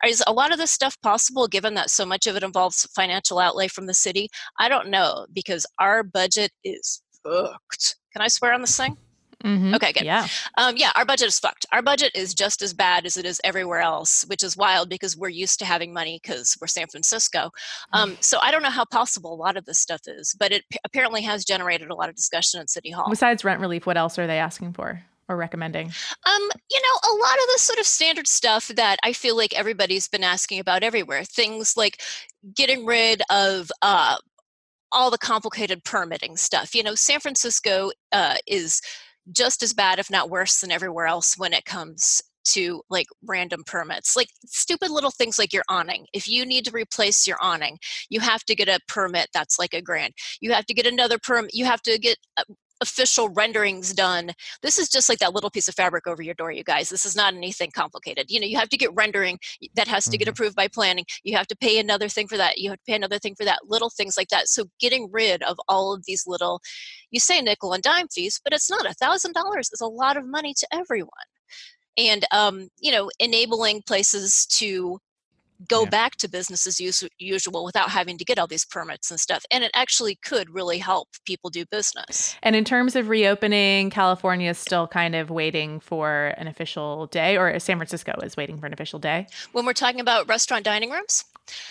Is 0.06 0.22
a 0.26 0.32
lot 0.32 0.50
of 0.50 0.56
this 0.56 0.70
stuff 0.70 0.96
possible 1.02 1.46
given 1.46 1.74
that 1.74 1.90
so 1.90 2.06
much 2.06 2.26
of 2.26 2.34
it 2.34 2.42
involves 2.42 2.86
financial 2.94 3.38
outlay 3.38 3.68
from 3.68 3.84
the 3.84 3.92
city? 3.92 4.30
I 4.58 4.70
don't 4.70 4.88
know 4.88 5.26
because 5.32 5.66
our 5.78 6.02
budget 6.02 6.52
is 6.64 7.02
fucked. 7.22 7.96
Can 8.14 8.22
i 8.22 8.28
swear 8.28 8.54
on 8.54 8.62
this 8.62 8.76
thing 8.76 8.96
Mm-hmm. 9.44 9.74
Okay, 9.74 9.92
good. 9.92 10.04
Yeah. 10.04 10.26
Um, 10.58 10.76
yeah, 10.76 10.90
our 10.96 11.04
budget 11.04 11.28
is 11.28 11.38
fucked. 11.38 11.66
Our 11.72 11.82
budget 11.82 12.12
is 12.14 12.34
just 12.34 12.62
as 12.62 12.74
bad 12.74 13.06
as 13.06 13.16
it 13.16 13.24
is 13.24 13.40
everywhere 13.44 13.80
else, 13.80 14.24
which 14.28 14.42
is 14.42 14.56
wild 14.56 14.88
because 14.88 15.16
we're 15.16 15.28
used 15.28 15.58
to 15.60 15.64
having 15.64 15.92
money 15.92 16.20
because 16.22 16.56
we're 16.60 16.66
San 16.66 16.86
Francisco. 16.88 17.50
Um, 17.92 18.16
so 18.20 18.38
I 18.42 18.50
don't 18.50 18.62
know 18.62 18.70
how 18.70 18.84
possible 18.84 19.32
a 19.32 19.36
lot 19.36 19.56
of 19.56 19.64
this 19.64 19.78
stuff 19.78 20.02
is, 20.06 20.34
but 20.38 20.52
it 20.52 20.64
p- 20.70 20.78
apparently 20.84 21.22
has 21.22 21.44
generated 21.44 21.90
a 21.90 21.94
lot 21.94 22.08
of 22.08 22.16
discussion 22.16 22.60
at 22.60 22.70
City 22.70 22.90
Hall. 22.90 23.08
Besides 23.08 23.44
rent 23.44 23.60
relief, 23.60 23.86
what 23.86 23.96
else 23.96 24.18
are 24.18 24.26
they 24.26 24.38
asking 24.38 24.72
for? 24.74 25.02
Or 25.28 25.36
recommending? 25.36 25.86
Um, 25.86 26.50
you 26.70 26.80
know, 26.82 27.12
a 27.12 27.14
lot 27.14 27.34
of 27.34 27.46
the 27.52 27.58
sort 27.58 27.78
of 27.78 27.86
standard 27.86 28.26
stuff 28.26 28.66
that 28.68 28.98
I 29.04 29.12
feel 29.12 29.36
like 29.36 29.56
everybody's 29.56 30.08
been 30.08 30.24
asking 30.24 30.58
about 30.58 30.82
everywhere. 30.82 31.22
Things 31.22 31.76
like 31.76 32.02
getting 32.52 32.84
rid 32.84 33.22
of 33.30 33.70
uh, 33.80 34.16
all 34.90 35.08
the 35.08 35.18
complicated 35.18 35.84
permitting 35.84 36.36
stuff. 36.36 36.74
You 36.74 36.82
know, 36.82 36.96
San 36.96 37.20
Francisco 37.20 37.92
uh, 38.10 38.38
is 38.46 38.82
just 39.32 39.62
as 39.62 39.72
bad, 39.72 39.98
if 39.98 40.10
not 40.10 40.30
worse, 40.30 40.60
than 40.60 40.70
everywhere 40.70 41.06
else 41.06 41.36
when 41.38 41.52
it 41.52 41.64
comes 41.64 42.22
to 42.42 42.82
like 42.88 43.06
random 43.26 43.62
permits. 43.66 44.16
Like 44.16 44.28
stupid 44.46 44.90
little 44.90 45.10
things 45.10 45.38
like 45.38 45.52
your 45.52 45.64
awning. 45.68 46.06
If 46.12 46.26
you 46.26 46.46
need 46.46 46.64
to 46.64 46.70
replace 46.72 47.26
your 47.26 47.36
awning 47.40 47.78
you 48.08 48.20
have 48.20 48.44
to 48.44 48.54
get 48.54 48.68
a 48.68 48.80
permit 48.88 49.28
that's 49.32 49.58
like 49.58 49.72
a 49.72 49.80
grand 49.80 50.12
you 50.40 50.52
have 50.52 50.66
to 50.66 50.74
get 50.74 50.86
another 50.86 51.18
permit 51.18 51.54
you 51.54 51.64
have 51.64 51.80
to 51.82 51.98
get 51.98 52.18
uh, 52.36 52.44
official 52.80 53.28
renderings 53.28 53.92
done. 53.92 54.30
This 54.62 54.78
is 54.78 54.88
just 54.88 55.08
like 55.08 55.18
that 55.18 55.34
little 55.34 55.50
piece 55.50 55.68
of 55.68 55.74
fabric 55.74 56.06
over 56.06 56.22
your 56.22 56.34
door, 56.34 56.50
you 56.50 56.64
guys. 56.64 56.88
This 56.88 57.04
is 57.04 57.16
not 57.16 57.34
anything 57.34 57.70
complicated. 57.74 58.26
You 58.28 58.40
know, 58.40 58.46
you 58.46 58.58
have 58.58 58.68
to 58.70 58.76
get 58.76 58.94
rendering 58.94 59.38
that 59.74 59.88
has 59.88 60.06
to 60.06 60.16
get 60.16 60.24
mm-hmm. 60.24 60.30
approved 60.30 60.56
by 60.56 60.68
planning. 60.68 61.04
You 61.22 61.36
have 61.36 61.46
to 61.48 61.56
pay 61.56 61.78
another 61.78 62.08
thing 62.08 62.28
for 62.28 62.36
that. 62.36 62.58
You 62.58 62.70
have 62.70 62.78
to 62.78 62.84
pay 62.86 62.96
another 62.96 63.18
thing 63.18 63.34
for 63.34 63.44
that. 63.44 63.60
Little 63.66 63.90
things 63.90 64.16
like 64.16 64.28
that. 64.28 64.48
So 64.48 64.64
getting 64.80 65.08
rid 65.12 65.42
of 65.42 65.58
all 65.68 65.94
of 65.94 66.04
these 66.06 66.24
little, 66.26 66.60
you 67.10 67.20
say 67.20 67.40
nickel 67.40 67.72
and 67.72 67.82
dime 67.82 68.08
fees, 68.08 68.40
but 68.42 68.52
it's 68.52 68.70
not. 68.70 68.88
A 68.88 68.94
thousand 68.94 69.34
dollars 69.34 69.70
is 69.72 69.80
a 69.80 69.86
lot 69.86 70.16
of 70.16 70.26
money 70.26 70.54
to 70.56 70.66
everyone. 70.72 71.10
And 71.96 72.24
um, 72.32 72.68
you 72.78 72.92
know, 72.92 73.10
enabling 73.18 73.82
places 73.86 74.46
to 74.58 74.98
go 75.68 75.84
yeah. 75.84 75.90
back 75.90 76.16
to 76.16 76.28
business 76.28 76.66
as 76.66 76.80
usual 77.18 77.64
without 77.64 77.90
having 77.90 78.18
to 78.18 78.24
get 78.24 78.38
all 78.38 78.46
these 78.46 78.64
permits 78.64 79.10
and 79.10 79.20
stuff. 79.20 79.44
And 79.50 79.64
it 79.64 79.70
actually 79.74 80.16
could 80.16 80.50
really 80.54 80.78
help 80.78 81.08
people 81.26 81.50
do 81.50 81.64
business. 81.66 82.36
And 82.42 82.56
in 82.56 82.64
terms 82.64 82.96
of 82.96 83.08
reopening, 83.08 83.90
California 83.90 84.50
is 84.50 84.58
still 84.58 84.86
kind 84.86 85.14
of 85.14 85.30
waiting 85.30 85.80
for 85.80 86.34
an 86.36 86.46
official 86.46 87.06
day, 87.06 87.36
or 87.36 87.58
San 87.58 87.76
Francisco 87.76 88.12
is 88.22 88.36
waiting 88.36 88.58
for 88.58 88.66
an 88.66 88.72
official 88.72 88.98
day. 88.98 89.26
When 89.52 89.66
we're 89.66 89.72
talking 89.72 90.00
about 90.00 90.28
restaurant 90.28 90.64
dining 90.64 90.90
rooms, 90.90 91.24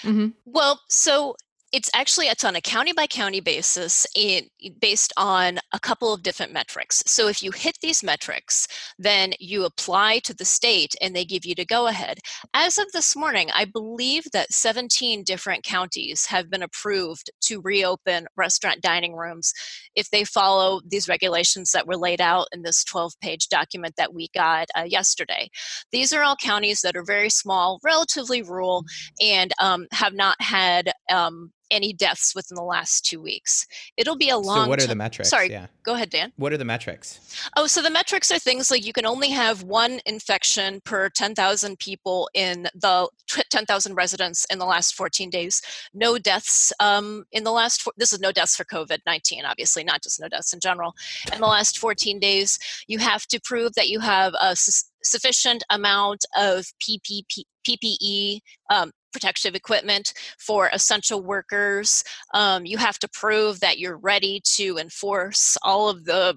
mm-hmm. 0.04 0.30
well, 0.46 0.82
so 0.88 1.36
it's 1.72 1.90
actually 1.94 2.28
it's 2.28 2.44
on 2.44 2.56
a 2.56 2.62
county 2.62 2.94
by 2.94 3.06
county 3.06 3.40
basis 3.40 4.08
in, 4.16 4.48
based 4.80 5.14
on 5.18 5.60
a 5.72 5.80
couple 5.80 6.14
of 6.14 6.24
different 6.24 6.52
metrics. 6.52 7.04
So 7.06 7.28
if 7.28 7.44
you 7.44 7.52
hit 7.52 7.78
these 7.82 8.04
metrics 8.04 8.68
then 8.98 9.34
you 9.40 9.66
apply 9.66 10.20
to 10.20 10.34
the 10.34 10.46
state 10.46 10.96
and 11.02 11.16
they 11.16 11.26
give 11.26 11.46
you 11.46 11.56
to 11.56 11.66
go 11.66 11.88
ahead. 11.88 12.20
As 12.54 12.78
of 12.78 12.92
this 12.92 13.16
morning 13.16 13.50
i 13.56 13.66
believe 13.66 14.26
that 14.34 14.52
17 14.52 15.24
different 15.24 15.64
counties 15.64 16.26
have 16.26 16.50
been 16.50 16.64
approved 16.64 17.30
to 17.42 17.62
reopen 17.62 18.28
restaurant 18.36 18.82
dining 18.82 19.16
rooms 19.16 19.54
if 19.96 20.10
they 20.10 20.24
follow 20.24 20.82
these 20.88 21.08
regulations 21.08 21.72
that 21.72 21.88
were 21.88 21.98
laid 21.98 22.22
out 22.22 22.48
in 22.52 22.64
this 22.64 22.84
12 22.84 23.14
page 23.22 23.48
document 23.48 23.96
that 23.98 24.14
we 24.14 24.30
got 24.34 24.68
uh, 24.76 24.84
yesterday. 24.84 25.50
These 25.92 26.14
are 26.14 26.24
all 26.24 26.36
counties 26.36 26.82
that 26.82 26.96
are 26.96 27.04
very 27.04 27.30
small 27.30 27.80
relatively 27.84 28.42
rural 28.42 28.86
and 29.22 29.52
um, 29.60 29.88
have 29.92 30.14
not 30.14 30.36
had 30.42 30.92
um, 31.12 31.52
any 31.72 31.94
deaths 31.94 32.34
within 32.36 32.56
the 32.56 32.64
last 32.64 33.06
two 33.06 33.22
weeks. 33.22 33.66
It'll 33.98 34.18
be 34.18 34.30
a 34.30 34.38
long. 34.38 34.66
So 34.66 34.70
what 34.70 34.82
are 34.82 34.88
the 34.88 34.96
metrics? 34.96 35.30
Sorry, 35.30 35.50
yeah. 35.50 35.68
go 35.84 35.94
ahead, 35.94 36.10
Dan. 36.10 36.32
What 36.38 36.54
are 36.54 36.58
the 36.58 36.66
metrics? 36.66 37.20
Oh, 37.56 37.68
so 37.68 37.82
the 37.82 37.90
metrics 37.90 38.32
are 38.32 38.40
things 38.40 38.72
like 38.72 38.86
you 38.86 38.94
can 38.94 39.06
only 39.06 39.30
have 39.30 39.64
one 39.64 40.00
infection 40.06 40.82
per 40.82 41.10
10,000 41.10 41.80
people 41.80 42.30
in 42.34 42.68
the 42.76 43.10
10,000 43.50 43.96
residents 43.96 44.46
in 44.52 44.60
the 44.60 44.66
last 44.66 44.96
14 44.96 45.30
days. 45.30 45.62
No 45.94 46.18
deaths 46.18 46.74
um, 46.80 47.26
in 47.32 47.44
the 47.44 47.52
last. 47.52 47.88
This 47.98 48.14
is 48.14 48.20
no 48.20 48.32
deaths 48.32 48.56
for 48.56 48.64
COVID 48.64 49.00
19, 49.06 49.46
obviously, 49.46 49.84
not 49.84 50.02
just 50.02 50.20
no 50.20 50.28
deaths 50.28 50.54
in 50.54 50.60
general. 50.60 50.94
In 51.34 51.42
the 51.42 51.48
last 51.48 51.78
14 51.78 52.20
days, 52.20 52.60
you 52.88 53.00
have 53.00 53.26
to 53.28 53.40
prove 53.40 53.74
that 53.76 53.90
you 53.90 54.00
have 54.00 54.34
a 54.42 54.56
sufficient 55.04 55.64
amount 55.70 56.26
of 56.38 56.66
PPP, 56.82 57.44
PPE 57.68 58.40
um, 58.70 58.92
protective 59.12 59.56
equipment 59.56 60.14
for 60.38 60.70
essential 60.74 61.22
workers. 61.22 62.04
Um, 62.34 62.66
you 62.66 62.78
have 62.78 63.00
to 63.00 63.10
prove 63.10 63.60
that 63.60 63.80
you're 63.80 63.98
ready 63.98 64.42
to 64.56 64.78
enforce 64.78 65.58
all 65.64 65.90
of 65.90 66.06
the 66.06 66.36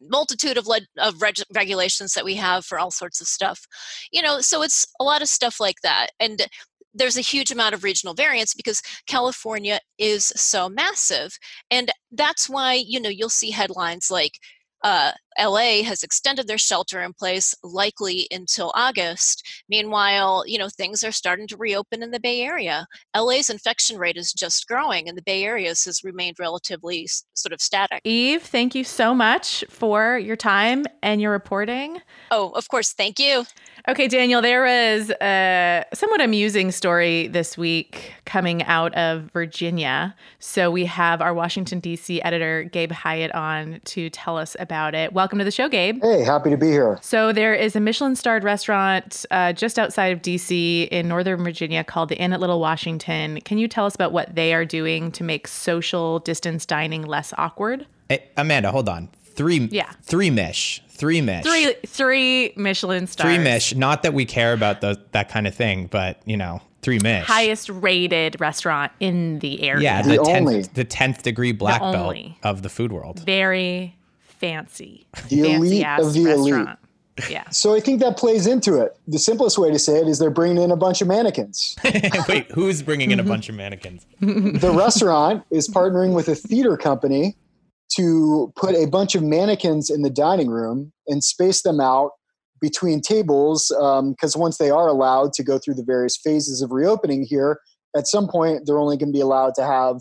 multitude 0.00 0.56
of, 0.56 0.66
of 0.98 1.20
reg- 1.20 1.42
regulations 1.54 2.14
that 2.14 2.24
we 2.24 2.34
have 2.36 2.64
for 2.64 2.78
all 2.78 2.90
sorts 2.90 3.20
of 3.20 3.26
stuff. 3.26 3.66
You 4.12 4.22
know, 4.22 4.40
so 4.40 4.62
it's 4.62 4.86
a 4.98 5.04
lot 5.04 5.22
of 5.22 5.28
stuff 5.28 5.60
like 5.60 5.80
that. 5.82 6.08
And 6.18 6.46
there's 6.94 7.16
a 7.16 7.22
huge 7.22 7.50
amount 7.50 7.74
of 7.74 7.84
regional 7.84 8.14
variance 8.14 8.54
because 8.54 8.82
California 9.06 9.80
is 9.98 10.32
so 10.36 10.68
massive. 10.68 11.38
And 11.70 11.90
that's 12.10 12.48
why, 12.48 12.74
you 12.74 13.00
know, 13.00 13.08
you'll 13.08 13.28
see 13.28 13.50
headlines 13.50 14.10
like, 14.10 14.32
uh, 14.82 15.12
LA 15.38 15.82
has 15.82 16.02
extended 16.02 16.46
their 16.46 16.58
shelter 16.58 17.02
in 17.02 17.12
place 17.12 17.54
likely 17.62 18.26
until 18.30 18.72
August. 18.74 19.46
Meanwhile, 19.68 20.44
you 20.46 20.58
know, 20.58 20.68
things 20.68 21.04
are 21.04 21.12
starting 21.12 21.46
to 21.48 21.56
reopen 21.56 22.02
in 22.02 22.10
the 22.10 22.20
Bay 22.20 22.40
Area. 22.42 22.86
LA's 23.16 23.50
infection 23.50 23.98
rate 23.98 24.16
is 24.16 24.32
just 24.32 24.66
growing 24.66 25.08
and 25.08 25.16
the 25.16 25.22
Bay 25.22 25.44
Area 25.44 25.68
has 25.68 26.00
remained 26.04 26.38
relatively 26.38 27.08
sort 27.34 27.52
of 27.52 27.60
static. 27.60 28.00
Eve, 28.04 28.42
thank 28.42 28.74
you 28.74 28.84
so 28.84 29.14
much 29.14 29.64
for 29.68 30.18
your 30.18 30.36
time 30.36 30.84
and 31.02 31.20
your 31.20 31.32
reporting. 31.32 32.00
Oh, 32.30 32.50
of 32.50 32.68
course. 32.68 32.92
Thank 32.92 33.18
you. 33.18 33.44
Okay, 33.88 34.08
Daniel, 34.08 34.42
there 34.42 34.62
was 34.62 35.10
a 35.22 35.84
somewhat 35.94 36.20
amusing 36.20 36.70
story 36.70 37.28
this 37.28 37.56
week 37.56 38.12
coming 38.26 38.62
out 38.64 38.94
of 38.94 39.30
Virginia. 39.32 40.14
So 40.38 40.70
we 40.70 40.84
have 40.84 41.22
our 41.22 41.32
Washington, 41.32 41.80
D.C. 41.80 42.20
editor, 42.22 42.64
Gabe 42.64 42.92
Hiatt, 42.92 43.34
on 43.34 43.80
to 43.86 44.10
tell 44.10 44.36
us 44.36 44.54
about 44.60 44.94
it 44.94 45.12
welcome 45.20 45.38
to 45.38 45.44
the 45.44 45.50
show, 45.50 45.68
Gabe. 45.68 46.00
Hey, 46.02 46.22
happy 46.22 46.48
to 46.48 46.56
be 46.56 46.68
here. 46.68 46.98
So, 47.02 47.30
there 47.30 47.52
is 47.54 47.76
a 47.76 47.80
Michelin 47.80 48.16
starred 48.16 48.42
restaurant 48.42 49.26
uh, 49.30 49.52
just 49.52 49.78
outside 49.78 50.12
of 50.14 50.22
DC 50.22 50.88
in 50.88 51.08
Northern 51.08 51.44
Virginia 51.44 51.84
called 51.84 52.08
the 52.08 52.16
Inn 52.16 52.32
at 52.32 52.40
Little 52.40 52.58
Washington. 52.58 53.38
Can 53.42 53.58
you 53.58 53.68
tell 53.68 53.84
us 53.84 53.94
about 53.94 54.12
what 54.12 54.34
they 54.34 54.54
are 54.54 54.64
doing 54.64 55.12
to 55.12 55.22
make 55.22 55.46
social 55.46 56.20
distance 56.20 56.64
dining 56.64 57.02
less 57.02 57.34
awkward? 57.36 57.84
Hey, 58.08 58.24
Amanda, 58.38 58.70
hold 58.70 58.88
on. 58.88 59.10
Three, 59.22 59.68
Yeah. 59.70 59.90
three 60.02 60.30
mish, 60.30 60.82
three 60.88 61.20
mish, 61.20 61.44
Three, 61.44 61.74
three 61.86 62.52
Michelin 62.56 63.06
stars. 63.06 63.28
three 63.28 63.38
mish. 63.44 63.74
Not 63.74 64.02
that 64.04 64.14
we 64.14 64.24
care 64.24 64.54
about 64.54 64.80
the, 64.80 64.98
that 65.12 65.28
kind 65.28 65.46
of 65.46 65.54
thing, 65.54 65.86
but 65.90 66.18
you 66.24 66.38
know, 66.38 66.62
three 66.80 66.98
mish. 66.98 67.26
Highest 67.26 67.68
rated 67.68 68.40
restaurant 68.40 68.90
in 69.00 69.38
the 69.40 69.62
area. 69.64 69.82
yeah, 69.82 70.00
The 70.02 70.12
the 70.12 70.18
only. 70.20 70.54
tenth, 70.62 70.72
the 70.74 70.84
tenth 70.84 71.22
degree 71.22 71.52
black 71.52 71.82
belt 71.82 71.94
only. 71.94 72.38
of 72.42 72.62
the 72.62 72.70
food 72.70 72.90
world. 72.90 73.20
Very 73.26 73.94
fancy. 74.40 75.06
The 75.28 75.42
fancy 75.42 75.54
elite 75.54 75.84
ass 75.84 76.06
of 76.06 76.12
the 76.14 76.32
elite. 76.32 76.68
Yeah. 77.28 77.48
So 77.50 77.74
I 77.74 77.80
think 77.80 78.00
that 78.00 78.16
plays 78.16 78.46
into 78.46 78.80
it. 78.80 78.96
The 79.06 79.18
simplest 79.18 79.58
way 79.58 79.70
to 79.70 79.78
say 79.78 79.98
it 79.98 80.08
is 80.08 80.18
they're 80.18 80.30
bringing 80.30 80.62
in 80.62 80.70
a 80.70 80.76
bunch 80.76 81.02
of 81.02 81.08
mannequins. 81.08 81.76
Wait, 82.28 82.50
who's 82.52 82.82
bringing 82.82 83.10
in 83.10 83.20
a 83.20 83.24
bunch 83.24 83.48
of 83.48 83.54
mannequins? 83.54 84.06
the 84.20 84.72
restaurant 84.74 85.44
is 85.50 85.68
partnering 85.68 86.14
with 86.14 86.28
a 86.28 86.34
theater 86.34 86.76
company 86.78 87.36
to 87.96 88.52
put 88.56 88.74
a 88.74 88.86
bunch 88.86 89.14
of 89.14 89.22
mannequins 89.22 89.90
in 89.90 90.02
the 90.02 90.10
dining 90.10 90.48
room 90.48 90.92
and 91.08 91.22
space 91.22 91.62
them 91.62 91.80
out 91.80 92.12
between 92.60 93.00
tables 93.00 93.70
um, 93.80 94.12
because 94.12 94.36
once 94.36 94.58
they 94.58 94.70
are 94.70 94.86
allowed 94.86 95.32
to 95.32 95.42
go 95.42 95.58
through 95.58 95.74
the 95.74 95.82
various 95.82 96.16
phases 96.16 96.62
of 96.62 96.70
reopening 96.70 97.24
here 97.24 97.58
at 97.96 98.06
some 98.06 98.28
point 98.28 98.62
they're 98.66 98.78
only 98.78 98.96
going 98.96 99.08
to 99.08 99.16
be 99.16 99.20
allowed 99.20 99.54
to 99.54 99.64
have 99.64 99.96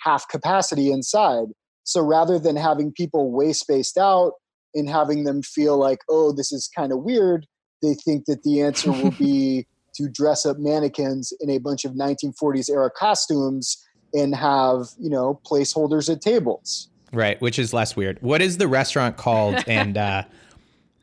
half 0.00 0.28
capacity 0.28 0.92
inside 0.92 1.46
so 1.84 2.00
rather 2.00 2.38
than 2.38 2.56
having 2.56 2.92
people 2.92 3.32
way 3.32 3.52
spaced 3.52 3.98
out 3.98 4.32
and 4.74 4.88
having 4.88 5.24
them 5.24 5.42
feel 5.42 5.76
like 5.78 5.98
oh 6.08 6.32
this 6.32 6.52
is 6.52 6.70
kind 6.74 6.92
of 6.92 6.98
weird 7.00 7.46
they 7.82 7.94
think 7.94 8.24
that 8.26 8.42
the 8.42 8.60
answer 8.60 8.90
will 8.92 9.10
be 9.18 9.66
to 9.94 10.08
dress 10.08 10.46
up 10.46 10.58
mannequins 10.58 11.32
in 11.40 11.50
a 11.50 11.58
bunch 11.58 11.84
of 11.84 11.92
1940s 11.92 12.70
era 12.70 12.90
costumes 12.90 13.82
and 14.14 14.34
have 14.34 14.88
you 14.98 15.10
know 15.10 15.40
placeholders 15.44 16.10
at 16.10 16.20
tables 16.20 16.88
Right, 17.12 17.38
which 17.42 17.58
is 17.58 17.74
less 17.74 17.94
weird. 17.94 18.18
What 18.22 18.40
is 18.40 18.56
the 18.56 18.68
restaurant 18.68 19.16
called, 19.16 19.62
and 19.66 19.96
uh, 19.96 20.24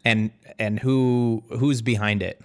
and 0.03 0.31
and 0.57 0.79
who 0.79 1.43
who's 1.49 1.81
behind 1.81 2.23
it? 2.23 2.41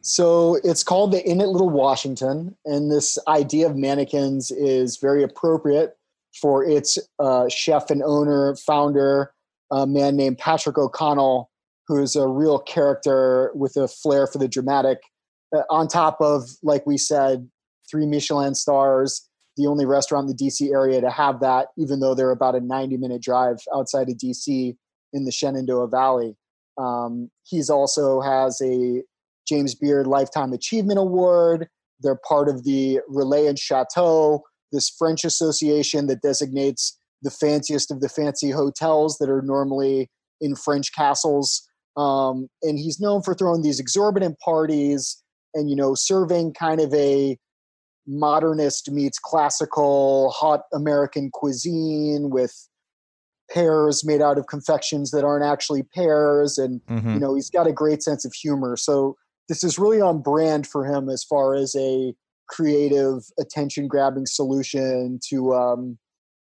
So 0.00 0.58
it's 0.62 0.82
called 0.82 1.12
the 1.12 1.24
Inn 1.24 1.40
at 1.40 1.48
Little 1.48 1.70
Washington, 1.70 2.56
and 2.64 2.90
this 2.90 3.18
idea 3.28 3.66
of 3.66 3.76
mannequins 3.76 4.50
is 4.50 4.98
very 4.98 5.22
appropriate 5.22 5.96
for 6.40 6.64
its 6.64 6.98
uh, 7.18 7.48
chef 7.48 7.90
and 7.90 8.02
owner, 8.02 8.56
founder, 8.66 9.32
a 9.70 9.86
man 9.86 10.16
named 10.16 10.38
Patrick 10.38 10.78
O'Connell, 10.78 11.50
who's 11.88 12.16
a 12.16 12.26
real 12.26 12.58
character 12.58 13.52
with 13.54 13.76
a 13.76 13.88
flair 13.88 14.26
for 14.26 14.38
the 14.38 14.48
dramatic. 14.48 14.98
Uh, 15.54 15.62
on 15.70 15.88
top 15.88 16.18
of, 16.20 16.48
like 16.62 16.86
we 16.86 16.98
said, 16.98 17.48
three 17.90 18.06
Michelin 18.06 18.54
stars, 18.54 19.28
the 19.56 19.66
only 19.66 19.86
restaurant 19.86 20.28
in 20.28 20.36
the 20.36 20.44
DC 20.44 20.72
area 20.72 21.00
to 21.00 21.10
have 21.10 21.40
that, 21.40 21.68
even 21.78 22.00
though 22.00 22.14
they're 22.14 22.30
about 22.30 22.54
a 22.54 22.60
90 22.60 22.96
minute 22.96 23.22
drive 23.22 23.58
outside 23.74 24.08
of 24.08 24.16
DC 24.16 24.76
in 25.12 25.24
the 25.24 25.32
Shenandoah 25.32 25.88
Valley. 25.88 26.36
Um, 26.78 27.30
he's 27.44 27.70
also 27.70 28.20
has 28.20 28.60
a 28.60 29.02
James 29.48 29.74
Beard 29.74 30.06
Lifetime 30.06 30.52
Achievement 30.52 30.98
Award. 30.98 31.68
They're 32.00 32.20
part 32.28 32.48
of 32.48 32.64
the 32.64 33.00
Relais 33.10 33.48
and 33.48 33.58
Chateau, 33.58 34.42
this 34.72 34.88
French 34.90 35.24
association 35.24 36.06
that 36.06 36.22
designates 36.22 36.98
the 37.22 37.30
fanciest 37.30 37.90
of 37.90 38.00
the 38.00 38.08
fancy 38.08 38.50
hotels 38.50 39.18
that 39.18 39.28
are 39.30 39.42
normally 39.42 40.10
in 40.40 40.54
French 40.54 40.92
castles. 40.94 41.66
Um, 41.96 42.48
and 42.62 42.78
he's 42.78 43.00
known 43.00 43.22
for 43.22 43.34
throwing 43.34 43.62
these 43.62 43.80
exorbitant 43.80 44.38
parties 44.40 45.22
and, 45.54 45.70
you 45.70 45.76
know, 45.76 45.94
serving 45.94 46.52
kind 46.52 46.80
of 46.80 46.92
a 46.92 47.38
modernist 48.06 48.90
meets 48.90 49.18
classical 49.18 50.30
hot 50.30 50.62
American 50.72 51.30
cuisine 51.32 52.30
with 52.30 52.68
pears 53.50 54.04
made 54.04 54.20
out 54.20 54.38
of 54.38 54.46
confections 54.46 55.10
that 55.10 55.24
aren't 55.24 55.44
actually 55.44 55.82
pears 55.82 56.58
and 56.58 56.80
Mhm. 56.88 57.14
you 57.14 57.20
know 57.20 57.34
he's 57.34 57.50
got 57.50 57.66
a 57.66 57.72
great 57.72 58.02
sense 58.02 58.24
of 58.24 58.32
humor 58.32 58.76
so 58.76 59.16
this 59.48 59.62
is 59.62 59.78
really 59.78 60.00
on 60.00 60.20
brand 60.20 60.66
for 60.66 60.84
him 60.84 61.08
as 61.08 61.22
far 61.24 61.54
as 61.54 61.74
a 61.76 62.14
creative 62.48 63.22
attention 63.38 63.88
grabbing 63.88 64.26
solution 64.26 65.18
to 65.28 65.54
um, 65.54 65.98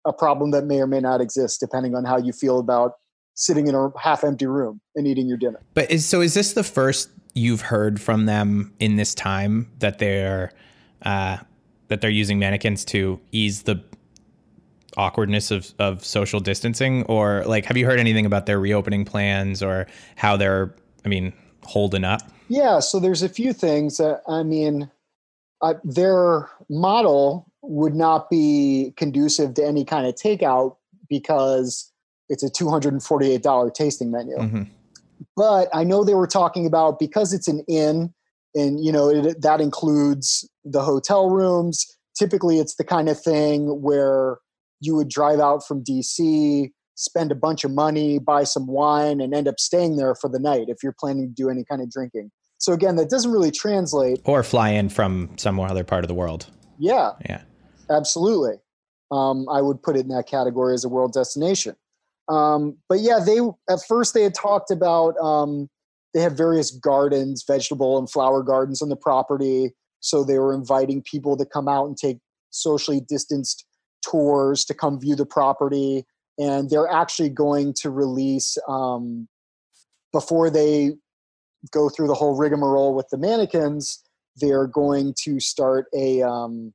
a 0.06 0.14
problem 0.14 0.52
that 0.52 0.66
may 0.66 0.82
or 0.82 0.88
may 0.88 1.00
not 1.00 1.22
exist 1.22 1.60
depending 1.60 1.96
on 1.96 2.04
how 2.06 2.18
you 2.18 2.34
feel 2.34 2.60
about 2.60 2.94
sitting 3.36 3.68
in 3.68 3.76
a 3.76 3.90
half 4.00 4.24
empty 4.24 4.46
room 4.46 4.80
and 4.96 5.08
eating 5.08 5.28
your 5.28 5.38
dinner 5.38 5.60
But 5.74 5.90
is 5.92 6.06
so 6.06 6.22
is 6.22 6.34
this 6.34 6.54
the 6.54 6.64
first 6.64 7.10
you've 7.34 7.62
heard 7.62 8.00
from 8.00 8.26
them 8.26 8.74
in 8.80 8.96
this 8.96 9.16
time 9.16 9.72
that 9.80 10.00
they're 10.00 10.52
uh, 11.04 11.38
that 11.88 12.02
they're 12.02 12.10
using 12.10 12.40
mannequins 12.40 12.86
to 12.86 13.20
ease 13.32 13.64
the 13.64 13.84
awkwardness 14.96 15.50
of, 15.50 15.74
of 15.80 16.06
social 16.06 16.40
distancing 16.40 17.04
or 17.04 17.44
like 17.46 17.66
have 17.66 17.76
you 17.78 17.86
heard 17.86 18.00
anything 18.00 18.28
about 18.28 18.46
their 18.46 18.60
reopening 18.60 19.04
plans 19.04 19.64
or 19.64 19.88
how 20.16 20.38
they're 20.38 20.74
I 21.04 21.10
mean 21.10 21.34
holding 21.66 22.04
up? 22.04 22.22
Yeah, 22.50 22.80
so 22.80 23.00
there's 23.00 23.24
a 23.24 23.30
few 23.30 23.54
things. 23.54 24.00
Uh, 24.00 24.20
I 24.28 24.44
mean, 24.44 24.90
uh, 25.64 25.76
their 25.84 26.50
model 26.70 27.50
would 27.62 27.96
not 27.96 28.30
be 28.30 28.94
conducive 28.98 29.54
to 29.56 29.66
any 29.66 29.86
kind 29.86 30.06
of 30.06 30.14
takeout 30.16 30.76
because 31.10 31.92
it's 32.30 32.44
a 32.44 32.50
$248 32.50 33.72
tasting 33.74 34.12
menu. 34.12 34.36
Mhm. 34.38 34.70
But 35.36 35.70
I 35.74 35.84
know 35.84 36.04
they 36.04 36.16
were 36.16 36.28
talking 36.28 36.66
about 36.66 37.00
because 37.00 37.34
it's 37.34 37.48
an 37.48 37.64
inn 37.68 38.14
and 38.56 38.84
you 38.84 38.92
know 38.92 39.10
it, 39.10 39.42
that 39.42 39.62
includes 39.62 40.48
the 40.64 40.82
hotel 40.82 41.30
rooms. 41.30 41.86
Typically, 42.18 42.60
it's 42.60 42.76
the 42.76 42.84
kind 42.84 43.10
of 43.10 43.20
thing 43.20 43.82
where 43.82 44.40
you 44.82 44.96
would 44.96 45.10
drive 45.10 45.40
out 45.40 45.66
from 45.66 45.84
DC, 45.84 46.72
spend 46.96 47.32
a 47.32 47.36
bunch 47.36 47.64
of 47.64 47.72
money, 47.72 48.20
buy 48.20 48.44
some 48.44 48.68
wine, 48.68 49.22
and 49.22 49.34
end 49.34 49.48
up 49.48 49.60
staying 49.60 49.96
there 49.96 50.14
for 50.14 50.30
the 50.30 50.40
night 50.40 50.66
if 50.68 50.84
you're 50.84 50.96
planning 51.00 51.28
to 51.28 51.34
do 51.34 51.50
any 51.50 51.64
kind 51.64 51.82
of 51.82 51.90
drinking. 51.90 52.32
So 52.64 52.72
again, 52.72 52.96
that 52.96 53.10
doesn't 53.10 53.30
really 53.30 53.52
translate. 53.52 54.22
Or 54.24 54.42
fly 54.42 54.70
in 54.70 54.88
from 54.88 55.32
some 55.36 55.60
other 55.60 55.84
part 55.84 56.06
of 56.06 56.08
the 56.08 56.14
world. 56.14 56.50
Yeah, 56.80 57.12
Yeah. 57.28 57.42
absolutely. 57.90 58.54
Um, 59.12 59.50
I 59.50 59.62
would 59.62 59.84
put 59.84 59.98
it 59.98 60.04
in 60.04 60.08
that 60.08 60.28
category 60.28 60.74
as 60.74 60.86
a 60.86 60.90
world 60.90 61.12
destination. 61.12 61.76
Um, 62.30 62.78
but 62.88 63.02
yeah, 63.02 63.20
they 63.20 63.40
at 63.70 63.80
first 63.86 64.14
they 64.14 64.24
had 64.24 64.34
talked 64.34 64.72
about 64.72 65.18
um, 65.18 65.70
they 66.14 66.22
have 66.22 66.38
various 66.38 66.72
gardens, 66.72 67.44
vegetable 67.46 67.98
and 67.98 68.10
flower 68.10 68.42
gardens 68.42 68.82
on 68.82 68.88
the 68.88 68.96
property. 68.96 69.74
So 70.00 70.24
they 70.24 70.40
were 70.40 70.54
inviting 70.54 71.02
people 71.02 71.36
to 71.36 71.46
come 71.46 71.68
out 71.68 71.88
and 71.88 71.98
take 71.98 72.20
socially 72.52 73.02
distanced 73.02 73.66
tours 74.10 74.64
to 74.66 74.74
come 74.74 75.02
view 75.02 75.18
the 75.18 75.26
property. 75.26 76.06
And 76.38 76.70
they're 76.70 76.90
actually 76.90 77.30
going 77.30 77.74
to 77.82 77.90
release 77.90 78.58
um, 78.70 79.28
before 80.14 80.50
they 80.50 80.94
go 81.72 81.90
through 81.90 82.08
the 82.08 82.14
whole 82.14 82.36
rigmarole 82.38 82.94
with 82.94 83.08
the 83.10 83.18
mannequins. 83.18 84.04
They're 84.38 84.68
going 84.68 85.14
to 85.24 85.40
start 85.40 85.86
a 85.94 86.22
um, 86.22 86.74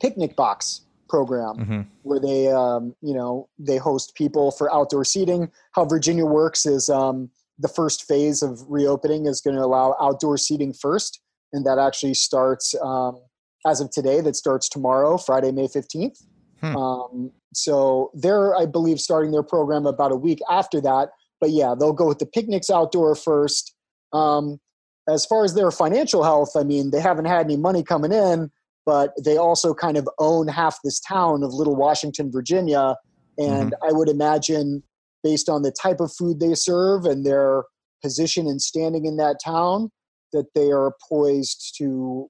picnic 0.00 0.36
box 0.36 0.82
program 1.08 1.56
Mhm. 1.56 1.86
where 2.02 2.18
they 2.18 2.50
um, 2.50 2.94
you 3.00 3.14
know 3.14 3.48
they 3.58 3.76
host 3.76 4.14
people 4.14 4.50
for 4.50 4.72
outdoor 4.72 5.04
seating 5.04 5.50
how 5.72 5.84
virginia 5.84 6.24
works 6.24 6.64
is 6.66 6.88
um, 6.88 7.30
the 7.58 7.68
first 7.68 8.04
phase 8.08 8.42
of 8.42 8.64
reopening 8.68 9.26
is 9.26 9.40
going 9.40 9.54
to 9.54 9.62
allow 9.62 9.94
outdoor 10.00 10.36
seating 10.38 10.72
first 10.72 11.20
and 11.52 11.64
that 11.66 11.78
actually 11.78 12.14
starts 12.14 12.74
um, 12.82 13.20
as 13.66 13.80
of 13.80 13.90
today 13.90 14.20
that 14.22 14.34
starts 14.34 14.68
tomorrow 14.68 15.16
friday 15.18 15.52
may 15.52 15.68
15th 15.68 16.24
Hmm. 16.60 16.76
um, 16.76 17.30
so 17.52 18.10
they're 18.14 18.56
i 18.56 18.64
believe 18.64 18.98
starting 19.00 19.30
their 19.30 19.42
program 19.42 19.84
about 19.86 20.10
a 20.10 20.16
week 20.16 20.40
after 20.50 20.80
that 20.80 21.10
but 21.44 21.50
yeah 21.50 21.74
they'll 21.78 21.92
go 21.92 22.08
with 22.08 22.18
the 22.18 22.26
picnics 22.26 22.70
outdoor 22.70 23.14
first 23.14 23.74
um, 24.14 24.58
as 25.06 25.26
far 25.26 25.44
as 25.44 25.54
their 25.54 25.70
financial 25.70 26.22
health 26.22 26.52
i 26.56 26.62
mean 26.62 26.90
they 26.90 27.00
haven't 27.00 27.26
had 27.26 27.44
any 27.44 27.56
money 27.56 27.82
coming 27.82 28.12
in 28.12 28.50
but 28.86 29.12
they 29.22 29.36
also 29.36 29.74
kind 29.74 29.96
of 29.96 30.08
own 30.18 30.48
half 30.48 30.78
this 30.84 31.00
town 31.00 31.42
of 31.42 31.54
Little 31.54 31.76
Washington, 31.76 32.30
Virginia. 32.30 32.96
And 33.38 33.74
I 33.82 33.92
would 33.92 34.08
imagine, 34.08 34.82
based 35.22 35.48
on 35.48 35.62
the 35.62 35.72
type 35.72 36.00
of 36.00 36.12
food 36.12 36.40
they 36.40 36.54
serve 36.54 37.04
and 37.04 37.24
their 37.24 37.64
position 38.02 38.46
and 38.46 38.60
standing 38.60 39.06
in 39.06 39.16
that 39.16 39.38
town, 39.44 39.90
that 40.32 40.52
they 40.54 40.70
are 40.70 40.94
poised 41.08 41.74
to 41.78 42.28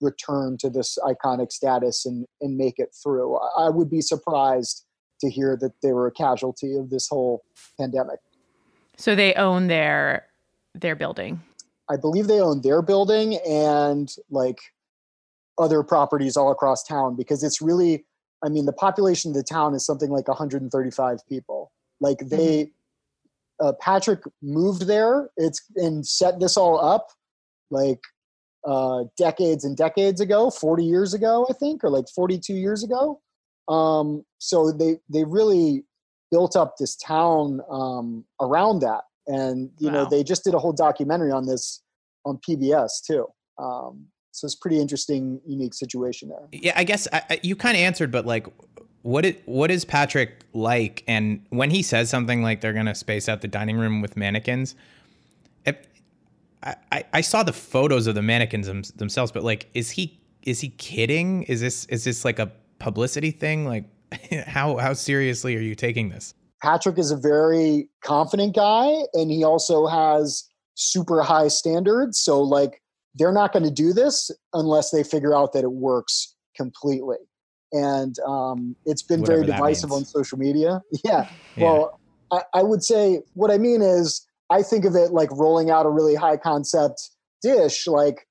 return 0.00 0.56
to 0.58 0.70
this 0.70 0.98
iconic 1.02 1.50
status 1.50 2.06
and, 2.06 2.26
and 2.40 2.56
make 2.56 2.78
it 2.78 2.94
through. 3.02 3.36
I 3.56 3.70
would 3.70 3.90
be 3.90 4.00
surprised 4.00 4.84
to 5.20 5.30
hear 5.30 5.56
that 5.60 5.72
they 5.82 5.92
were 5.92 6.06
a 6.06 6.12
casualty 6.12 6.76
of 6.76 6.90
this 6.90 7.08
whole 7.08 7.42
pandemic. 7.80 8.20
So 8.96 9.14
they 9.14 9.34
own 9.34 9.68
their 9.68 10.26
their 10.74 10.94
building. 10.94 11.40
I 11.88 11.96
believe 11.96 12.26
they 12.26 12.40
own 12.40 12.62
their 12.62 12.82
building 12.82 13.38
and 13.46 14.12
like 14.30 14.58
other 15.58 15.82
properties 15.82 16.36
all 16.36 16.50
across 16.50 16.82
town 16.82 17.16
because 17.16 17.42
it's 17.42 17.62
really 17.62 18.04
I 18.44 18.48
mean 18.48 18.66
the 18.66 18.72
population 18.72 19.30
of 19.30 19.36
the 19.36 19.42
town 19.42 19.74
is 19.74 19.84
something 19.84 20.10
like 20.10 20.28
135 20.28 21.18
people. 21.28 21.72
Like 22.00 22.18
they 22.18 22.70
uh, 23.60 23.72
Patrick 23.80 24.20
moved 24.42 24.86
there. 24.86 25.30
It's 25.36 25.62
and 25.76 26.06
set 26.06 26.40
this 26.40 26.56
all 26.56 26.84
up 26.84 27.08
like 27.70 28.00
uh, 28.66 29.04
decades 29.16 29.64
and 29.64 29.76
decades 29.76 30.20
ago, 30.20 30.50
40 30.50 30.84
years 30.84 31.14
ago, 31.14 31.46
I 31.48 31.52
think, 31.52 31.84
or 31.84 31.90
like 31.90 32.06
42 32.14 32.52
years 32.54 32.82
ago. 32.82 33.20
Um, 33.68 34.24
so 34.38 34.72
they 34.72 34.98
they 35.08 35.24
really 35.24 35.84
built 36.30 36.56
up 36.56 36.76
this 36.78 36.96
town 36.96 37.60
um, 37.70 38.24
around 38.40 38.80
that, 38.80 39.02
and 39.26 39.70
you 39.78 39.88
wow. 39.88 39.92
know 39.92 40.08
they 40.08 40.22
just 40.22 40.44
did 40.44 40.54
a 40.54 40.58
whole 40.58 40.72
documentary 40.72 41.32
on 41.32 41.46
this 41.46 41.82
on 42.24 42.38
PBS 42.38 43.02
too. 43.06 43.26
Um, 43.58 44.06
so 44.32 44.44
it's 44.44 44.54
pretty 44.54 44.78
interesting, 44.80 45.40
unique 45.46 45.72
situation 45.72 46.28
there. 46.28 46.46
Yeah, 46.52 46.74
I 46.76 46.84
guess 46.84 47.08
I, 47.10 47.22
I, 47.30 47.40
you 47.42 47.56
kind 47.56 47.74
of 47.74 47.80
answered, 47.80 48.10
but 48.10 48.26
like, 48.26 48.46
what 49.02 49.24
it 49.24 49.42
what 49.46 49.70
is 49.70 49.84
Patrick 49.84 50.44
like? 50.52 51.04
And 51.08 51.44
when 51.50 51.70
he 51.70 51.82
says 51.82 52.10
something 52.10 52.42
like 52.42 52.60
they're 52.60 52.74
gonna 52.74 52.94
space 52.94 53.28
out 53.28 53.40
the 53.40 53.48
dining 53.48 53.78
room 53.78 54.02
with 54.02 54.16
mannequins, 54.16 54.74
if, 55.64 55.76
I, 56.62 57.04
I 57.12 57.20
saw 57.20 57.42
the 57.42 57.52
photos 57.52 58.06
of 58.06 58.14
the 58.14 58.22
mannequins 58.22 58.66
them, 58.66 58.82
themselves, 58.96 59.30
but 59.30 59.44
like, 59.44 59.68
is 59.74 59.90
he 59.90 60.18
is 60.42 60.60
he 60.60 60.70
kidding? 60.70 61.44
Is 61.44 61.60
this 61.60 61.86
is 61.86 62.04
this 62.04 62.24
like 62.24 62.38
a 62.38 62.50
publicity 62.78 63.30
thing? 63.30 63.66
Like, 63.66 63.84
how 64.46 64.76
how 64.76 64.92
seriously 64.92 65.56
are 65.56 65.60
you 65.60 65.74
taking 65.74 66.08
this? 66.08 66.34
Patrick 66.62 66.98
is 66.98 67.10
a 67.10 67.16
very 67.16 67.88
confident 68.02 68.54
guy, 68.54 68.92
and 69.12 69.30
he 69.30 69.44
also 69.44 69.86
has 69.86 70.48
super 70.74 71.22
high 71.22 71.48
standards. 71.48 72.18
So 72.18 72.40
like 72.40 72.82
they're 73.14 73.32
not 73.32 73.52
going 73.52 73.64
to 73.64 73.70
do 73.70 73.92
this 73.92 74.30
unless 74.52 74.90
they 74.90 75.02
figure 75.02 75.34
out 75.34 75.52
that 75.54 75.64
it 75.64 75.72
works 75.72 76.34
completely. 76.56 77.16
And 77.72 78.16
um, 78.26 78.76
it's 78.84 79.02
been 79.02 79.20
Whatever 79.20 79.38
very 79.38 79.52
divisive 79.52 79.90
on 79.90 80.04
social 80.04 80.38
media. 80.38 80.82
Yeah. 81.04 81.28
yeah. 81.56 81.64
Well, 81.64 82.00
I, 82.30 82.42
I 82.54 82.62
would 82.62 82.82
say 82.82 83.22
what 83.34 83.50
I 83.50 83.58
mean 83.58 83.82
is 83.82 84.26
I 84.50 84.62
think 84.62 84.84
of 84.84 84.94
it 84.94 85.12
like 85.12 85.30
rolling 85.32 85.70
out 85.70 85.86
a 85.86 85.90
really 85.90 86.14
high 86.14 86.36
concept 86.36 87.10
dish. 87.42 87.86
Like 87.86 88.26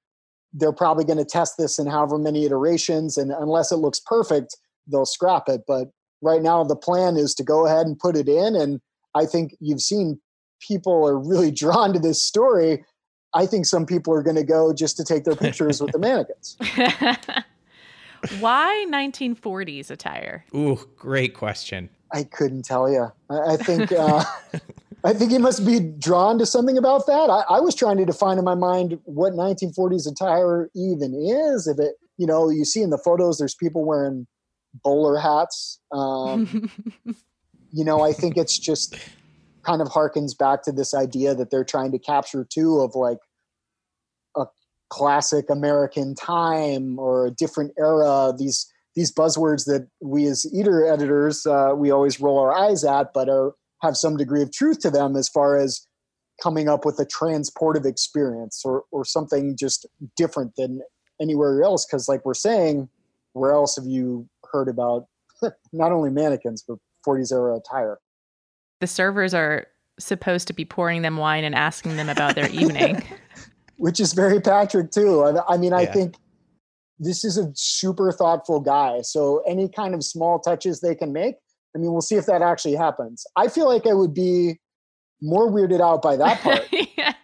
they're 0.54 0.74
probably 0.74 1.04
going 1.04 1.18
to 1.18 1.26
test 1.26 1.58
this 1.58 1.78
in 1.80 1.88
however 1.88 2.18
many 2.18 2.46
iterations, 2.46 3.18
and 3.18 3.32
unless 3.32 3.72
it 3.72 3.78
looks 3.78 4.00
perfect, 4.00 4.56
they'll 4.88 5.06
scrap 5.06 5.44
it. 5.48 5.62
But 5.68 5.90
right 6.22 6.42
now, 6.42 6.64
the 6.64 6.76
plan 6.76 7.18
is 7.18 7.34
to 7.36 7.44
go 7.44 7.66
ahead 7.66 7.86
and 7.86 7.98
put 7.98 8.16
it 8.16 8.28
in. 8.28 8.56
And 8.56 8.82
I 9.14 9.26
think 9.26 9.56
you've 9.60 9.82
seen 9.82 10.20
people 10.60 11.08
are 11.08 11.18
really 11.18 11.52
drawn 11.64 11.94
to 11.94 12.00
this 12.00 12.22
story. 12.22 12.84
I 13.34 13.46
think 13.46 13.66
some 13.66 13.86
people 13.86 14.14
are 14.14 14.24
going 14.24 14.38
to 14.38 14.44
go 14.44 14.74
just 14.74 14.98
to 14.98 15.04
take 15.04 15.26
their 15.26 15.36
pictures 15.36 15.82
with 15.82 15.92
the 15.92 16.00
mannequins. 16.00 16.58
Why 18.40 18.86
1940s 18.90 19.92
attire? 19.92 20.46
Ooh, 20.56 20.80
great 20.96 21.34
question. 21.34 21.90
I 22.14 22.24
couldn't 22.24 22.64
tell 22.64 22.90
you. 22.90 23.12
I, 23.30 23.54
I 23.54 23.58
think 23.58 23.92
uh, 23.92 24.24
I 25.06 25.14
think 25.14 25.32
he 25.32 25.38
must 25.38 25.66
be 25.66 25.80
drawn 25.80 26.40
to 26.40 26.46
something 26.46 26.78
about 26.78 27.06
that. 27.06 27.30
I, 27.30 27.44
I, 27.58 27.60
was 27.60 27.76
trying 27.76 27.98
to 27.98 28.06
define 28.06 28.40
in 28.40 28.44
my 28.44 28.56
mind 28.56 29.00
what 29.04 29.34
1940s 29.34 30.10
attire 30.10 30.72
even 30.76 31.14
is. 31.14 31.68
If 31.68 31.78
it, 31.78 31.96
you 32.18 32.26
know, 32.26 32.50
you 32.50 32.66
see 32.66 32.82
in 32.82 32.90
the 32.90 32.98
photos, 32.98 33.38
there's 33.38 33.54
people 33.54 33.86
wearing 33.86 34.26
bowler 34.84 35.18
hats. 35.18 35.80
Um, 35.92 36.70
you 37.72 37.84
know, 37.84 38.02
I 38.02 38.14
think 38.14 38.38
it's 38.38 38.58
just 38.58 38.96
kind 39.64 39.82
of 39.82 39.88
harkens 39.88 40.38
back 40.38 40.64
to 40.64 40.72
this 40.72 40.94
idea 40.94 41.34
that 41.36 41.50
they're 41.50 41.66
trying 41.66 41.92
to 41.92 42.00
capture 42.00 42.46
too 42.48 42.80
of 42.80 42.96
like 42.96 43.18
a 44.38 44.46
classic 44.90 45.50
American 45.50 46.16
time 46.16 47.00
or 47.00 47.26
a 47.28 47.32
different 47.32 47.74
era. 47.78 48.34
These 48.38 48.72
these 48.96 49.14
buzzwords 49.14 49.66
that 49.66 49.90
we 50.02 50.26
as 50.26 50.46
eater 50.54 50.86
editors 50.86 51.46
uh, 51.46 51.74
we 51.76 51.92
always 51.92 52.22
roll 52.22 52.40
our 52.40 52.54
eyes 52.54 52.84
at, 52.84 53.14
but 53.14 53.28
are 53.28 53.54
have 53.82 53.98
some 53.98 54.18
degree 54.18 54.42
of 54.42 54.52
truth 54.52 54.80
to 54.80 54.90
them 54.90 55.16
as 55.16 55.28
far 55.28 55.58
as 55.58 55.86
coming 56.42 56.68
up 56.68 56.86
with 56.86 57.00
a 57.00 57.06
transportive 57.06 57.86
experience 57.86 58.62
or 58.64 58.84
or 58.92 59.04
something 59.04 59.56
just 59.58 59.86
different 60.16 60.56
than 60.56 60.82
anywhere 61.22 61.64
else. 61.64 61.86
Because 61.86 62.08
like 62.08 62.26
we're 62.26 62.34
saying, 62.34 62.90
where 63.34 63.52
else 63.52 63.76
have 63.76 63.86
you 63.86 64.30
heard 64.56 64.70
about 64.70 65.08
not 65.74 65.92
only 65.92 66.10
mannequins 66.10 66.64
but 66.68 66.78
40s 67.06 67.32
era 67.32 67.58
attire? 67.58 68.00
the 68.80 68.88
servers 68.88 69.34
are 69.34 69.68
supposed 70.00 70.48
to 70.48 70.54
be 70.54 70.66
pouring 70.66 71.02
them 71.02 71.18
wine 71.18 71.44
and 71.44 71.56
asking 71.56 71.98
them 71.98 72.10
about 72.10 72.36
their 72.36 72.50
evening. 72.50 73.04
Which 73.78 74.00
is 74.00 74.14
very 74.14 74.40
Patrick 74.40 74.92
too. 74.92 75.24
I, 75.24 75.54
I 75.54 75.58
mean, 75.58 75.74
I 75.74 75.86
think 75.86 76.16
this 77.00 77.26
is 77.26 77.38
a 77.38 77.52
super 77.56 78.12
thoughtful 78.12 78.60
guy. 78.60 79.02
So 79.02 79.42
any 79.48 79.68
kind 79.68 79.94
of 79.94 80.04
small 80.04 80.40
touches 80.40 80.80
they 80.80 80.96
can 80.96 81.12
make, 81.12 81.36
I 81.76 81.80
mean, 81.80 81.92
we'll 81.92 82.02
see 82.02 82.16
if 82.16 82.26
that 82.28 82.42
actually 82.42 82.76
happens. 82.76 83.26
I 83.36 83.48
feel 83.50 83.68
like 83.68 83.86
I 83.86 83.94
would 83.94 84.14
be 84.14 84.60
more 85.22 85.50
weirded 85.50 85.82
out 85.82 86.02
by 86.02 86.16
that 86.18 86.40
part. 86.42 86.68
yes. 86.72 87.16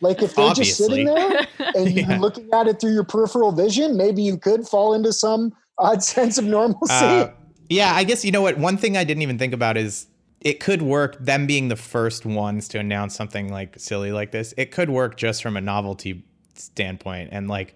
Like 0.00 0.20
if 0.22 0.34
they're 0.34 0.46
Obviously. 0.46 0.64
just 0.64 0.76
sitting 0.76 1.06
there 1.06 1.46
and 1.76 1.90
yeah. 1.90 2.08
you're 2.08 2.18
looking 2.18 2.48
at 2.52 2.66
it 2.66 2.80
through 2.80 2.92
your 2.92 3.04
peripheral 3.04 3.52
vision, 3.52 3.96
maybe 3.96 4.22
you 4.22 4.36
could 4.36 4.66
fall 4.66 4.94
into 4.94 5.12
some 5.12 5.52
odd 5.82 6.02
sense 6.02 6.38
of 6.38 6.44
normalcy. 6.44 6.94
Uh, 6.94 7.30
yeah, 7.68 7.92
I 7.94 8.04
guess 8.04 8.24
you 8.24 8.32
know 8.32 8.42
what. 8.42 8.58
One 8.58 8.76
thing 8.76 8.96
I 8.96 9.04
didn't 9.04 9.22
even 9.22 9.38
think 9.38 9.54
about 9.54 9.76
is 9.76 10.06
it 10.40 10.60
could 10.60 10.82
work. 10.82 11.16
Them 11.18 11.46
being 11.46 11.68
the 11.68 11.76
first 11.76 12.26
ones 12.26 12.68
to 12.68 12.78
announce 12.78 13.14
something 13.14 13.50
like 13.50 13.78
silly 13.78 14.12
like 14.12 14.30
this, 14.32 14.54
it 14.56 14.70
could 14.70 14.90
work 14.90 15.16
just 15.16 15.42
from 15.42 15.56
a 15.56 15.60
novelty 15.60 16.24
standpoint, 16.54 17.30
and 17.32 17.48
like 17.48 17.74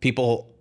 people 0.00 0.54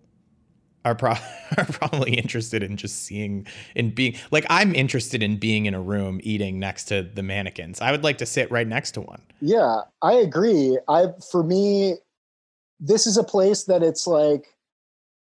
are, 0.86 0.95
pro- 0.95 1.11
are 1.57 1.66
probably 1.66 2.14
interested 2.14 2.64
in 2.64 2.78
just 2.78 3.03
seeing 3.03 3.47
and 3.76 3.95
being 3.95 4.16
like 4.32 4.45
I'm 4.49 4.76
interested 4.76 5.24
in 5.24 5.38
being 5.38 5.66
in 5.66 5.74
a 5.74 5.82
room 5.82 6.20
eating 6.24 6.59
next 6.59 6.86
to 6.86 7.03
the 7.03 7.24
mannequins. 7.24 7.82
I 7.82 7.91
would 7.91 8.03
like 8.03 8.18
to 8.20 8.26
sit 8.26 8.51
right 8.51 8.68
next 8.68 8.91
to 8.91 9.01
one. 9.01 9.22
Yeah, 9.41 9.82
I 10.01 10.14
agree. 10.14 10.78
I 10.88 11.07
for 11.32 11.43
me, 11.43 11.95
this 12.80 13.07
is 13.07 13.18
a 13.18 13.24
place 13.24 13.64
that 13.64 13.84
it's 13.84 14.07
like 14.07 14.53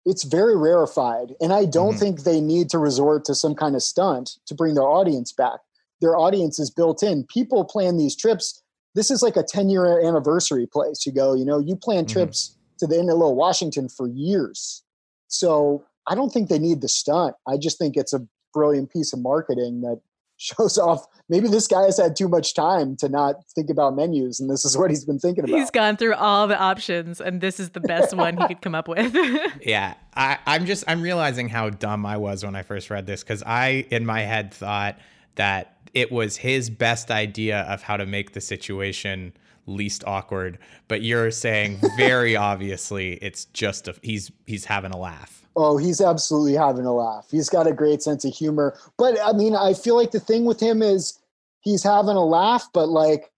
it's 0.06 0.24
very 0.24 0.58
rarefied. 0.58 1.34
And 1.40 1.54
I 1.54 1.66
don't 1.66 1.92
mm-hmm. 1.92 2.00
think 2.00 2.24
they 2.24 2.42
need 2.42 2.70
to 2.72 2.80
resort 2.80 3.26
to 3.26 3.36
some 3.36 3.56
kind 3.56 3.76
of 3.76 3.84
stunt 3.84 4.38
to 4.48 4.56
bring 4.56 4.74
their 4.74 4.88
audience 4.88 5.32
back. 5.32 5.60
Their 6.02 6.18
audience 6.18 6.60
is 6.60 6.72
built 6.72 7.04
in. 7.04 7.26
People 7.26 7.64
plan 7.64 7.98
these 7.98 8.16
trips. 8.16 8.62
This 8.96 9.12
is 9.12 9.22
like 9.22 9.38
a 9.38 9.44
10 9.44 9.70
year 9.70 10.02
anniversary 10.02 10.68
place. 10.68 11.06
You 11.06 11.12
go, 11.12 11.34
you 11.36 11.46
know, 11.46 11.60
you 11.60 11.76
plan 11.76 12.06
mm-hmm. 12.06 12.14
trips 12.14 12.58
to 12.80 12.88
the 12.88 12.96
little 12.96 13.36
Washington 13.36 13.88
for 13.88 14.08
years. 14.08 14.84
So 15.28 15.86
I 16.08 16.16
don't 16.16 16.32
think 16.32 16.50
they 16.50 16.60
need 16.60 16.82
the 16.82 16.90
stunt. 16.90 17.36
I 17.48 17.58
just 17.58 17.78
think 17.78 17.96
it's 17.96 18.14
a 18.14 18.26
brilliant 18.54 18.92
piece 18.92 19.14
of 19.14 19.20
marketing 19.20 19.82
that 19.82 20.02
shows 20.42 20.78
off 20.78 21.06
maybe 21.30 21.48
this 21.48 21.68
guy 21.68 21.84
has 21.84 22.00
had 22.00 22.16
too 22.16 22.28
much 22.28 22.56
time 22.56 22.96
to 22.96 23.08
not 23.08 23.36
think 23.54 23.70
about 23.70 23.96
menus 23.96 24.40
and 24.40 24.50
this 24.50 24.66
is 24.66 24.76
what 24.76 24.90
he's 24.90 25.06
been 25.06 25.20
thinking 25.20 25.44
about. 25.44 25.56
he's 25.56 25.70
gone 25.70 25.96
through 25.96 26.16
all 26.16 26.48
the 26.48 26.58
options 26.58 27.22
and 27.22 27.42
this 27.42 27.60
is 27.60 27.70
the 27.72 27.80
best 27.80 28.16
one 28.16 28.36
he 28.38 28.48
could 28.48 28.62
come 28.62 28.74
up 28.74 28.88
with. 28.88 29.16
Yeah 29.62 29.94
I, 30.16 30.40
i'm 30.48 30.66
just 30.66 30.84
i'm 30.88 31.02
realizing 31.02 31.48
how 31.48 31.70
dumb 31.70 32.06
i 32.06 32.18
was 32.18 32.44
when 32.44 32.56
i 32.56 32.64
first 32.64 32.90
read 32.90 33.06
this 33.06 33.24
because 33.24 33.44
i 33.44 33.86
in 33.92 34.06
my 34.06 34.22
head 34.22 34.54
thought 34.54 34.98
that 35.36 35.78
it 35.94 36.12
was 36.12 36.38
his 36.38 36.70
best 36.70 37.12
idea 37.12 37.62
of 37.62 37.84
how 37.84 37.98
to 37.98 38.06
make 38.06 38.34
the 38.34 38.42
situation 38.42 39.34
least 39.68 40.04
awkward 40.08 40.58
but 40.88 41.02
you're 41.02 41.32
saying 41.32 41.80
very 41.98 42.36
obviously 42.52 43.14
it's 43.14 43.46
just 43.46 43.88
a, 43.88 43.96
he's 44.02 44.32
he's 44.48 44.66
having 44.66 44.92
a 44.92 44.98
laugh 44.98 45.41
Oh, 45.56 45.78
he's 45.78 46.00
absolutely 46.00 46.54
having 46.54 46.86
a 46.86 46.94
laugh. 46.94 47.28
He's 47.30 47.50
got 47.50 47.68
a 47.68 47.74
great 47.74 48.02
sense 48.02 48.24
of 48.24 48.34
humor. 48.34 48.78
But 48.98 49.18
I 49.24 49.34
mean, 49.34 49.56
I 49.56 49.74
feel 49.74 49.98
like 49.98 50.12
the 50.12 50.20
thing 50.20 50.46
with 50.46 50.62
him 50.62 50.82
is 50.82 51.20
he's 51.62 51.84
having 51.84 52.16
a 52.16 52.26
laugh, 52.26 52.68
but 52.74 52.88
like, 52.88 53.32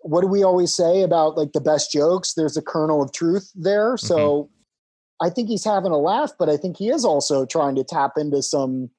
what 0.00 0.20
do 0.20 0.26
we 0.26 0.42
always 0.42 0.74
say 0.74 1.02
about 1.02 1.36
like 1.36 1.52
the 1.52 1.60
best 1.60 1.92
jokes? 1.92 2.34
There's 2.34 2.56
a 2.56 2.62
kernel 2.62 3.02
of 3.02 3.12
truth 3.12 3.50
there. 3.54 3.96
So 3.96 4.16
mm-hmm. 4.16 5.26
I 5.26 5.30
think 5.30 5.48
he's 5.48 5.64
having 5.64 5.92
a 5.92 5.98
laugh, 5.98 6.32
but 6.38 6.48
I 6.48 6.56
think 6.56 6.76
he 6.76 6.90
is 6.90 7.04
also 7.04 7.46
trying 7.46 7.74
to 7.76 7.84
tap 7.84 8.12
into 8.16 8.42
some 8.42 8.90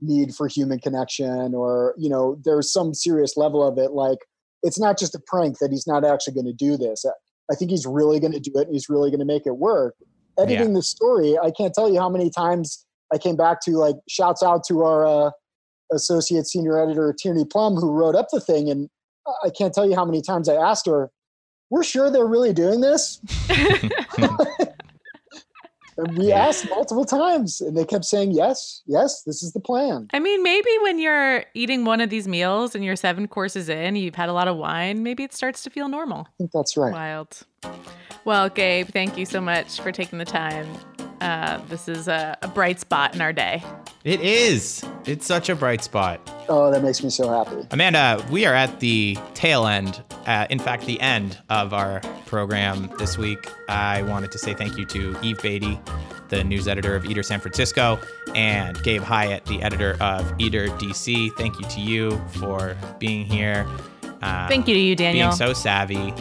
need 0.00 0.34
for 0.34 0.48
human 0.48 0.78
connection 0.78 1.54
or, 1.54 1.94
you 1.96 2.08
know, 2.08 2.38
there's 2.44 2.72
some 2.72 2.94
serious 2.94 3.36
level 3.36 3.66
of 3.66 3.78
it. 3.78 3.92
Like, 3.92 4.18
it's 4.62 4.78
not 4.78 4.98
just 4.98 5.14
a 5.14 5.20
prank 5.26 5.58
that 5.58 5.70
he's 5.72 5.86
not 5.86 6.04
actually 6.04 6.34
going 6.34 6.46
to 6.46 6.52
do 6.52 6.76
this. 6.76 7.04
I 7.50 7.54
think 7.54 7.70
he's 7.70 7.86
really 7.86 8.20
going 8.20 8.32
to 8.32 8.40
do 8.40 8.52
it 8.56 8.66
and 8.66 8.74
he's 8.74 8.88
really 8.88 9.10
going 9.10 9.20
to 9.20 9.26
make 9.26 9.46
it 9.46 9.56
work 9.56 9.94
editing 10.38 10.68
yeah. 10.68 10.74
the 10.74 10.82
story, 10.82 11.38
I 11.38 11.50
can't 11.50 11.74
tell 11.74 11.90
you 11.92 12.00
how 12.00 12.08
many 12.08 12.30
times 12.30 12.84
I 13.12 13.18
came 13.18 13.36
back 13.36 13.60
to 13.62 13.72
like 13.72 13.96
shouts 14.08 14.42
out 14.42 14.64
to 14.68 14.82
our 14.82 15.06
uh, 15.06 15.30
associate 15.92 16.46
senior 16.46 16.82
editor 16.82 17.14
Tierney 17.18 17.44
Plumb 17.44 17.74
who 17.74 17.92
wrote 17.92 18.14
up 18.14 18.28
the 18.32 18.40
thing, 18.40 18.70
and 18.70 18.88
I 19.44 19.50
can't 19.50 19.72
tell 19.72 19.88
you 19.88 19.94
how 19.94 20.04
many 20.04 20.22
times 20.22 20.48
I 20.48 20.54
asked 20.54 20.86
her, 20.86 21.10
"We're 21.70 21.84
sure 21.84 22.10
they're 22.10 22.26
really 22.26 22.52
doing 22.52 22.80
this." 22.80 23.20
And 26.02 26.18
we 26.18 26.32
asked 26.32 26.68
multiple 26.68 27.04
times 27.04 27.60
and 27.60 27.76
they 27.76 27.84
kept 27.84 28.04
saying, 28.04 28.32
yes, 28.32 28.82
yes, 28.86 29.22
this 29.22 29.42
is 29.42 29.52
the 29.52 29.60
plan. 29.60 30.08
I 30.12 30.18
mean, 30.18 30.42
maybe 30.42 30.70
when 30.82 30.98
you're 30.98 31.44
eating 31.54 31.84
one 31.84 32.00
of 32.00 32.10
these 32.10 32.26
meals 32.26 32.74
and 32.74 32.84
you're 32.84 32.96
seven 32.96 33.28
courses 33.28 33.68
in, 33.68 33.94
you've 33.94 34.16
had 34.16 34.28
a 34.28 34.32
lot 34.32 34.48
of 34.48 34.56
wine, 34.56 35.02
maybe 35.02 35.22
it 35.22 35.32
starts 35.32 35.62
to 35.62 35.70
feel 35.70 35.88
normal. 35.88 36.26
I 36.26 36.32
think 36.38 36.50
that's 36.52 36.76
right. 36.76 36.92
Wild. 36.92 37.46
Well, 38.24 38.48
Gabe, 38.48 38.88
thank 38.88 39.16
you 39.16 39.26
so 39.26 39.40
much 39.40 39.80
for 39.80 39.92
taking 39.92 40.18
the 40.18 40.24
time. 40.24 40.66
Uh, 41.22 41.60
this 41.68 41.88
is 41.88 42.08
a, 42.08 42.36
a 42.42 42.48
bright 42.48 42.80
spot 42.80 43.14
in 43.14 43.20
our 43.20 43.32
day. 43.32 43.62
It 44.02 44.20
is. 44.20 44.84
It's 45.06 45.24
such 45.24 45.48
a 45.48 45.54
bright 45.54 45.84
spot. 45.84 46.20
Oh, 46.48 46.68
that 46.72 46.82
makes 46.82 47.00
me 47.00 47.10
so 47.10 47.28
happy. 47.30 47.64
Amanda, 47.70 48.26
we 48.28 48.44
are 48.44 48.54
at 48.54 48.80
the 48.80 49.16
tail 49.34 49.68
end, 49.68 50.02
uh, 50.26 50.48
in 50.50 50.58
fact, 50.58 50.84
the 50.86 51.00
end 51.00 51.38
of 51.48 51.72
our 51.72 52.00
program 52.26 52.92
this 52.98 53.16
week. 53.16 53.48
I 53.68 54.02
wanted 54.02 54.32
to 54.32 54.38
say 54.38 54.52
thank 54.52 54.76
you 54.76 54.84
to 54.86 55.16
Eve 55.22 55.38
Batey, 55.38 55.78
the 56.28 56.42
news 56.42 56.66
editor 56.66 56.96
of 56.96 57.04
Eater 57.04 57.22
San 57.22 57.38
Francisco, 57.38 58.00
and 58.34 58.82
Gabe 58.82 59.02
Hiatt, 59.02 59.44
the 59.44 59.62
editor 59.62 59.96
of 60.00 60.34
Eater 60.40 60.66
DC. 60.70 61.30
Thank 61.36 61.60
you 61.60 61.68
to 61.68 61.80
you 61.80 62.20
for 62.32 62.76
being 62.98 63.24
here. 63.26 63.64
Uh, 64.22 64.48
Thank 64.48 64.66
you 64.66 64.74
to 64.74 64.80
you, 64.80 64.96
Daniel. 64.96 65.28
Being 65.28 65.36
so 65.36 65.52
savvy, 65.52 66.12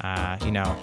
uh, 0.00 0.38
you 0.42 0.52
know, 0.52 0.74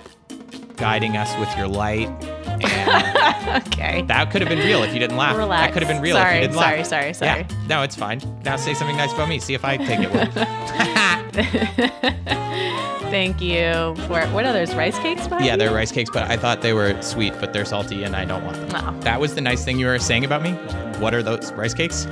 guiding 0.75 1.17
us 1.17 1.35
with 1.39 1.49
your 1.57 1.67
light. 1.67 2.09
Okay. 3.55 4.01
that 4.07 4.31
could 4.31 4.41
have 4.41 4.49
been 4.49 4.59
real 4.59 4.83
if 4.83 4.93
you 4.93 4.99
didn't 4.99 5.17
laugh. 5.17 5.37
Relax. 5.37 5.67
That 5.67 5.73
could 5.73 5.83
have 5.83 5.91
been 5.91 6.01
real 6.01 6.15
Sorry, 6.15 6.29
if 6.29 6.35
you 6.35 6.41
didn't 6.47 6.55
sorry, 6.55 6.77
laugh. 6.77 6.87
sorry, 6.87 7.13
sorry. 7.13 7.29
sorry. 7.29 7.45
Yeah. 7.49 7.67
No, 7.67 7.83
it's 7.83 7.95
fine. 7.95 8.21
Now 8.43 8.55
say 8.55 8.73
something 8.73 8.97
nice 8.97 9.13
about 9.13 9.29
me. 9.29 9.39
See 9.39 9.53
if 9.53 9.63
I 9.63 9.77
take 9.77 9.99
it. 10.01 10.11
Thank 13.11 13.39
you 13.39 13.95
for 14.07 14.21
what 14.27 14.45
are 14.45 14.53
those 14.53 14.73
rice 14.75 14.97
cakes? 14.99 15.27
Yeah, 15.41 15.55
they're 15.55 15.73
rice 15.73 15.91
cakes, 15.91 16.09
but 16.11 16.29
I 16.29 16.37
thought 16.37 16.61
they 16.61 16.73
were 16.73 16.99
sweet, 17.01 17.33
but 17.39 17.53
they're 17.53 17.65
salty, 17.65 18.03
and 18.03 18.15
I 18.15 18.25
don't 18.25 18.43
want 18.43 18.57
them. 18.57 18.69
No. 18.69 18.99
That 19.01 19.21
was 19.21 19.35
the 19.35 19.41
nice 19.41 19.63
thing 19.63 19.79
you 19.79 19.85
were 19.85 19.99
saying 19.99 20.25
about 20.25 20.41
me. 20.41 20.51
What 20.99 21.13
are 21.13 21.23
those 21.23 21.51
rice 21.53 21.73
cakes? 21.73 22.05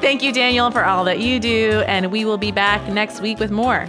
Thank 0.00 0.22
you, 0.22 0.32
Daniel, 0.32 0.70
for 0.70 0.84
all 0.84 1.04
that 1.04 1.20
you 1.20 1.38
do, 1.38 1.82
and 1.86 2.10
we 2.10 2.24
will 2.24 2.38
be 2.38 2.52
back 2.52 2.86
next 2.88 3.20
week 3.20 3.38
with 3.38 3.50
more. 3.50 3.88